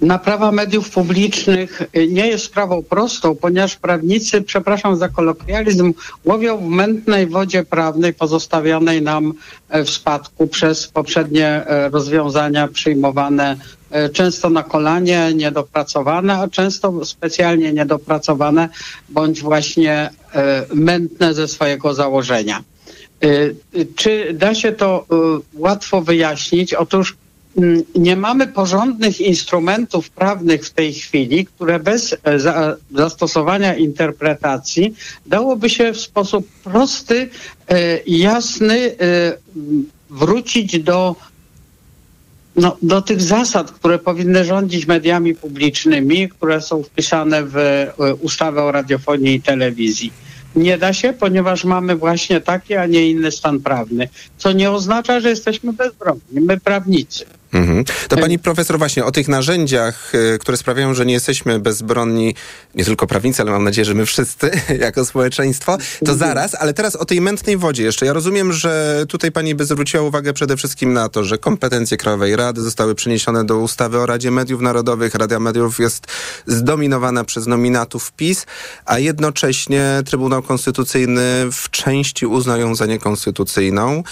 Naprawa 0.00 0.52
mediów 0.52 0.90
publicznych 0.90 1.82
nie 2.08 2.26
jest 2.26 2.44
sprawą 2.44 2.82
prostą, 2.82 3.34
ponieważ 3.34 3.76
prawnicy, 3.76 4.42
przepraszam 4.42 4.96
za 4.96 5.08
kolokwializm, 5.08 5.94
łowią 6.24 6.58
w 6.58 6.68
mętnej 6.68 7.26
wodzie 7.26 7.64
prawnej 7.64 8.14
pozostawianej 8.14 9.02
nam 9.02 9.34
w 9.70 9.90
spadku 9.90 10.46
przez 10.46 10.88
poprzednie 10.88 11.64
rozwiązania 11.92 12.68
przyjmowane 12.68 13.56
często 14.12 14.50
na 14.50 14.62
kolanie, 14.62 15.32
niedopracowane, 15.34 16.34
a 16.34 16.48
często 16.48 17.04
specjalnie 17.04 17.72
niedopracowane, 17.72 18.68
bądź 19.08 19.42
właśnie 19.42 20.10
mętne 20.74 21.34
ze 21.34 21.48
swojego 21.48 21.94
założenia. 21.94 22.62
Czy 23.96 24.34
da 24.34 24.54
się 24.54 24.72
to 24.72 25.06
łatwo 25.54 26.02
wyjaśnić? 26.02 26.74
Otóż 26.74 27.16
nie 27.94 28.16
mamy 28.16 28.46
porządnych 28.46 29.20
instrumentów 29.20 30.10
prawnych 30.10 30.66
w 30.66 30.70
tej 30.70 30.92
chwili, 30.92 31.46
które 31.46 31.78
bez 31.78 32.16
za, 32.36 32.76
zastosowania 32.94 33.74
interpretacji 33.74 34.94
dałoby 35.26 35.70
się 35.70 35.92
w 35.92 36.00
sposób 36.00 36.48
prosty 36.64 37.28
i 38.06 38.18
jasny 38.18 38.96
wrócić 40.10 40.78
do, 40.78 41.16
no, 42.56 42.76
do 42.82 43.02
tych 43.02 43.22
zasad, 43.22 43.70
które 43.70 43.98
powinny 43.98 44.44
rządzić 44.44 44.86
mediami 44.86 45.34
publicznymi, 45.34 46.28
które 46.28 46.60
są 46.60 46.82
wpisane 46.82 47.42
w 47.44 47.56
ustawę 48.20 48.62
o 48.62 48.72
radiofonii 48.72 49.34
i 49.34 49.42
telewizji. 49.42 50.12
Nie 50.56 50.78
da 50.78 50.92
się, 50.92 51.12
ponieważ 51.12 51.64
mamy 51.64 51.96
właśnie 51.96 52.40
taki, 52.40 52.74
a 52.74 52.86
nie 52.86 53.10
inny 53.10 53.30
stan 53.30 53.60
prawny, 53.60 54.08
co 54.38 54.52
nie 54.52 54.70
oznacza, 54.70 55.20
że 55.20 55.30
jesteśmy 55.30 55.72
bezbronni. 55.72 56.22
My 56.40 56.60
prawnicy. 56.60 57.24
Mhm. 57.54 57.84
To 58.08 58.16
pani 58.16 58.38
profesor 58.38 58.78
właśnie 58.78 59.04
o 59.04 59.12
tych 59.12 59.28
narzędziach, 59.28 60.14
y, 60.14 60.38
które 60.38 60.56
sprawiają, 60.56 60.94
że 60.94 61.06
nie 61.06 61.14
jesteśmy 61.14 61.60
bezbronni, 61.60 62.34
nie 62.74 62.84
tylko 62.84 63.06
prawnicy, 63.06 63.42
ale 63.42 63.50
mam 63.50 63.64
nadzieję, 63.64 63.84
że 63.84 63.94
my 63.94 64.06
wszyscy 64.06 64.50
jako 64.86 65.04
społeczeństwo, 65.04 65.78
to 66.04 66.14
zaraz, 66.14 66.54
ale 66.54 66.74
teraz 66.74 66.96
o 66.96 67.04
tej 67.04 67.20
mętnej 67.20 67.56
wodzie 67.56 67.82
jeszcze. 67.82 68.06
Ja 68.06 68.12
rozumiem, 68.12 68.52
że 68.52 69.04
tutaj 69.08 69.32
pani 69.32 69.54
by 69.54 69.64
zwróciła 69.64 70.02
uwagę 70.02 70.32
przede 70.32 70.56
wszystkim 70.56 70.92
na 70.92 71.08
to, 71.08 71.24
że 71.24 71.38
kompetencje 71.38 71.96
Krajowej 71.96 72.36
Rady 72.36 72.62
zostały 72.62 72.94
przeniesione 72.94 73.44
do 73.44 73.58
ustawy 73.58 73.98
o 73.98 74.06
Radzie 74.06 74.30
Mediów 74.30 74.60
Narodowych. 74.60 75.14
Rada 75.14 75.40
Mediów 75.40 75.78
jest 75.78 76.06
zdominowana 76.46 77.24
przez 77.24 77.46
nominatów 77.46 78.12
PiS, 78.12 78.46
a 78.84 78.98
jednocześnie 78.98 80.02
Trybunał 80.06 80.42
Konstytucyjny 80.42 81.22
w 81.52 81.70
części 81.70 82.26
uznał 82.26 82.60
ją 82.60 82.74
za 82.74 82.86
niekonstytucyjną. 82.86 84.02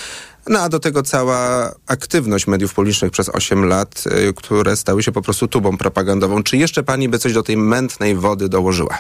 No 0.48 0.58
a 0.58 0.68
do 0.68 0.80
tego 0.80 1.02
cała 1.02 1.72
aktywność 1.86 2.46
mediów 2.46 2.74
publicznych 2.74 3.10
przez 3.12 3.28
8 3.28 3.64
lat, 3.64 4.04
y, 4.28 4.34
które 4.34 4.76
stały 4.76 5.02
się 5.02 5.12
po 5.12 5.22
prostu 5.22 5.48
tubą 5.48 5.78
propagandową. 5.78 6.42
Czy 6.42 6.56
jeszcze 6.56 6.82
pani 6.82 7.08
by 7.08 7.18
coś 7.18 7.32
do 7.32 7.42
tej 7.42 7.56
mętnej 7.56 8.14
wody 8.14 8.48
dołożyła? 8.48 8.98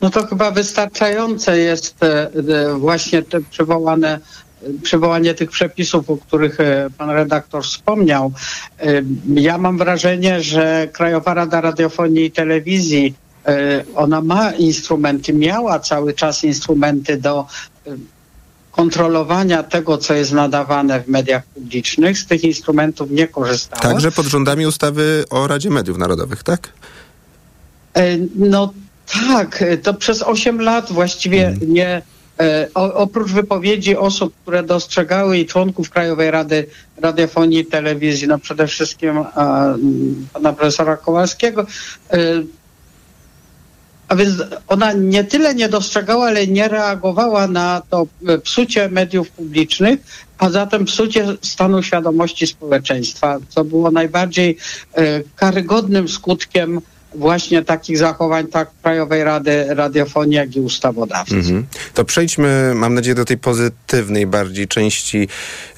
No 0.00 0.10
to 0.10 0.26
chyba 0.26 0.50
wystarczające 0.50 1.58
jest 1.58 2.02
e, 2.02 2.30
e, 2.34 2.74
właśnie 2.78 3.22
te 3.22 3.40
przywołane 3.40 4.20
przywołanie 4.82 5.34
tych 5.34 5.50
przepisów, 5.50 6.10
o 6.10 6.16
których 6.16 6.60
e, 6.60 6.88
pan 6.98 7.10
redaktor 7.10 7.64
wspomniał. 7.64 8.32
Ja 9.34 9.58
mam 9.58 9.78
wrażenie, 9.78 10.42
że 10.42 10.88
Krajowa 10.92 11.34
Rada 11.34 11.60
Radiofonii 11.60 12.24
i 12.24 12.30
Telewizji, 12.30 13.14
ona 13.94 14.20
ma 14.20 14.50
instrumenty, 14.50 15.32
miała 15.32 15.78
cały 15.78 16.12
czas 16.12 16.44
instrumenty 16.44 17.16
do 17.16 17.46
kontrolowania 18.72 19.62
tego, 19.62 19.98
co 19.98 20.14
jest 20.14 20.32
nadawane 20.32 21.00
w 21.02 21.08
mediach 21.08 21.44
publicznych. 21.44 22.18
Z 22.18 22.26
tych 22.26 22.44
instrumentów 22.44 23.10
nie 23.10 23.28
korzystała. 23.28 23.82
Także 23.82 24.12
pod 24.12 24.26
rządami 24.26 24.66
ustawy 24.66 25.24
o 25.30 25.46
Radzie 25.46 25.70
Mediów 25.70 25.98
Narodowych, 25.98 26.42
tak? 26.42 26.68
E, 27.96 28.16
No 28.34 28.72
tak, 29.28 29.62
e, 29.62 29.76
to 29.78 29.94
przez 29.94 30.22
8 30.22 30.60
lat 30.60 30.92
właściwie 30.92 31.56
nie. 31.66 32.02
e, 32.40 32.68
O, 32.74 32.94
oprócz 32.94 33.30
wypowiedzi 33.30 33.96
osób, 33.96 34.34
które 34.42 34.62
dostrzegały 34.62 35.38
i 35.38 35.46
członków 35.46 35.90
Krajowej 35.90 36.30
Rady 36.30 36.66
Radiofonii 36.96 37.58
i 37.58 37.66
Telewizji, 37.66 38.28
no 38.28 38.38
przede 38.38 38.66
wszystkim 38.66 39.18
a, 39.18 39.74
pana 40.32 40.52
profesora 40.52 40.96
Kowalskiego, 40.96 41.66
e, 42.10 42.18
a 44.10 44.16
więc 44.16 44.34
ona 44.68 44.92
nie 44.92 45.24
tyle 45.24 45.54
nie 45.54 45.68
dostrzegała, 45.68 46.26
ale 46.26 46.46
nie 46.46 46.68
reagowała 46.68 47.48
na 47.48 47.82
to 47.90 48.06
e, 48.28 48.38
psucie 48.38 48.88
mediów 48.88 49.30
publicznych, 49.30 50.00
a 50.38 50.50
zatem 50.50 50.84
psucie 50.84 51.26
stanu 51.42 51.82
świadomości 51.82 52.46
społeczeństwa, 52.46 53.38
co 53.48 53.64
było 53.64 53.90
najbardziej 53.90 54.56
e, 54.94 55.22
karygodnym 55.36 56.08
skutkiem 56.08 56.80
właśnie 57.14 57.64
takich 57.64 57.98
zachowań 57.98 58.46
tak 58.46 58.70
Krajowej 58.82 59.24
Rady 59.24 59.66
Radiofonii, 59.68 60.36
jak 60.36 60.56
i 60.56 60.60
ustawodawcy. 60.60 61.34
Mhm. 61.34 61.66
To 61.94 62.04
przejdźmy, 62.04 62.72
mam 62.74 62.94
nadzieję, 62.94 63.14
do 63.14 63.24
tej 63.24 63.38
pozytywnej 63.38 64.26
bardziej 64.26 64.68
części 64.68 65.28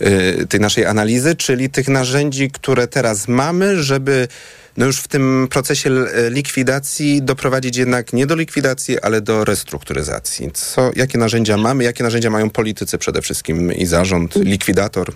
y, 0.00 0.46
tej 0.48 0.60
naszej 0.60 0.86
analizy, 0.86 1.34
czyli 1.36 1.70
tych 1.70 1.88
narzędzi, 1.88 2.50
które 2.50 2.88
teraz 2.88 3.28
mamy, 3.28 3.82
żeby 3.82 4.28
no 4.76 4.86
już 4.86 4.96
w 5.00 5.08
tym 5.08 5.48
procesie 5.50 5.90
l- 5.90 6.08
likwidacji 6.32 7.22
doprowadzić 7.22 7.76
jednak 7.76 8.12
nie 8.12 8.26
do 8.26 8.34
likwidacji, 8.34 9.00
ale 9.00 9.20
do 9.20 9.44
restrukturyzacji. 9.44 10.50
Co, 10.52 10.90
jakie 10.96 11.18
narzędzia 11.18 11.56
mamy, 11.56 11.84
jakie 11.84 12.04
narzędzia 12.04 12.30
mają 12.30 12.50
politycy 12.50 12.98
przede 12.98 13.22
wszystkim 13.22 13.72
i 13.72 13.86
zarząd, 13.86 14.36
likwidator? 14.36 15.12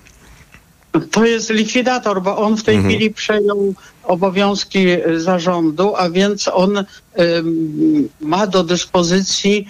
To 1.11 1.25
jest 1.27 1.51
likwidator, 1.51 2.23
bo 2.23 2.39
on 2.39 2.57
w 2.57 2.63
tej 2.65 2.75
Mhm. 2.77 2.95
chwili 2.95 3.11
przejął 3.15 3.75
obowiązki 4.05 4.89
y, 4.91 5.21
zarządu, 5.21 5.97
a 5.97 6.11
więc 6.11 6.49
on 6.49 6.79
ym, 6.79 8.09
ma 8.21 8.47
do 8.47 8.65
dyspozycji 8.65 9.69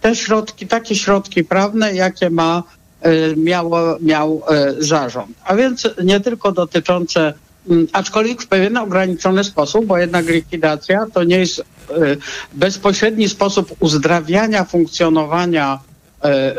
te 0.00 0.16
środki, 0.16 0.66
takie 0.66 0.94
środki 0.94 1.44
prawne, 1.44 1.94
jakie 1.94 2.30
ma, 2.30 2.62
y, 3.06 3.34
miało, 3.36 3.96
miał 4.00 4.42
y, 4.78 4.84
zarząd. 4.84 5.30
A 5.44 5.56
więc 5.56 5.88
nie 6.04 6.20
tylko 6.20 6.52
dotyczące, 6.52 7.34
aczkolwiek 7.92 8.42
w 8.42 8.46
pewien 8.46 8.76
ograniczony 8.76 9.44
sposób, 9.44 9.86
bo 9.86 9.98
jednak 9.98 10.26
likwidacja 10.26 11.06
to 11.14 11.24
nie 11.24 11.38
jest 11.38 11.58
y, 11.58 11.64
bezpośredni 12.52 13.28
sposób 13.28 13.76
uzdrawiania 13.80 14.64
funkcjonowania 14.64 15.78
e, 16.24 16.26
e, 16.26 16.54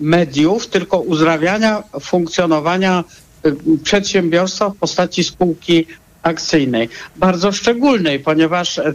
mediów, 0.00 0.66
tylko 0.66 1.00
uzdrawiania 1.00 1.82
funkcjonowania 2.00 3.04
e, 3.44 3.52
przedsiębiorstwa 3.82 4.70
w 4.70 4.76
postaci 4.76 5.24
spółki 5.24 5.86
akcyjnej. 6.22 6.88
Bardzo 7.16 7.52
szczególnej, 7.52 8.20
ponieważ 8.20 8.78
e, 8.78 8.94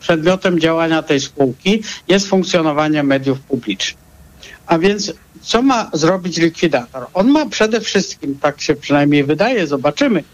przedmiotem 0.00 0.60
działania 0.60 1.02
tej 1.02 1.20
spółki 1.20 1.82
jest 2.08 2.28
funkcjonowanie 2.28 3.02
mediów 3.02 3.40
publicznych. 3.40 4.04
A 4.66 4.78
więc 4.78 5.12
co 5.42 5.62
ma 5.62 5.90
zrobić 5.92 6.38
likwidator? 6.38 7.06
On 7.14 7.30
ma 7.30 7.46
przede 7.46 7.80
wszystkim, 7.80 8.38
tak 8.38 8.60
się 8.60 8.74
przynajmniej 8.74 9.24
wydaje, 9.24 9.66
zobaczymy, 9.66 10.24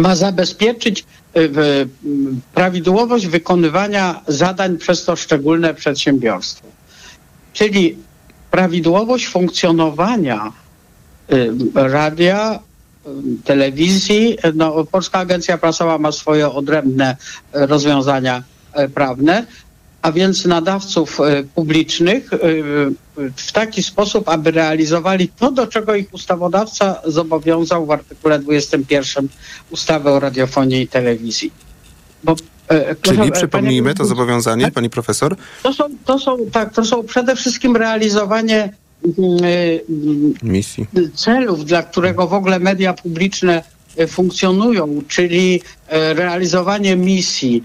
ma 0.00 0.16
zabezpieczyć 0.16 1.04
y, 1.36 1.40
m, 1.40 2.40
prawidłowość 2.54 3.26
wykonywania 3.26 4.20
zadań 4.28 4.78
przez 4.78 5.04
to 5.04 5.16
szczególne 5.16 5.74
przedsiębiorstwo. 5.74 6.66
Czyli 7.52 7.96
prawidłowość 8.50 9.26
funkcjonowania 9.28 10.52
y, 11.32 11.52
radia, 11.74 12.58
y, 13.06 13.10
telewizji. 13.44 14.38
No, 14.54 14.84
Polska 14.84 15.18
Agencja 15.18 15.58
Prasowa 15.58 15.98
ma 15.98 16.12
swoje 16.12 16.50
odrębne 16.50 17.16
y, 17.16 17.66
rozwiązania 17.66 18.42
y, 18.78 18.88
prawne, 18.88 19.46
a 20.02 20.12
więc 20.12 20.44
nadawców 20.44 21.20
y, 21.20 21.44
publicznych 21.54 22.32
y, 22.32 22.38
w 23.36 23.52
taki 23.52 23.82
sposób, 23.82 24.28
aby 24.28 24.50
realizowali 24.50 25.28
to, 25.28 25.50
do 25.50 25.66
czego 25.66 25.94
ich 25.94 26.14
ustawodawca 26.14 27.00
zobowiązał 27.04 27.86
w 27.86 27.90
artykule 27.90 28.38
21 28.38 29.28
ustawy 29.70 30.10
o 30.10 30.20
radiofonii 30.20 30.82
i 30.82 30.88
telewizji. 30.88 31.52
Bo, 32.24 32.32
e, 32.68 32.94
proszę, 32.94 33.16
Czyli 33.16 33.28
e, 33.28 33.32
przypomnijmy 33.32 33.94
to 33.94 34.02
panie- 34.02 34.08
zobowiązanie, 34.08 34.70
pani 34.70 34.90
profesor? 34.90 35.36
to 35.62 35.72
są, 35.72 35.84
to 36.04 36.18
są, 36.18 36.36
tak, 36.52 36.74
to 36.74 36.84
są 36.84 37.02
przede 37.02 37.36
wszystkim 37.36 37.76
realizowanie 37.76 38.72
mm, 39.18 39.44
y, 39.44 39.80
Misji. 40.42 40.86
celów, 41.14 41.64
dla 41.64 41.82
którego 41.82 42.26
w 42.26 42.34
ogóle 42.34 42.58
media 42.58 42.92
publiczne 42.92 43.62
e, 43.96 44.06
funkcjonują, 44.06 45.02
czyli 45.08 45.62
e, 45.88 46.14
realizowanie 46.14 46.96
misji. 46.96 47.64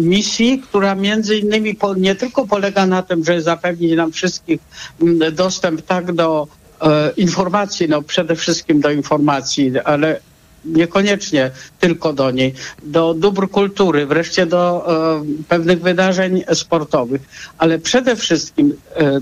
Misji, 0.00 0.58
która 0.58 0.94
między 0.94 1.36
innymi 1.38 1.74
po, 1.74 1.94
nie 1.94 2.14
tylko 2.14 2.46
polega 2.46 2.86
na 2.86 3.02
tym, 3.02 3.24
że 3.24 3.42
zapewni 3.42 3.94
nam 3.94 4.12
wszystkich 4.12 4.60
mm, 5.02 5.34
dostęp 5.34 5.82
tak 5.82 6.12
do 6.12 6.48
e, 6.82 7.10
informacji, 7.16 7.88
no 7.88 8.02
przede 8.02 8.36
wszystkim 8.36 8.80
do 8.80 8.90
informacji, 8.90 9.72
ale 9.84 10.20
niekoniecznie 10.64 11.50
tylko 11.80 12.12
do 12.12 12.30
niej, 12.30 12.54
do 12.82 13.14
dóbr 13.14 13.50
kultury, 13.50 14.06
wreszcie 14.06 14.46
do 14.46 14.86
e, 15.20 15.24
pewnych 15.48 15.80
wydarzeń 15.80 16.44
sportowych, 16.54 17.22
ale 17.58 17.78
przede 17.78 18.16
wszystkim 18.16 18.76
e, 18.96 19.18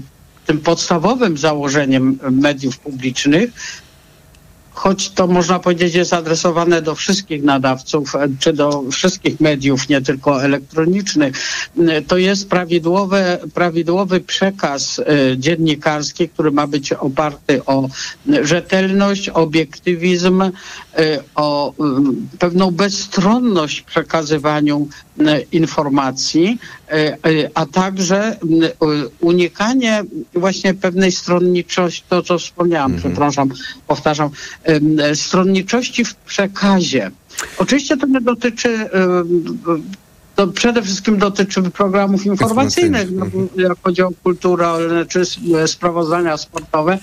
tym 0.47 0.59
podstawowym 0.59 1.39
założeniem 1.39 2.19
mediów 2.31 2.79
publicznych, 2.79 3.51
choć 4.75 5.11
to 5.11 5.27
można 5.27 5.59
powiedzieć 5.59 5.95
jest 5.95 6.13
adresowane 6.13 6.83
do 6.83 6.95
wszystkich 6.95 7.43
nadawców, 7.43 8.15
e, 8.15 8.29
czy 8.39 8.53
do 8.53 8.85
wszystkich 8.91 9.41
mediów, 9.41 9.89
nie 9.89 10.01
tylko 10.01 10.45
elektronicznych, 10.45 11.37
e, 11.89 12.03
to 12.03 12.17
jest 12.17 12.49
prawidłowe, 12.49 13.39
prawidłowy 13.55 14.21
przekaz 14.21 14.99
e, 14.99 15.05
dziennikarski, 15.39 16.29
który 16.29 16.51
ma 16.51 16.67
być 16.67 16.93
oparty 16.93 17.65
o 17.65 17.89
rzetelność, 18.43 19.29
obiektywizm, 19.29 20.43
o 21.35 21.75
mm, 21.81 22.29
pewną 22.39 22.71
bezstronność 22.71 23.81
w 23.81 23.85
przekazywaniu 23.85 24.89
informacji, 25.53 26.59
e, 26.89 26.93
e, 26.93 27.17
a 27.55 27.67
także 27.67 28.19
e, 28.19 28.37
unikanie 29.21 30.05
właśnie 30.35 30.75
pewnej 30.75 31.13
stronniczości, 31.13 32.05
to 32.09 32.23
co 32.23 32.39
wspomniałam, 32.39 32.97
przepraszam, 32.97 33.51
powtarzam, 33.87 34.31
e, 34.65 35.15
stronniczości 35.15 36.05
w 36.05 36.15
przekazie. 36.15 37.11
Oczywiście 37.59 37.97
to 37.97 38.07
nie 38.07 38.21
dotyczy 38.21 38.89
to 40.35 40.47
przede 40.47 40.83
wszystkim 40.83 41.19
dotyczy 41.19 41.63
programów 41.63 42.27
informacyjnych, 42.27 43.11
no, 43.11 43.27
bo 43.27 43.63
jak 43.63 43.79
chodzi 43.83 44.03
o 44.03 44.11
kulturę 44.23 44.79
czy 45.09 45.23
sprawozdania 45.67 46.37
sportowe, 46.37 46.99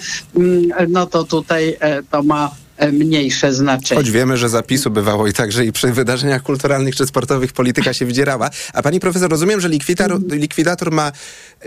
no 0.90 1.06
to 1.06 1.24
tutaj 1.24 1.78
e, 1.80 2.04
to 2.04 2.24
ma 2.24 2.46
e, 2.46 2.52
mniejsze 2.92 3.54
znaczenie. 3.54 4.02
Choć 4.02 4.12
wiemy, 4.12 4.38
że 4.38 4.50
zapisu 4.50 4.92
bywało 4.92 5.28
i 5.28 5.34
także 5.34 5.66
i 5.66 5.72
przy 5.72 5.92
wydarzeniach 5.92 6.44
kulturalnych 6.44 6.96
czy 6.96 7.08
sportowych 7.08 7.54
polityka 7.54 7.94
się 7.94 8.06
wdzierała. 8.06 8.50
A 8.74 8.82
pani 8.82 9.00
profesor, 9.00 9.32
rozumiem, 9.32 9.62
że 9.62 9.70
likwidator, 9.70 10.20
likwidator 10.32 10.92
ma 10.92 11.12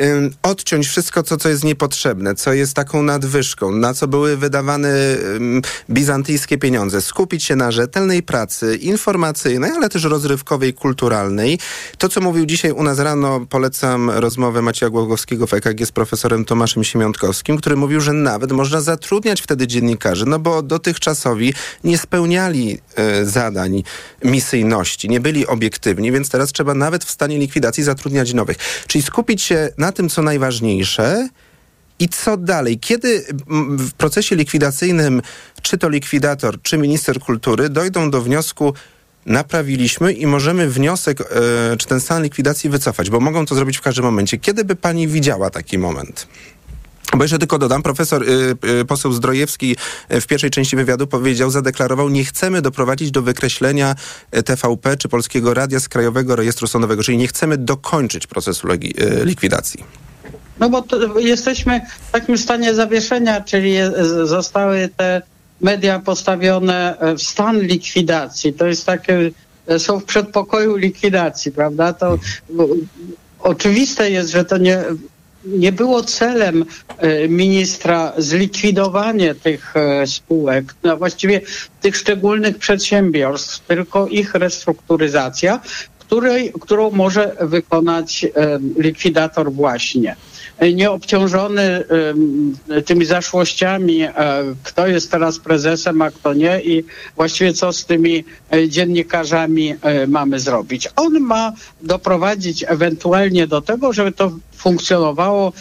ym, 0.00 0.30
odciąć 0.42 0.88
wszystko, 0.88 1.22
co, 1.22 1.36
co 1.36 1.48
jest 1.48 1.64
niepotrzebne, 1.64 2.34
co 2.34 2.52
jest 2.52 2.74
taką 2.74 3.02
nadwyżką, 3.02 3.70
na 3.70 3.94
co 3.94 4.08
były 4.08 4.36
wydawane 4.36 4.88
ym, 5.36 5.62
bizantyjskie 5.90 6.58
pieniądze. 6.58 7.02
Skupić 7.02 7.44
się 7.44 7.56
na 7.56 7.70
rzetelnej 7.70 8.22
pracy 8.22 8.76
informacyjnej, 8.76 9.70
ale 9.70 9.88
też 9.88 10.04
rozrywkowej, 10.04 10.74
kulturalnej. 10.74 11.58
To, 11.98 12.08
co 12.08 12.20
mówił 12.20 12.46
dzisiaj 12.46 12.72
u 12.72 12.82
nas 12.82 12.98
rano, 12.98 13.46
polecam 13.50 14.10
rozmowę 14.10 14.62
Macieja 14.62 14.90
Głogowskiego 14.90 15.46
w 15.46 15.54
EKG 15.54 15.86
z 15.86 15.92
profesorem 15.92 16.44
Tomaszem 16.44 16.84
Siemiątkowskim, 16.84 17.56
który 17.56 17.76
mówił, 17.76 18.00
że 18.00 18.12
nawet 18.12 18.52
można 18.52 18.80
zatrudniać 18.80 19.42
wtedy 19.42 19.66
dziennikarzy, 19.66 20.26
no 20.26 20.38
bo 20.38 20.62
dotychczasowi 21.04 21.54
nie 21.84 21.98
spełniali 21.98 22.78
e, 22.96 23.24
zadań 23.24 23.82
misyjności, 24.24 25.08
nie 25.08 25.20
byli 25.20 25.46
obiektywni, 25.46 26.12
więc 26.12 26.30
teraz 26.30 26.52
trzeba 26.52 26.74
nawet 26.74 27.04
w 27.04 27.10
stanie 27.10 27.38
likwidacji 27.38 27.84
zatrudniać 27.84 28.34
nowych. 28.34 28.56
Czyli 28.86 29.02
skupić 29.02 29.42
się 29.42 29.68
na 29.78 29.92
tym, 29.92 30.08
co 30.08 30.22
najważniejsze, 30.22 31.28
i 31.98 32.08
co 32.08 32.36
dalej? 32.36 32.78
Kiedy 32.78 33.24
w 33.78 33.92
procesie 33.92 34.36
likwidacyjnym, 34.36 35.22
czy 35.62 35.78
to 35.78 35.88
likwidator, 35.88 36.62
czy 36.62 36.78
minister 36.78 37.20
kultury 37.20 37.68
dojdą 37.68 38.10
do 38.10 38.22
wniosku, 38.22 38.74
naprawiliśmy 39.26 40.12
i 40.12 40.26
możemy 40.26 40.70
wniosek, 40.70 41.20
e, 41.20 41.24
czy 41.76 41.86
ten 41.86 42.00
stan 42.00 42.22
likwidacji 42.22 42.70
wycofać, 42.70 43.10
bo 43.10 43.20
mogą 43.20 43.46
to 43.46 43.54
zrobić 43.54 43.78
w 43.78 43.80
każdym 43.80 44.04
momencie. 44.04 44.38
Kiedy 44.38 44.64
by 44.64 44.76
pani 44.76 45.08
widziała 45.08 45.50
taki 45.50 45.78
moment? 45.78 46.26
Bo 47.16 47.24
jeszcze 47.24 47.38
tylko 47.38 47.58
dodam, 47.58 47.82
profesor 47.82 48.22
y, 48.22 48.56
y, 48.80 48.84
poseł 48.84 49.12
Zdrojewski 49.12 49.76
y, 50.12 50.20
w 50.20 50.26
pierwszej 50.26 50.50
części 50.50 50.76
wywiadu 50.76 51.06
powiedział, 51.06 51.50
zadeklarował, 51.50 52.08
nie 52.08 52.24
chcemy 52.24 52.62
doprowadzić 52.62 53.10
do 53.10 53.22
wykreślenia 53.22 53.94
TVP 54.44 54.96
czy 54.96 55.08
Polskiego 55.08 55.54
Radia 55.54 55.80
z 55.80 55.88
Krajowego 55.88 56.36
Rejestru 56.36 56.66
Sądowego, 56.66 57.02
czyli 57.02 57.18
nie 57.18 57.28
chcemy 57.28 57.58
dokończyć 57.58 58.26
procesu 58.26 58.68
likwidacji. 59.24 59.84
No 60.60 60.70
bo 60.70 60.84
jesteśmy 61.18 61.80
w 62.08 62.10
takim 62.10 62.38
stanie 62.38 62.74
zawieszenia, 62.74 63.40
czyli 63.40 63.74
zostały 64.24 64.88
te 64.96 65.22
media 65.60 65.98
postawione 65.98 66.96
w 67.18 67.22
stan 67.22 67.60
likwidacji. 67.60 68.52
To 68.52 68.66
jest 68.66 68.86
takie, 68.86 69.30
są 69.78 70.00
w 70.00 70.04
przedpokoju 70.04 70.76
likwidacji, 70.76 71.52
prawda? 71.52 71.92
To 71.92 72.18
oczywiste 73.38 74.10
jest, 74.10 74.30
że 74.30 74.44
to 74.44 74.58
nie, 74.58 74.84
nie 75.46 75.72
było 75.72 76.02
celem 76.02 76.64
e, 76.98 77.28
ministra 77.28 78.12
zlikwidowanie 78.18 79.34
tych 79.34 79.76
e, 79.76 80.06
spółek, 80.06 80.74
no 80.82 80.96
właściwie 80.96 81.40
tych 81.80 81.96
szczególnych 81.96 82.58
przedsiębiorstw, 82.58 83.60
tylko 83.60 84.06
ich 84.06 84.34
restrukturyzacja, 84.34 85.60
której, 86.06 86.52
którą 86.60 86.90
może 86.90 87.36
wykonać 87.40 88.26
likwidator 88.76 89.52
właśnie. 89.52 90.16
E, 90.58 90.72
Nieobciążony 90.72 91.84
tymi 92.86 93.04
zaszłościami, 93.04 94.02
e, 94.02 94.12
kto 94.62 94.86
jest 94.86 95.10
teraz 95.10 95.38
prezesem, 95.38 96.02
a 96.02 96.10
kto 96.10 96.34
nie 96.34 96.60
i 96.60 96.84
właściwie 97.16 97.52
co 97.52 97.72
z 97.72 97.86
tymi 97.86 98.24
e, 98.52 98.68
dziennikarzami 98.68 99.74
mamy 100.08 100.40
zrobić. 100.40 100.88
On 100.96 101.20
ma 101.20 101.52
doprowadzić 101.82 102.64
ewentualnie 102.68 103.46
do 103.46 103.60
tego, 103.60 103.92
żeby 103.92 104.12
to 104.12 104.32
funkcjonowało, 104.56 105.52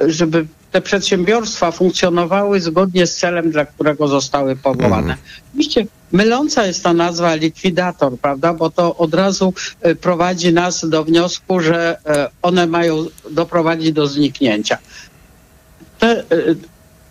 żeby 0.00 0.46
te 0.72 0.80
przedsiębiorstwa 0.80 1.70
funkcjonowały 1.70 2.60
zgodnie 2.60 3.06
z 3.06 3.16
celem, 3.16 3.50
dla 3.50 3.64
którego 3.66 4.08
zostały 4.08 4.56
powołane. 4.56 5.16
Oczywiście 5.48 5.86
myląca 6.12 6.66
jest 6.66 6.82
ta 6.82 6.92
nazwa 6.92 7.34
likwidator, 7.34 8.18
prawda, 8.18 8.54
bo 8.54 8.70
to 8.70 8.96
od 8.96 9.14
razu 9.14 9.54
e, 9.80 9.94
prowadzi 9.94 10.52
nas 10.52 10.88
do 10.88 11.04
wniosku, 11.04 11.60
że 11.60 11.98
e, 12.06 12.28
one 12.42 12.66
mają 12.66 13.06
doprowadzić 13.30 13.92
do 13.92 14.06
zniknięcia. 14.06 14.78
Te, 15.98 16.18
e, 16.18 16.24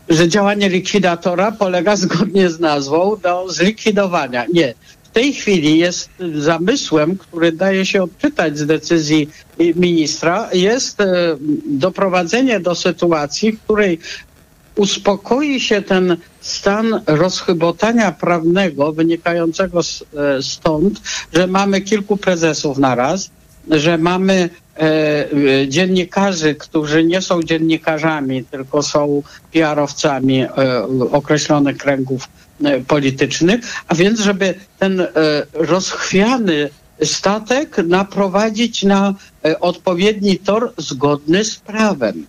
że 0.09 0.27
działanie 0.27 0.69
likwidatora 0.69 1.51
polega 1.51 1.95
zgodnie 1.95 2.49
z 2.49 2.59
nazwą 2.59 3.17
do 3.23 3.49
zlikwidowania. 3.49 4.45
Nie. 4.53 4.73
W 5.03 5.11
tej 5.11 5.33
chwili 5.33 5.77
jest 5.77 6.09
zamysłem, 6.35 7.17
który 7.17 7.51
daje 7.51 7.85
się 7.85 8.03
odczytać 8.03 8.57
z 8.57 8.65
decyzji 8.65 9.29
ministra, 9.75 10.49
jest 10.53 10.97
doprowadzenie 11.65 12.59
do 12.59 12.75
sytuacji, 12.75 13.51
w 13.51 13.61
której 13.61 13.99
uspokoi 14.79 15.59
się 15.59 15.81
ten 15.81 16.17
stan 16.41 17.01
rozchybotania 17.07 18.11
prawnego 18.11 18.91
wynikającego 18.93 19.83
z, 19.83 20.01
e, 20.01 20.43
stąd, 20.43 21.01
że 21.33 21.47
mamy 21.47 21.81
kilku 21.81 22.17
prezesów 22.17 22.77
naraz, 22.77 23.29
że 23.69 23.97
mamy 23.97 24.49
e, 24.77 24.81
e, 24.81 25.67
dziennikarzy, 25.67 26.55
którzy 26.55 27.03
nie 27.03 27.21
są 27.21 27.43
dziennikarzami, 27.43 28.43
tylko 28.43 28.83
są 28.83 29.23
PR-owcami 29.53 30.41
e, 30.41 30.49
określonych 31.11 31.77
kręgów 31.77 32.29
e, 32.63 32.79
politycznych, 32.79 33.59
a 33.87 33.95
więc 33.95 34.19
żeby 34.19 34.55
ten 34.79 35.01
e, 35.01 35.07
rozchwiany 35.53 36.69
statek 37.03 37.77
naprowadzić 37.77 38.83
na 38.83 39.13
odpowiedni 39.59 40.37
tor 40.37 40.73
zgodny 40.77 41.45
z 41.45 41.55
prawem. 41.55 42.25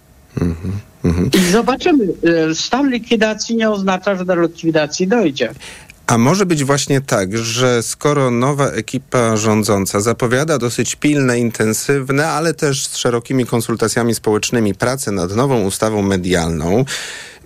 I 1.34 1.50
zobaczymy, 1.52 2.04
e, 2.04 2.54
stan 2.54 2.90
likwidacji 2.90 3.56
nie 3.56 3.70
oznacza, 3.70 4.16
że 4.16 4.24
do 4.24 4.34
likwidacji 4.34 5.08
dojdzie. 5.08 5.54
A 6.06 6.18
może 6.18 6.46
być 6.46 6.64
właśnie 6.64 7.00
tak, 7.00 7.38
że 7.38 7.82
skoro 7.82 8.30
nowa 8.30 8.68
ekipa 8.68 9.36
rządząca 9.36 10.00
zapowiada 10.00 10.58
dosyć 10.58 10.96
pilne, 10.96 11.38
intensywne, 11.38 12.28
ale 12.28 12.54
też 12.54 12.86
z 12.86 12.96
szerokimi 12.96 13.46
konsultacjami 13.46 14.14
społecznymi 14.14 14.74
pracę 14.74 15.12
nad 15.12 15.36
nową 15.36 15.64
ustawą 15.64 16.02
medialną 16.02 16.84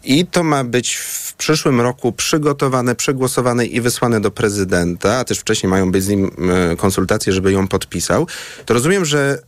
i 0.05 0.27
to 0.27 0.43
ma 0.43 0.65
być 0.65 0.95
w 0.97 1.35
przyszłym 1.35 1.81
roku 1.81 2.13
przygotowane, 2.13 2.95
przegłosowane 2.95 3.67
i 3.67 3.81
wysłane 3.81 4.21
do 4.21 4.31
prezydenta, 4.31 5.17
a 5.17 5.25
też 5.25 5.39
wcześniej 5.39 5.71
mają 5.71 5.93
być 5.93 6.05
z 6.05 6.09
nim 6.09 6.31
e, 6.73 6.77
konsultacje, 6.77 7.33
żeby 7.33 7.53
ją 7.53 7.69
podpisał, 7.69 8.27
to 8.67 8.75
rozumiem, 8.75 9.05
że 9.05 9.39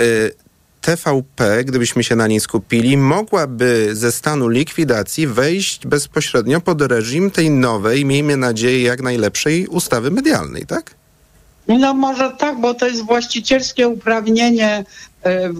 e, 0.00 0.04
TVP, 0.80 1.64
gdybyśmy 1.64 2.04
się 2.04 2.16
na 2.16 2.26
niej 2.26 2.40
skupili, 2.40 2.96
mogłaby 2.96 3.88
ze 3.92 4.12
stanu 4.12 4.48
likwidacji 4.48 5.26
wejść 5.26 5.86
bezpośrednio 5.86 6.60
pod 6.60 6.82
reżim 6.82 7.30
tej 7.30 7.50
nowej, 7.50 8.04
miejmy 8.04 8.36
nadzieję, 8.36 8.82
jak 8.82 9.02
najlepszej 9.02 9.66
ustawy 9.66 10.10
medialnej, 10.10 10.66
tak? 10.66 10.94
No 11.68 11.94
może 11.94 12.30
tak, 12.30 12.60
bo 12.60 12.74
to 12.74 12.86
jest 12.86 13.02
właścicielskie 13.02 13.88
uprawnienie 13.88 14.84
e, 15.24 15.52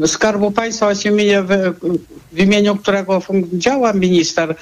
e, 0.00 0.06
Skarbu 0.06 0.50
Państwa, 0.50 0.94
w, 1.42 1.74
w 2.32 2.38
imieniu 2.38 2.76
którego 2.76 3.22
działa 3.52 3.92
minister 3.92 4.54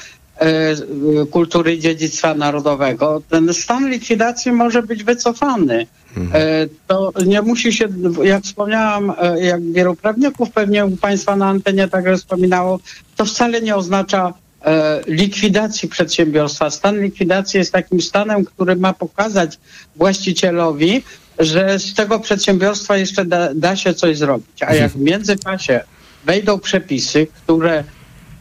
kultury 1.30 1.74
i 1.74 1.78
dziedzictwa 1.78 2.34
narodowego. 2.34 3.22
Ten 3.28 3.54
stan 3.54 3.90
likwidacji 3.90 4.52
może 4.52 4.82
być 4.82 5.04
wycofany. 5.04 5.86
E, 6.34 6.66
To 6.86 7.12
nie 7.26 7.42
musi 7.42 7.72
się, 7.72 7.88
jak 8.22 8.42
wspomniałam, 8.44 9.12
e, 9.20 9.44
jak 9.44 9.72
wielu 9.72 9.94
prawników 9.94 10.50
pewnie 10.50 10.86
u 10.86 10.96
Państwa 10.96 11.36
na 11.36 11.48
antenie 11.48 11.88
także 11.88 12.16
wspominało, 12.16 12.80
to 13.16 13.24
wcale 13.24 13.60
nie 13.60 13.76
oznacza 13.76 14.34
e, 14.64 15.00
likwidacji 15.06 15.88
przedsiębiorstwa. 15.88 16.70
Stan 16.70 17.00
likwidacji 17.00 17.58
jest 17.58 17.72
takim 17.72 18.00
stanem, 18.00 18.44
który 18.44 18.76
ma 18.76 18.92
pokazać 18.92 19.58
właścicielowi, 19.96 21.02
że 21.38 21.78
z 21.78 21.94
tego 21.94 22.20
przedsiębiorstwa 22.20 22.96
jeszcze 22.96 23.24
da, 23.24 23.54
da 23.54 23.76
się 23.76 23.94
coś 23.94 24.18
zrobić. 24.18 24.62
A 24.62 24.74
jak 24.74 24.92
w 24.92 25.00
międzyczasie 25.00 25.80
wejdą 26.24 26.58
przepisy, 26.58 27.26
które 27.26 27.84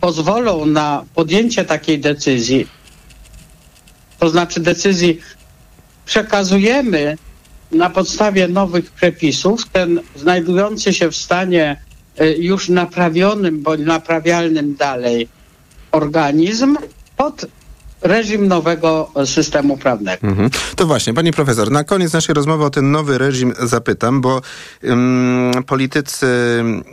pozwolą 0.01 0.65
na 0.65 1.05
podjęcie 1.15 1.65
takiej 1.65 1.99
decyzji, 1.99 2.67
to 4.19 4.29
znaczy 4.29 4.59
decyzji 4.59 5.19
przekazujemy 6.05 7.17
na 7.71 7.89
podstawie 7.89 8.47
nowych 8.47 8.91
przepisów. 8.91 9.69
Ten 9.69 9.99
znajdujący 10.15 10.93
się 10.93 11.11
w 11.11 11.15
stanie 11.15 11.81
e, 12.17 12.31
już 12.31 12.69
naprawionym 12.69 13.61
bądź 13.61 13.81
naprawialnym 13.81 14.75
dalej 14.75 15.27
organizm 15.91 16.77
pod 17.17 17.45
reżim 18.01 18.47
nowego 18.47 19.11
systemu 19.25 19.77
prawnego. 19.77 20.27
Mhm. 20.27 20.49
To 20.75 20.85
właśnie, 20.85 21.13
pani 21.13 21.33
profesor, 21.33 21.71
na 21.71 21.83
koniec 21.83 22.13
naszej 22.13 22.35
rozmowy 22.35 22.63
o 22.65 22.69
ten 22.69 22.91
nowy 22.91 23.17
reżim 23.17 23.53
zapytam, 23.59 24.21
bo 24.21 24.41
ym, 24.83 25.51
politycy 25.67 26.25
ym, 26.25 26.83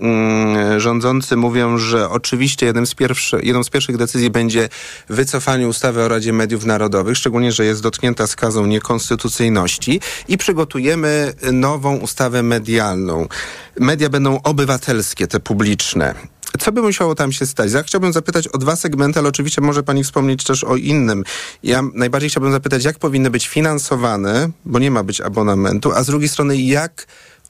rządzący 0.76 1.36
mówią, 1.36 1.78
że 1.78 2.11
oczywiście 2.11 2.66
jednym 2.66 2.86
z 2.86 2.94
jedną 3.42 3.64
z 3.64 3.70
pierwszych 3.70 3.96
decyzji 3.96 4.30
będzie 4.30 4.68
wycofanie 5.09 5.68
ustawy 5.68 6.02
o 6.02 6.09
Radzie 6.09 6.32
Mediów 6.32 6.64
Narodowych, 6.64 7.16
szczególnie, 7.16 7.52
że 7.52 7.64
jest 7.64 7.82
dotknięta 7.82 8.26
skazą 8.26 8.66
niekonstytucyjności 8.66 10.00
i 10.28 10.38
przygotujemy 10.38 11.32
nową 11.52 11.96
ustawę 11.96 12.42
medialną. 12.42 13.28
Media 13.80 14.09
będą 14.09 14.40
obywatelskie, 14.42 15.26
te 15.26 15.40
publiczne. 15.40 16.14
Co 16.61 16.72
by 16.72 16.82
musiało 16.82 17.14
tam 17.14 17.32
się 17.32 17.46
stać? 17.46 17.72
Ja 17.72 17.82
chciałbym 17.82 18.12
zapytać 18.12 18.49
o 18.49 18.59
dwa 18.59 18.76
segmenty, 18.76 19.18
ale 19.18 19.28
oczywiście 19.28 19.61
może 19.61 19.82
pani 19.82 20.05
wspomnieć 20.05 20.44
też 20.44 20.64
o 20.64 20.76
innym. 20.76 21.24
Ja 21.62 21.82
najbardziej 21.94 22.30
chciałbym 22.30 22.53
zapytać, 22.53 22.84
jak 22.84 22.99
powinny 22.99 23.30
być 23.30 23.49
finansowane, 23.49 24.51
bo 24.64 24.78
nie 24.78 24.90
ma 24.90 25.03
być 25.03 25.20
abonamentu, 25.20 25.92
a 25.92 26.03
z 26.03 26.07
drugiej 26.07 26.28
strony, 26.28 26.57
jak 26.57 27.07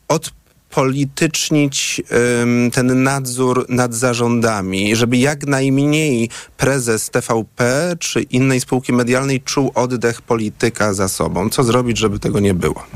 odpolitycznić 0.08 2.02
ym, 2.42 2.70
ten 2.70 3.02
nadzór 3.02 3.66
nad 3.68 3.94
zarządami, 3.94 4.96
żeby 4.96 5.16
jak 5.16 5.46
najmniej 5.46 6.30
prezes 6.56 7.10
TVP 7.10 7.92
czy 7.98 8.22
innej 8.22 8.60
spółki 8.60 8.92
medialnej 8.92 9.40
czuł 9.40 9.72
oddech 9.74 10.22
polityka 10.22 10.94
za 10.94 11.08
sobą. 11.08 11.50
Co 11.50 11.64
zrobić, 11.64 11.98
żeby 11.98 12.18
tego 12.18 12.40
nie 12.40 12.54
było? 12.54 12.86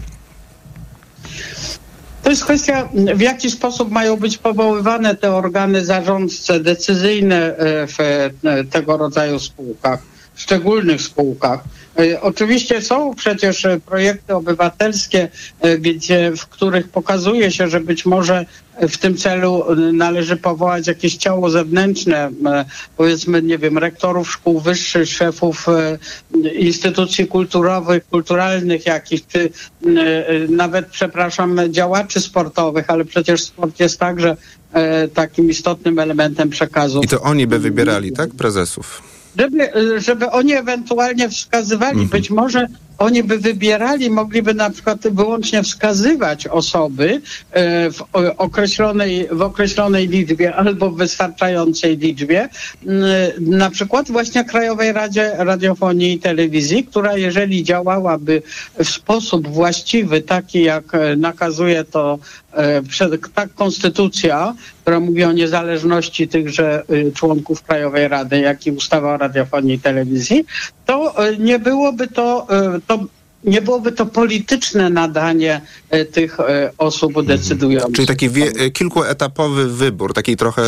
To 2.23 2.31
jest 2.31 2.45
kwestia, 2.45 2.89
w 3.15 3.21
jaki 3.21 3.51
sposób 3.51 3.91
mają 3.91 4.17
być 4.17 4.39
powoływane 4.39 5.15
te 5.15 5.35
organy 5.35 5.85
zarządcze, 5.85 6.61
decyzyjne 6.61 7.57
e, 7.57 7.87
w 7.87 8.01
e, 8.01 8.65
tego 8.65 8.97
rodzaju 8.97 9.39
spółkach. 9.39 10.12
Szczególnych 10.35 11.03
spółkach. 11.03 11.61
E, 11.99 12.21
Oczywiście 12.21 12.83
są 12.83 13.15
przecież 13.15 13.65
e, 13.65 13.81
projekty 13.81 14.35
obywatelskie, 14.35 15.29
e, 15.61 15.79
gdzie, 15.79 16.33
w 16.37 16.47
których 16.47 16.89
pokazuje 16.89 17.51
się, 17.51 17.69
że 17.69 17.81
być 17.81 18.07
może 18.07 18.47
w 18.81 18.97
tym 18.97 19.17
celu 19.17 19.65
należy 19.93 20.37
powołać 20.37 20.87
jakieś 20.87 21.17
ciało 21.17 21.51
zewnętrzne, 21.51 22.31
powiedzmy, 22.97 23.43
nie 23.43 23.59
wiem, 23.59 23.79
rektorów 23.79 24.31
szkół 24.31 24.61
wyższych, 24.61 25.09
szefów 25.09 25.67
instytucji 26.59 27.27
kulturowych, 27.27 28.07
kulturalnych 28.09 28.87
jakichś, 28.87 29.23
czy 29.29 29.51
nawet, 30.49 30.87
przepraszam, 30.87 31.61
działaczy 31.69 32.21
sportowych, 32.21 32.91
ale 32.91 33.05
przecież 33.05 33.43
sport 33.43 33.81
jest 33.81 33.99
także 33.99 34.37
takim 35.15 35.51
istotnym 35.51 35.99
elementem 35.99 36.51
przekazu. 36.51 37.01
I 37.03 37.09
to 37.09 37.21
oni 37.21 37.47
by 37.47 37.59
wybierali, 37.59 38.13
tak? 38.13 38.31
Prezesów. 38.31 39.12
Żeby, 39.39 39.71
żeby 39.99 40.31
oni 40.31 40.53
ewentualnie 40.53 41.29
wskazywali, 41.29 42.07
być 42.07 42.31
może 42.31 42.67
oni 43.03 43.23
by 43.23 43.39
wybierali, 43.39 44.11
mogliby 44.11 44.55
na 44.55 44.71
przykład 44.71 45.09
wyłącznie 45.09 45.63
wskazywać 45.63 46.47
osoby 46.47 47.21
e, 47.51 47.91
w 47.91 48.03
określonej, 48.39 49.29
w 49.33 49.43
określonej 49.43 50.09
liczbie 50.09 50.55
albo 50.55 50.91
w 50.91 50.97
wystarczającej 51.03 51.97
liczbie, 51.97 52.49
na 53.41 53.71
przykład 53.71 54.11
właśnie 54.11 54.45
Krajowej 54.45 54.93
Radzie 54.93 55.33
Radiofonii 55.39 56.13
i 56.13 56.19
Telewizji, 56.19 56.85
która 56.85 57.17
jeżeli 57.17 57.65
działałaby 57.65 58.43
w 58.79 58.89
sposób 58.89 59.49
właściwy, 59.49 60.21
taki 60.21 60.63
jak 60.63 60.95
e, 60.95 61.17
nakazuje 61.17 61.85
to 61.85 62.19
tak 63.35 63.55
konstytucja, 63.55 64.55
która 64.83 65.01
mówi 65.01 65.25
o 65.25 65.33
niezależności 65.33 66.29
tychże 66.29 66.83
y, 66.91 67.13
członków 67.15 67.63
Krajowej 67.63 68.09
Rady, 68.09 68.41
jak 68.41 68.67
i 68.67 68.71
ustawa 68.71 69.15
o 69.15 69.17
radiofonii 69.17 69.75
i 69.75 69.79
telewizji, 69.79 70.45
to 70.87 71.15
nie 71.39 71.59
byłoby 71.59 72.09
to, 72.09 72.47
y, 72.77 72.81
to 72.99 73.05
nie 73.45 73.63
byłoby 73.63 73.93
to 73.93 74.07
polityczne 74.07 74.91
nadanie 74.91 75.61
y, 75.95 76.05
tych 76.05 76.41
y, 76.41 76.43
osób 76.79 77.27
decydujących. 77.27 77.95
Czyli 77.95 78.09
taki 78.09 78.31
wie, 78.31 78.53
e, 78.59 78.71
kilkuetapowy 78.71 79.69
wybór, 79.69 80.15
taki 80.15 80.37
trochę. 80.37 80.63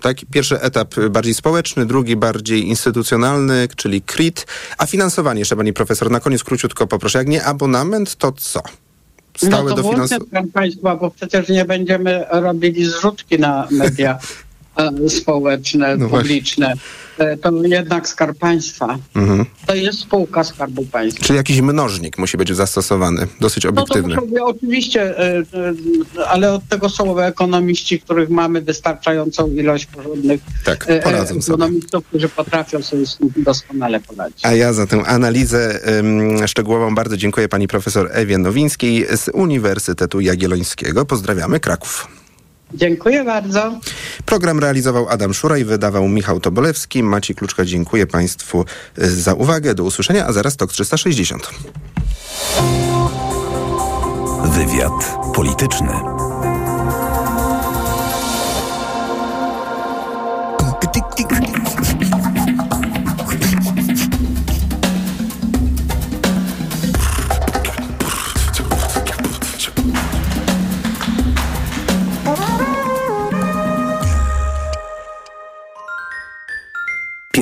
Tak, 0.00 0.16
pierwszy 0.32 0.60
etap 0.60 0.94
bardziej 1.10 1.34
społeczny, 1.34 1.86
drugi 1.86 2.16
bardziej 2.16 2.68
instytucjonalny, 2.68 3.68
czyli 3.76 4.02
KRIT. 4.02 4.46
A 4.78 4.86
finansowanie 4.86 5.38
jeszcze, 5.38 5.56
pani 5.56 5.72
profesor, 5.72 6.10
na 6.10 6.20
koniec 6.20 6.44
króciutko 6.44 6.86
poproszę. 6.86 7.18
Jak 7.18 7.28
nie 7.28 7.44
abonament, 7.44 8.16
to 8.16 8.32
co? 8.32 8.60
Stałe 9.36 9.70
no 9.70 9.76
to 9.76 9.82
dofinansowanie. 9.82 10.30
proszę 10.30 10.46
Państwa, 10.52 10.96
bo 10.96 11.10
przecież 11.10 11.48
nie 11.48 11.64
będziemy 11.64 12.24
robili 12.30 12.84
zrzutki 12.84 13.38
na 13.38 13.68
media 13.70 14.12
e, 14.12 14.18
społeczne, 15.08 15.96
No 15.96 16.08
publiczne. 16.08 16.74
E, 17.18 17.36
To 17.36 17.52
jednak 17.64 18.08
Skarb 18.08 18.38
Państwa. 18.38 18.98
Mhm. 19.16 19.44
To 19.66 19.74
jest 19.74 19.98
spółka 19.98 20.44
Skarbu 20.44 20.84
Państwa. 20.84 21.24
Czyli 21.24 21.36
jakiś 21.36 21.60
mnożnik 21.60 22.18
musi 22.18 22.36
być 22.36 22.56
zastosowany, 22.56 23.26
dosyć 23.40 23.64
No 23.64 23.72
to 23.72 23.80
obiektywny. 23.82 24.16
być 24.16 24.40
oczywiście, 24.42 25.18
e, 25.18 25.36
e, 26.18 26.28
ale 26.28 26.52
od 26.52 26.68
tego 26.68 26.88
są 26.88 27.20
ekonomiści, 27.20 28.00
których 28.00 28.30
mamy 28.30 28.62
wystarczającą 28.62 29.50
ilość 29.50 29.86
porządnych 29.86 30.40
Tak, 30.64 30.84
e, 30.88 31.00
poradzą 31.02 31.42
sobie. 31.42 31.54
ekonomistów, 31.54 32.06
którzy 32.06 32.28
potrafią 32.28 32.82
sobie 32.82 33.06
z 33.06 33.16
tym 33.16 33.30
doskonale 33.36 34.00
poradzić. 34.00 34.44
A 34.46 34.52
ja 34.54 34.72
za 34.72 34.86
tę 34.86 35.02
analizę 35.06 35.80
szczegółową 36.46 36.94
bardzo 36.94 37.16
dziękuję 37.16 37.48
pani 37.48 37.68
profesor 37.68 38.08
Ewie 38.12 38.38
Nowińskiej 38.38 39.06
z 39.16 39.28
Uniwersytetu 39.34 40.20
Jagiellońskiego. 40.20 41.04
Pozdrawiamy 41.04 41.60
Kraków. 41.60 42.08
Dziękuję 42.74 43.24
bardzo. 43.24 43.80
Program 44.24 44.58
realizował 44.58 45.08
Adam 45.08 45.34
Szuraj, 45.34 45.64
wydawał 45.64 46.08
Michał 46.08 46.40
Tobolewski. 46.40 47.02
Maciej 47.02 47.36
Kluczka, 47.36 47.64
dziękuję 47.64 48.06
Państwu 48.06 48.64
y, 48.98 49.10
za 49.10 49.34
uwagę. 49.34 49.74
Do 49.74 49.84
usłyszenia, 49.84 50.26
a 50.26 50.32
zaraz 50.32 50.56
TOK 50.56 50.72
360. 50.72 51.50
Wywiad 54.44 55.16
polityczny. 55.34 56.17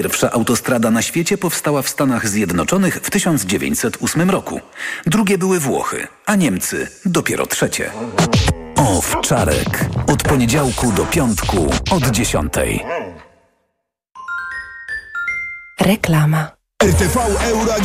Pierwsza 0.06 0.30
autostrada 0.30 0.90
na 0.90 1.02
świecie 1.02 1.38
powstała 1.38 1.82
w 1.82 1.88
Stanach 1.88 2.28
Zjednoczonych 2.28 2.94
w 2.94 3.10
1908 3.10 4.30
roku. 4.30 4.60
Drugie 5.06 5.38
były 5.38 5.60
Włochy, 5.60 6.08
a 6.26 6.34
Niemcy 6.36 6.88
dopiero 7.04 7.46
trzecie. 7.46 7.90
Owczarek. 8.76 9.84
Od 10.06 10.22
poniedziałku 10.22 10.92
do 10.92 11.04
piątku 11.04 11.70
od 11.90 12.10
dziesiątej. 12.10 12.84
Reklama. 15.80 16.50
RTV 16.82 17.20
Euro 17.44 17.80